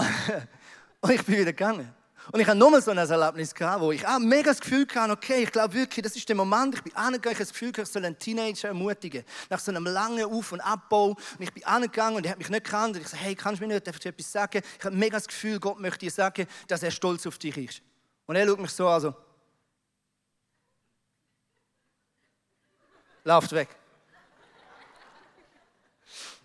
Und 1.01 1.11
ich 1.11 1.23
bin 1.23 1.35
wieder 1.35 1.45
gegangen. 1.45 1.93
Und 2.31 2.39
ich 2.39 2.47
hatte 2.47 2.57
nochmal 2.57 2.81
so 2.81 2.91
ein 2.91 2.97
Erlebnis, 2.97 3.53
gehabt, 3.53 3.81
wo 3.81 3.91
ich 3.91 4.07
auch 4.07 4.19
mega 4.19 4.51
das 4.51 4.61
Gefühl 4.61 4.85
hatte, 4.93 5.11
okay, 5.11 5.43
ich 5.43 5.51
glaube 5.51 5.73
wirklich, 5.73 6.03
das 6.03 6.15
ist 6.15 6.29
der 6.29 6.35
Moment, 6.35 6.75
ich 6.75 6.83
bin 6.83 6.95
angegangen, 6.95 7.33
ich 7.33 7.39
habe 7.39 7.45
das 7.45 7.49
Gefühl, 7.49 7.71
ich 7.75 7.87
soll 7.87 8.05
einen 8.05 8.17
Teenager 8.17 8.67
ermutigen. 8.67 9.23
Nach 9.49 9.59
so 9.59 9.71
einem 9.71 9.85
langen 9.85 10.23
Auf- 10.25 10.51
und 10.51 10.61
Abbau. 10.61 11.07
Und 11.07 11.17
ich 11.39 11.51
bin 11.51 11.63
angegangen 11.65 12.17
und 12.17 12.25
er 12.25 12.33
hat 12.33 12.37
mich 12.37 12.49
nicht 12.49 12.63
gekannt. 12.63 12.95
Und 12.95 13.01
ich 13.01 13.07
sage, 13.07 13.23
hey, 13.23 13.35
kannst 13.35 13.61
du 13.61 13.67
mir 13.67 13.73
nicht 13.73 13.87
etwas 13.87 14.31
sagen? 14.31 14.61
Ich 14.77 14.85
habe 14.85 14.95
mega 14.95 15.17
das 15.17 15.27
Gefühl, 15.27 15.59
Gott 15.59 15.79
möchte 15.79 15.99
dir 15.99 16.11
sagen, 16.11 16.45
dass 16.67 16.83
er 16.83 16.91
stolz 16.91 17.25
auf 17.25 17.37
dich 17.39 17.57
ist. 17.57 17.81
Und 18.27 18.35
er 18.35 18.45
schaut 18.45 18.59
mich 18.59 18.71
so 18.71 18.87
an, 18.87 19.01
so. 19.01 19.15
Lauft 23.23 23.51
weg. 23.51 23.80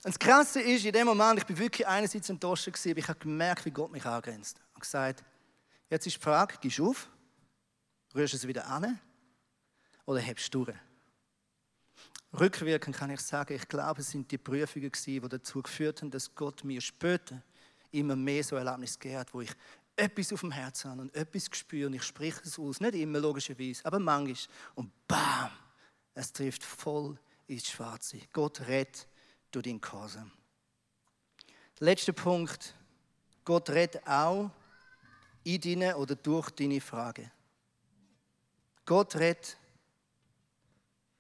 Und 0.07 0.15
das 0.15 0.21
Krasse 0.21 0.61
ist, 0.61 0.85
in 0.85 0.93
dem 0.93 1.05
Moment, 1.05 1.41
ich 1.41 1.47
bin 1.47 1.59
wirklich 1.59 1.85
einerseits 1.85 2.31
enttäuscht 2.31 2.67
gewesen, 2.67 2.93
aber 2.93 2.99
ich 3.01 3.09
habe 3.09 3.19
gemerkt, 3.19 3.65
wie 3.65 3.73
Gott 3.73 3.91
mich 3.91 4.07
angrenzt. 4.07 4.61
Und 4.73 4.81
gesagt, 4.81 5.25
jetzt 5.91 6.07
ist 6.07 6.15
die 6.15 6.21
Frage, 6.21 6.59
gehst 6.61 6.79
du 6.79 6.91
auf, 6.91 7.09
rührst 8.15 8.35
du 8.35 8.37
es 8.37 8.47
wieder 8.47 8.69
an 8.69 9.01
oder 10.05 10.21
hebst 10.21 10.55
du 10.55 10.65
durch? 10.65 10.77
Rückwirkend 12.39 12.97
kann 12.97 13.11
ich 13.11 13.19
sagen, 13.19 13.55
ich 13.55 13.67
glaube, 13.67 14.01
es 14.01 14.13
sind 14.13 14.31
die 14.31 14.39
Prüfungen 14.39 14.93
gewesen, 14.93 15.23
die 15.23 15.29
dazu 15.29 15.61
geführt 15.61 16.01
haben, 16.01 16.13
dass 16.13 16.33
Gott 16.33 16.63
mir 16.63 16.81
später 16.81 17.43
immer 17.91 18.15
mehr 18.15 18.45
so 18.45 18.55
Erlebnisse 18.55 19.01
gegeben 19.01 19.19
hat, 19.19 19.35
wo 19.35 19.41
ich 19.41 19.51
etwas 19.97 20.33
auf 20.33 20.39
dem 20.39 20.53
Herzen 20.53 20.89
habe 20.89 21.01
und 21.01 21.17
etwas 21.17 21.49
spüre 21.53 21.89
und 21.89 21.95
ich 21.95 22.05
spreche 22.05 22.43
es 22.45 22.61
aus. 22.61 22.79
Nicht 22.79 22.95
immer 22.95 23.19
logischerweise, 23.19 23.85
aber 23.85 23.99
manchmal. 23.99 24.55
Und 24.77 24.93
bam, 25.09 25.51
es 26.15 26.33
trifft 26.33 26.63
voll 26.63 27.19
ins 27.49 27.67
Schwarze. 27.67 28.21
Gott 28.33 28.61
rettet 28.69 29.09
durch 29.57 29.65
deinen 29.65 29.81
Gehorsam. 29.81 30.31
Letzter 31.79 32.13
Punkt. 32.13 32.75
Gott 33.43 33.71
redet 33.71 34.07
auch 34.07 34.51
in 35.45 35.61
deine 35.61 35.97
oder 35.97 36.15
durch 36.15 36.51
deine 36.51 36.79
Frage. 36.81 37.31
Gott 38.85 39.17
redet 39.17 39.57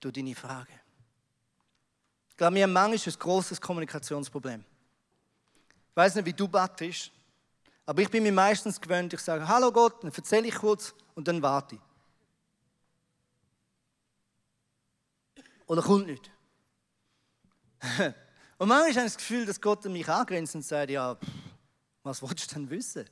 durch 0.00 0.12
deine 0.12 0.34
Frage. 0.34 0.72
Ich 2.28 2.36
glaube, 2.36 2.56
wir 2.56 2.64
haben 2.64 2.74
manchmal 2.74 3.14
ein 3.14 3.18
großes 3.18 3.58
Kommunikationsproblem. 3.58 4.62
Ich 5.90 5.96
weiß 5.96 6.16
nicht, 6.16 6.26
wie 6.26 6.34
du 6.34 6.46
battest, 6.46 7.10
aber 7.86 8.02
ich 8.02 8.10
bin 8.10 8.22
mir 8.22 8.32
meistens 8.32 8.78
gewöhnt, 8.78 9.14
ich 9.14 9.20
sage, 9.20 9.48
hallo 9.48 9.72
Gott, 9.72 10.04
dann 10.04 10.12
erzähle 10.12 10.48
ich 10.48 10.54
kurz 10.56 10.94
und 11.14 11.26
dann 11.26 11.40
warte 11.40 11.76
ich. 11.76 11.80
Oder 15.66 15.80
kommt 15.80 16.06
nicht. 16.06 16.30
Und 18.58 18.68
manchmal 18.68 18.80
habe 18.80 18.90
ich 18.90 18.96
das 18.96 19.16
Gefühl, 19.16 19.44
dass 19.44 19.60
Gott 19.60 19.84
mich 19.84 20.08
angrenzt 20.08 20.54
und 20.54 20.62
sagt, 20.62 20.90
ja, 20.90 21.16
was 22.02 22.22
willst 22.22 22.50
du 22.50 22.54
denn 22.54 22.70
wissen? 22.70 23.04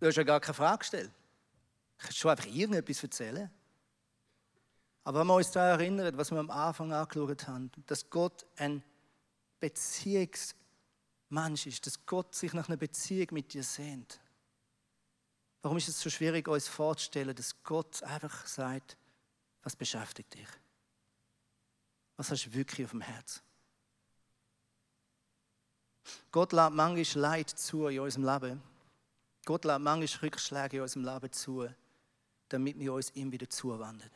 Du 0.00 0.06
hast 0.06 0.16
ja 0.16 0.22
gar 0.22 0.40
keine 0.40 0.54
Frage 0.54 0.78
gestellt. 0.78 1.10
Ich 1.98 2.04
kann 2.04 2.12
schon 2.12 2.30
einfach 2.30 2.46
irgendetwas 2.46 3.02
erzählen. 3.02 3.50
Aber 5.04 5.20
wenn 5.20 5.26
wir 5.26 5.34
uns 5.34 5.50
daran 5.50 5.80
erinnern, 5.80 6.16
was 6.16 6.30
wir 6.30 6.38
am 6.38 6.50
Anfang 6.50 6.92
angeschaut 6.92 7.46
haben, 7.46 7.70
dass 7.86 8.08
Gott 8.08 8.46
ein 8.56 8.82
Beziehungsmensch 9.60 11.66
ist, 11.66 11.86
dass 11.86 12.06
Gott 12.06 12.34
sich 12.34 12.52
nach 12.52 12.68
einer 12.68 12.76
Beziehung 12.76 13.28
mit 13.32 13.52
dir 13.52 13.62
sehnt. 13.62 14.20
Warum 15.60 15.78
ist 15.78 15.88
es 15.88 16.00
so 16.00 16.10
schwierig, 16.10 16.48
uns 16.48 16.66
vorzustellen, 16.66 17.34
dass 17.34 17.62
Gott 17.62 18.02
einfach 18.02 18.46
sagt, 18.46 18.96
was 19.62 19.76
beschäftigt 19.76 20.34
dich? 20.34 20.48
Was 22.16 22.30
hast 22.30 22.46
du 22.46 22.54
wirklich 22.54 22.84
auf 22.84 22.90
dem 22.90 23.00
Herz? 23.00 23.42
Gott 26.30 26.52
lässt 26.52 26.72
manchmal 26.72 27.22
Leid 27.22 27.50
zu 27.50 27.86
in 27.88 28.00
unserem 28.00 28.24
Leben. 28.24 28.62
Gott 29.44 29.64
lässt 29.64 29.80
manchmal 29.80 30.22
Rückschläge 30.22 30.76
in 30.78 30.82
unserem 30.82 31.04
Leben 31.04 31.32
zu, 31.32 31.68
damit 32.48 32.78
wir 32.78 32.92
uns 32.92 33.10
ihm 33.14 33.30
wieder 33.32 33.48
zuwenden. 33.48 34.10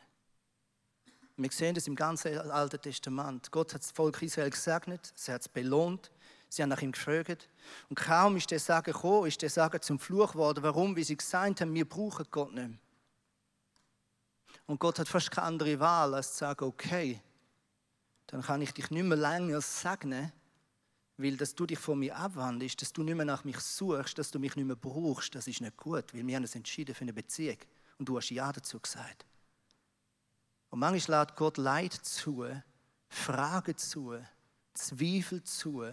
Wir 1.39 1.51
sehen 1.51 1.75
das 1.75 1.87
im 1.87 1.95
ganzen 1.95 2.37
Alten 2.49 2.81
Testament. 2.81 3.51
Gott 3.51 3.73
hat 3.73 3.81
das 3.81 3.91
Volk 3.91 4.21
Israel 4.23 4.49
gesegnet, 4.49 5.13
sie 5.15 5.31
hat 5.31 5.41
es 5.41 5.47
belohnt, 5.47 6.11
sie 6.49 6.63
haben 6.63 6.69
nach 6.69 6.81
ihm 6.81 6.91
gefragt. 6.91 7.47
Und 7.89 7.95
kaum 7.95 8.37
ist 8.37 8.49
der 8.49 8.59
Sagen 8.59 8.91
gekommen, 8.91 9.27
ist 9.27 9.41
der 9.41 9.51
Sagen 9.51 9.81
zum 9.81 9.99
Fluch 9.99 10.31
geworden. 10.31 10.63
Warum? 10.63 10.95
Wie 10.95 11.03
sie 11.03 11.15
gesagt 11.15 11.61
haben, 11.61 11.73
wir 11.75 11.87
brauchen 11.87 12.25
Gott 12.31 12.53
nicht 12.53 12.69
mehr. 12.69 12.77
Und 14.65 14.79
Gott 14.79 14.99
hat 14.99 15.07
fast 15.07 15.31
keine 15.31 15.47
andere 15.47 15.79
Wahl, 15.79 16.15
als 16.15 16.33
zu 16.33 16.39
sagen, 16.39 16.65
okay, 16.65 17.21
dann 18.27 18.41
kann 18.41 18.61
ich 18.61 18.73
dich 18.73 18.89
nicht 18.91 19.03
mehr 19.03 19.17
länger 19.17 19.61
segnen, 19.61 20.33
weil 21.17 21.35
dass 21.35 21.55
du 21.55 21.65
dich 21.65 21.79
von 21.79 21.99
mir 21.99 22.15
abwandest, 22.15 22.81
dass 22.81 22.93
du 22.93 23.03
nicht 23.03 23.15
mehr 23.15 23.25
nach 23.25 23.43
mich 23.43 23.59
suchst, 23.59 24.17
dass 24.17 24.31
du 24.31 24.39
mich 24.39 24.55
nicht 24.55 24.65
mehr 24.65 24.75
brauchst, 24.75 25.33
das 25.35 25.47
ist 25.47 25.61
nicht 25.61 25.75
gut, 25.77 26.13
weil 26.13 26.25
wir 26.25 26.35
haben 26.35 26.43
uns 26.43 26.55
entschieden 26.55 26.93
für 26.93 27.01
eine 27.01 27.13
Beziehung 27.13 27.57
und 27.97 28.07
du 28.07 28.17
hast 28.17 28.29
Ja 28.29 28.51
dazu 28.51 28.79
gesagt. 28.79 29.25
Und 30.69 30.79
manchmal 30.79 31.21
lädt 31.21 31.35
Gott 31.35 31.57
Leid 31.57 31.93
zu, 31.93 32.45
Fragen 33.09 33.77
zu, 33.77 34.15
Zweifel 34.73 35.43
zu, 35.43 35.83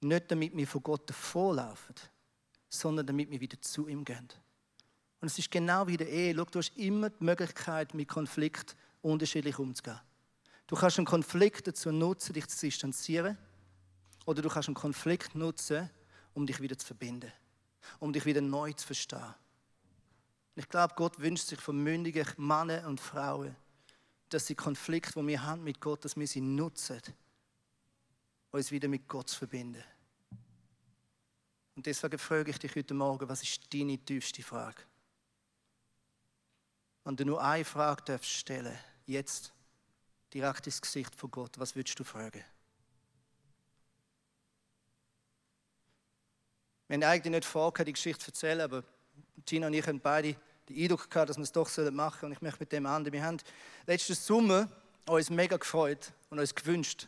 nicht 0.00 0.30
damit 0.30 0.56
wir 0.56 0.66
von 0.66 0.82
Gott 0.82 1.08
davonlaufen, 1.08 1.94
sondern 2.68 3.06
damit 3.06 3.30
wir 3.30 3.40
wieder 3.40 3.60
zu 3.60 3.88
ihm 3.88 4.04
gehen. 4.04 4.28
Und 5.20 5.28
es 5.28 5.38
ist 5.38 5.50
genau 5.50 5.86
wie 5.86 5.96
der 5.96 6.08
Ehe. 6.08 6.34
Schau, 6.36 6.44
du 6.44 6.58
hast 6.58 6.76
immer 6.76 7.10
die 7.10 7.24
Möglichkeit, 7.24 7.94
mit 7.94 8.08
Konflikt 8.08 8.76
unterschiedlich 9.02 9.58
umzugehen. 9.58 10.00
Du 10.66 10.76
kannst 10.76 10.98
einen 10.98 11.06
Konflikt 11.06 11.66
dazu 11.66 11.90
nutzen, 11.90 12.34
dich 12.34 12.46
zu 12.46 12.66
distanzieren. 12.66 13.38
Oder 14.28 14.42
du 14.42 14.50
kannst 14.50 14.68
einen 14.68 14.74
Konflikt 14.74 15.34
nutzen, 15.34 15.88
um 16.34 16.46
dich 16.46 16.60
wieder 16.60 16.76
zu 16.76 16.86
verbinden. 16.86 17.32
Um 17.98 18.12
dich 18.12 18.26
wieder 18.26 18.42
neu 18.42 18.74
zu 18.74 18.86
verstehen. 18.86 19.34
Ich 20.54 20.68
glaube, 20.68 20.92
Gott 20.96 21.18
wünscht 21.18 21.46
sich 21.46 21.58
von 21.58 21.82
mündigen 21.82 22.26
Männern 22.36 22.84
und 22.84 23.00
Frauen, 23.00 23.56
dass 24.28 24.46
sie 24.46 24.54
Konflikte, 24.54 25.18
die 25.18 25.26
wir 25.28 25.42
haben 25.42 25.64
mit 25.64 25.80
Gott, 25.80 26.04
dass 26.04 26.14
wir 26.14 26.26
sie 26.26 26.42
nutzen, 26.42 27.00
uns 28.50 28.70
wieder 28.70 28.86
mit 28.86 29.08
Gott 29.08 29.30
zu 29.30 29.38
verbinden. 29.38 29.82
Und 31.74 31.86
deswegen 31.86 32.18
frage 32.18 32.50
ich 32.50 32.58
dich 32.58 32.76
heute 32.76 32.92
Morgen, 32.92 33.26
was 33.30 33.42
ist 33.42 33.72
deine 33.72 33.96
tiefste 33.96 34.42
Frage? 34.42 34.82
Wenn 37.02 37.16
du 37.16 37.24
nur 37.24 37.42
eine 37.42 37.64
Frage 37.64 38.02
darfst 38.02 38.30
stellen, 38.30 38.78
jetzt 39.06 39.54
direkt 40.34 40.66
ins 40.66 40.82
Gesicht 40.82 41.14
von 41.14 41.30
Gott, 41.30 41.58
was 41.58 41.74
würdest 41.74 41.98
du 41.98 42.04
fragen? 42.04 42.44
Wir 46.88 46.94
haben 46.94 47.02
eigentlich 47.02 47.30
nicht 47.30 47.44
vor, 47.44 47.70
die 47.84 47.92
Geschichte 47.92 48.24
zu 48.24 48.30
erzählen, 48.30 48.62
aber 48.62 48.82
Tina 49.44 49.66
und 49.66 49.74
ich 49.74 49.86
haben 49.86 50.00
beide 50.00 50.34
den 50.70 50.82
Eindruck 50.82 51.10
gehabt, 51.10 51.28
dass 51.28 51.36
wir 51.36 51.42
es 51.42 51.52
doch 51.52 51.68
machen 51.92 52.20
sollen. 52.20 52.32
Und 52.32 52.32
ich 52.32 52.40
möchte 52.40 52.60
mit 52.60 52.72
dem 52.72 52.86
enden. 52.86 53.12
Wir 53.12 53.22
haben 53.22 53.36
letzten 53.86 54.14
Sommer 54.14 54.68
uns 55.06 55.28
mega 55.28 55.58
gefreut 55.58 56.10
und 56.30 56.38
uns 56.38 56.54
gewünscht, 56.54 57.06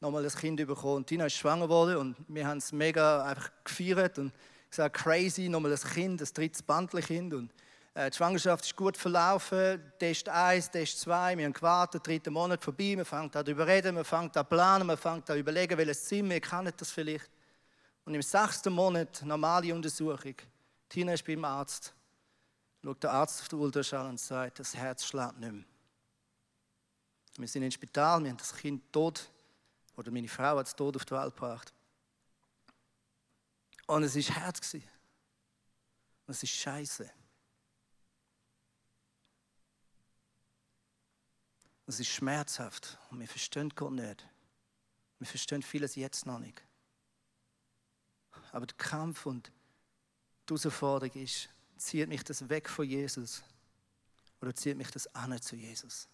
nochmal 0.00 0.24
ein 0.24 0.30
Kind 0.30 0.66
bekommen. 0.66 0.96
Und 0.96 1.08
Tina 1.08 1.26
ist 1.26 1.34
schwanger 1.34 1.66
geworden 1.66 1.98
und 1.98 2.16
wir 2.26 2.46
haben 2.46 2.56
es 2.56 2.72
mega 2.72 3.22
einfach 3.22 3.50
gefeiert 3.64 4.18
und 4.18 4.32
gesagt, 4.70 4.96
crazy, 4.96 5.50
nochmal 5.50 5.72
ein 5.72 5.78
Kind, 5.78 6.22
ein 6.22 6.28
drittes 6.32 6.62
Bandlekind. 6.62 7.34
Und 7.34 7.52
äh, 7.92 8.08
die 8.08 8.16
Schwangerschaft 8.16 8.64
ist 8.64 8.76
gut 8.76 8.96
verlaufen. 8.96 9.78
Test 9.98 10.30
1, 10.30 10.70
Test 10.70 11.00
2, 11.00 11.36
wir 11.36 11.44
haben 11.44 11.52
gewartet, 11.52 12.06
dritter 12.06 12.30
Monat 12.30 12.64
vorbei. 12.64 12.94
Man 12.96 13.04
fängt 13.04 13.36
an 13.36 13.44
darüber 13.44 13.66
reden, 13.66 13.94
man 13.94 14.04
fängt 14.06 14.34
an 14.38 14.46
planen, 14.46 14.86
man 14.86 14.96
fängt 14.96 15.28
an 15.28 15.36
überlegen, 15.36 15.76
welches 15.76 16.06
Zimmer, 16.06 16.32
ihr 16.32 16.40
kennt 16.40 16.80
das 16.80 16.90
vielleicht. 16.90 17.28
Und 18.08 18.14
im 18.14 18.22
sechsten 18.22 18.72
Monat, 18.72 19.20
normale 19.20 19.74
Untersuchung, 19.74 20.34
Tina 20.88 21.12
ist 21.12 21.26
beim 21.26 21.44
Arzt, 21.44 21.92
schaut 22.82 23.02
der 23.02 23.12
Arzt 23.12 23.42
auf 23.42 23.48
den 23.48 23.58
Ultraschall 23.58 24.08
und 24.08 24.18
sagt, 24.18 24.60
das 24.60 24.74
Herz 24.74 25.04
schlägt 25.04 25.38
nicht 25.38 25.52
mehr. 25.52 25.64
Wir 27.36 27.48
sind 27.48 27.64
ins 27.64 27.74
Spital, 27.74 28.22
wir 28.22 28.30
haben 28.30 28.38
das 28.38 28.56
Kind 28.56 28.90
tot 28.94 29.30
oder 29.94 30.10
meine 30.10 30.26
Frau 30.26 30.56
hat 30.56 30.66
es 30.66 30.74
tot 30.74 30.96
auf 30.96 31.04
die 31.04 31.12
Welt 31.12 31.34
gebracht. 31.34 31.74
Und 33.86 34.04
es 34.04 34.16
war 34.16 34.36
Herz. 34.36 34.72
Und 34.72 34.82
es 36.28 36.42
ist 36.42 36.52
scheiße. 36.52 37.10
Es 41.84 42.00
ist 42.00 42.08
schmerzhaft 42.08 42.96
und 43.10 43.20
wir 43.20 43.28
verstehen 43.28 43.68
Gott 43.76 43.92
nicht. 43.92 44.26
Wir 45.18 45.26
verstehen 45.26 45.62
vieles 45.62 45.94
jetzt 45.94 46.24
noch 46.24 46.38
nicht. 46.38 46.62
Aber 48.52 48.66
der 48.66 48.76
Kampf 48.76 49.26
und 49.26 49.50
die 50.48 50.54
Herausforderung 50.54 51.14
ist, 51.22 51.48
zieht 51.76 52.08
mich 52.08 52.24
das 52.24 52.48
weg 52.48 52.68
von 52.68 52.86
Jesus 52.86 53.42
oder 54.40 54.54
zieht 54.54 54.76
mich 54.76 54.90
das 54.90 55.12
an 55.14 55.40
zu 55.40 55.56
Jesus? 55.56 56.08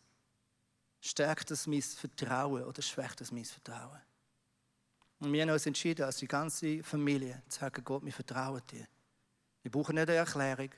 Stärkt 1.00 1.50
das 1.50 1.66
mein 1.66 1.82
Vertrauen 1.82 2.64
oder 2.64 2.82
schwächt 2.82 3.20
das 3.20 3.30
mein 3.30 3.44
Vertrauen? 3.44 4.00
Und 5.20 5.32
wir 5.32 5.42
haben 5.42 5.50
uns 5.50 5.66
entschieden, 5.66 6.04
als 6.04 6.16
die 6.16 6.26
ganze 6.26 6.82
Familie, 6.82 7.42
zu 7.48 7.60
sagen, 7.60 7.82
Gott, 7.84 8.04
wir 8.04 8.12
vertrauen 8.12 8.62
dir. 8.70 8.86
Wir 9.62 9.70
brauchen 9.70 9.94
nicht 9.94 10.08
eine 10.08 10.18
Erklärung, 10.18 10.70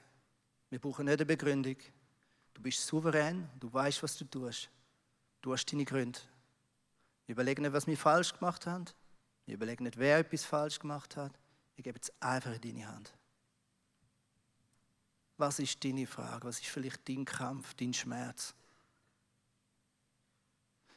wir 0.70 0.78
brauchen 0.78 1.06
nicht 1.06 1.18
eine 1.18 1.26
Begründung. 1.26 1.76
Du 2.54 2.62
bist 2.62 2.86
souverän, 2.86 3.48
du 3.58 3.72
weißt, 3.72 4.02
was 4.02 4.16
du 4.16 4.24
tust. 4.24 4.70
Du 5.42 5.52
hast 5.52 5.66
deine 5.66 5.84
Gründe. 5.84 6.18
Wir 7.26 7.34
überlegen 7.34 7.62
nicht, 7.62 7.72
was 7.72 7.86
wir 7.86 7.96
falsch 7.96 8.32
gemacht 8.32 8.66
haben. 8.66 8.86
Wir 9.46 9.54
überlegen 9.54 9.84
nicht, 9.84 9.96
wer 9.96 10.18
etwas 10.18 10.44
falsch 10.44 10.78
gemacht 10.78 11.16
hat. 11.16 11.32
Wir 11.76 11.84
geben 11.84 11.98
es 12.00 12.12
einfach 12.20 12.52
in 12.54 12.60
deine 12.60 12.88
Hand. 12.88 13.12
Was 15.38 15.58
ist 15.58 15.82
deine 15.84 16.06
Frage? 16.06 16.46
Was 16.46 16.60
ist 16.60 16.68
vielleicht 16.68 17.08
dein 17.08 17.24
Kampf, 17.24 17.74
dein 17.74 17.92
Schmerz? 17.92 18.54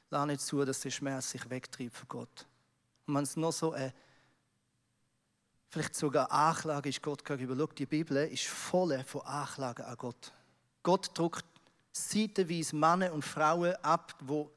Lass 0.09 0.25
nicht 0.25 0.41
zu, 0.41 0.63
dass 0.65 0.79
der 0.79 0.89
Schmerz 0.89 1.29
sich 1.29 1.49
wegtreibt 1.49 1.95
von 1.95 2.07
Gott. 2.07 2.47
Und 3.05 3.15
wenn 3.15 3.23
es 3.23 3.35
noch 3.35 3.51
so 3.51 3.73
eine, 3.73 3.93
vielleicht 5.67 5.95
sogar 5.95 6.31
Anklage 6.31 6.89
ist 6.89 7.01
Gott 7.01 7.23
gegenüber, 7.23 7.55
schau, 7.55 7.73
die 7.73 7.85
Bibel 7.85 8.17
ist 8.27 8.47
voll 8.47 9.03
von 9.03 9.21
Anklagen 9.21 9.85
an 9.85 9.97
Gott. 9.97 10.33
Gott 10.81 11.11
druckt 11.15 11.45
seitenweise 11.91 12.75
Männer 12.75 13.13
und 13.13 13.23
Frauen 13.23 13.75
ab, 13.83 14.15
wo 14.21 14.49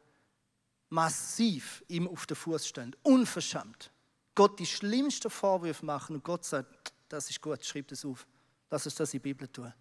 massiv 0.93 1.83
ihm 1.89 2.07
auf 2.07 2.27
den 2.27 2.37
Fuß 2.37 2.69
stehen, 2.69 2.95
unverschämt. 3.03 3.91
Gott 4.35 4.59
die 4.59 4.67
schlimmsten 4.67 5.31
Vorwürfe 5.31 5.87
machen 5.87 6.17
und 6.17 6.25
Gott 6.25 6.45
sagt, 6.45 6.93
das 7.09 7.31
ist 7.31 7.41
gut, 7.41 7.65
schreib 7.65 7.89
das 7.89 8.05
auf. 8.05 8.27
Lass 8.71 8.85
uns 8.85 8.95
das 8.97 9.15
in 9.15 9.21
die 9.21 9.23
Bibel 9.23 9.49
tun. 9.49 9.73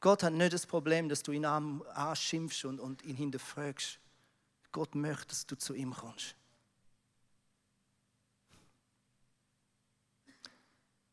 Gott 0.00 0.22
hat 0.22 0.34
nicht 0.34 0.52
das 0.52 0.66
Problem, 0.66 1.08
dass 1.08 1.22
du 1.22 1.32
ihn 1.32 1.46
anschimpfst 1.46 2.66
und, 2.66 2.78
und 2.78 3.02
ihn 3.04 3.16
hinterfragst. 3.16 3.98
Gott 4.70 4.94
möchte, 4.94 5.28
dass 5.28 5.46
du 5.46 5.56
zu 5.56 5.74
ihm 5.74 5.94
kommst. 5.94 6.36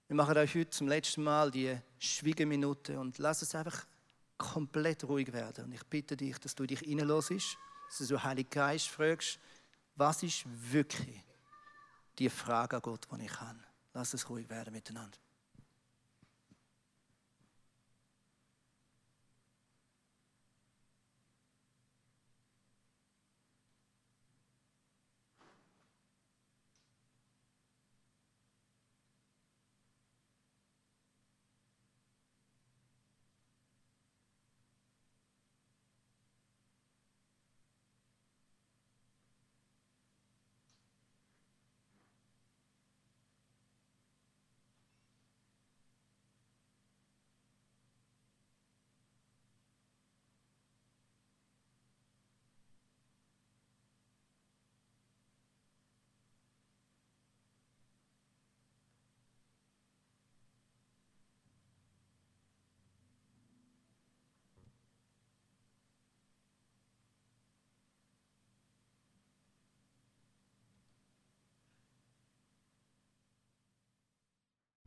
Wir 0.07 0.15
machen 0.15 0.37
euch 0.37 0.53
heute 0.55 0.69
zum 0.69 0.87
letzten 0.87 1.23
Mal 1.23 1.51
die 1.51 1.75
Schwiegeminute 1.99 2.99
und 2.99 3.17
lass 3.17 3.41
es 3.41 3.55
einfach 3.55 3.85
komplett 4.37 5.05
ruhig 5.05 5.31
werden. 5.31 5.65
Und 5.65 5.71
ich 5.71 5.83
bitte 5.85 6.17
dich, 6.17 6.37
dass 6.37 6.53
du 6.53 6.65
dich 6.65 6.81
reinlässt, 6.85 7.57
dass 7.87 8.07
du 8.07 8.21
Heiligen 8.23 8.49
Geist 8.49 8.89
fragst, 8.89 9.39
was 9.95 10.23
ist 10.23 10.45
wirklich 10.45 11.21
die 12.17 12.29
Frage 12.29 12.75
an 12.75 12.81
Gott, 12.81 13.07
die 13.11 13.25
ich 13.25 13.41
habe. 13.41 13.59
Lass 13.93 14.13
es 14.13 14.29
ruhig 14.29 14.49
werden 14.49 14.73
miteinander. 14.73 15.17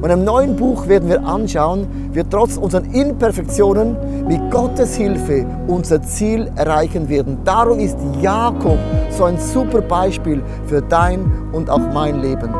Und 0.00 0.10
im 0.10 0.24
neuen 0.24 0.56
Buch 0.56 0.86
werden 0.88 1.08
wir 1.08 1.24
anschauen, 1.24 1.86
wie 2.12 2.22
trotz 2.28 2.56
unseren 2.56 2.84
Imperfektionen 2.92 3.96
mit 4.28 4.50
Gottes 4.50 4.94
Hilfe 4.94 5.46
unser 5.66 6.02
Ziel 6.02 6.50
erreichen 6.56 7.08
werden. 7.08 7.38
Darum 7.44 7.78
ist 7.78 7.96
Jakob 8.20 8.78
so 9.10 9.24
ein 9.24 9.38
super 9.38 9.80
Beispiel 9.80 10.42
für 10.66 10.82
dein 10.82 11.30
und 11.52 11.70
auch 11.70 11.78
mein 11.78 12.20
Leben. 12.20 12.54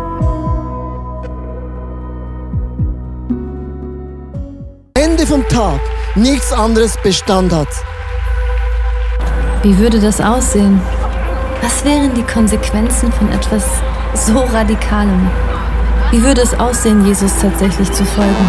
Ende 4.95 5.27
vom 5.27 5.47
Tag 5.49 5.81
nichts 6.15 6.53
anderes 6.53 6.97
Bestand 7.03 7.53
hat. 7.53 7.69
Wie 9.63 9.77
würde 9.79 10.01
das 10.01 10.21
aussehen? 10.21 10.81
Was 11.63 11.85
wären 11.85 12.15
die 12.15 12.23
Konsequenzen 12.23 13.13
von 13.13 13.31
etwas 13.33 13.65
so 14.15 14.39
Radikalem? 14.39 15.31
Wie 16.11 16.23
würde 16.23 16.41
es 16.41 16.55
aussehen, 16.59 17.05
Jesus 17.05 17.33
tatsächlich 17.41 17.91
zu 17.91 18.05
folgen? 18.05 18.47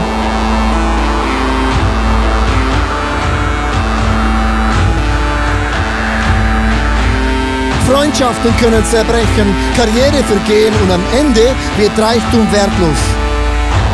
Freundschaften 7.90 8.56
können 8.58 8.84
zerbrechen, 8.86 9.56
Karriere 9.76 10.24
vergehen 10.24 10.74
und 10.84 10.92
am 10.92 11.02
Ende 11.18 11.56
wird 11.78 11.98
Reichtum 11.98 12.46
wertlos. 12.52 13.00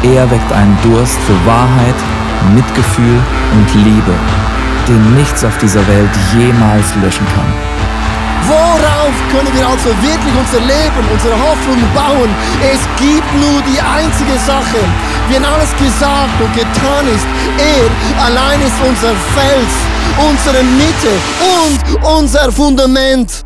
Er 0.04 0.30
weckt 0.30 0.52
einen 0.52 0.78
Durst 0.82 1.18
für 1.22 1.46
Wahrheit, 1.46 1.96
Mitgefühl 2.54 3.20
und 3.54 3.74
Liebe, 3.76 4.14
den 4.90 5.16
nichts 5.16 5.46
auf 5.46 5.58
dieser 5.60 5.88
Welt 5.88 6.10
jemals 6.38 6.94
löschen 7.02 7.26
kann. 7.34 7.73
Worauf 8.48 9.16
können 9.32 9.54
wir 9.56 9.66
also 9.68 9.90
wirklich 10.02 10.36
unser 10.36 10.60
Leben, 10.60 11.04
unsere 11.12 11.34
Hoffnung 11.34 11.80
bauen? 11.94 12.30
Es 12.62 12.82
gibt 12.98 13.32
nur 13.36 13.62
die 13.62 13.80
einzige 13.80 14.38
Sache. 14.46 14.80
Wenn 15.30 15.44
alles 15.46 15.72
gesagt 15.78 16.36
und 16.42 16.54
getan 16.54 17.08
ist, 17.08 17.26
er 17.58 18.26
allein 18.26 18.60
ist 18.62 18.76
unser 18.86 19.14
Fels, 19.36 19.74
unsere 20.30 20.64
Mitte 20.64 21.14
und 21.64 22.04
unser 22.20 22.52
Fundament. 22.52 23.44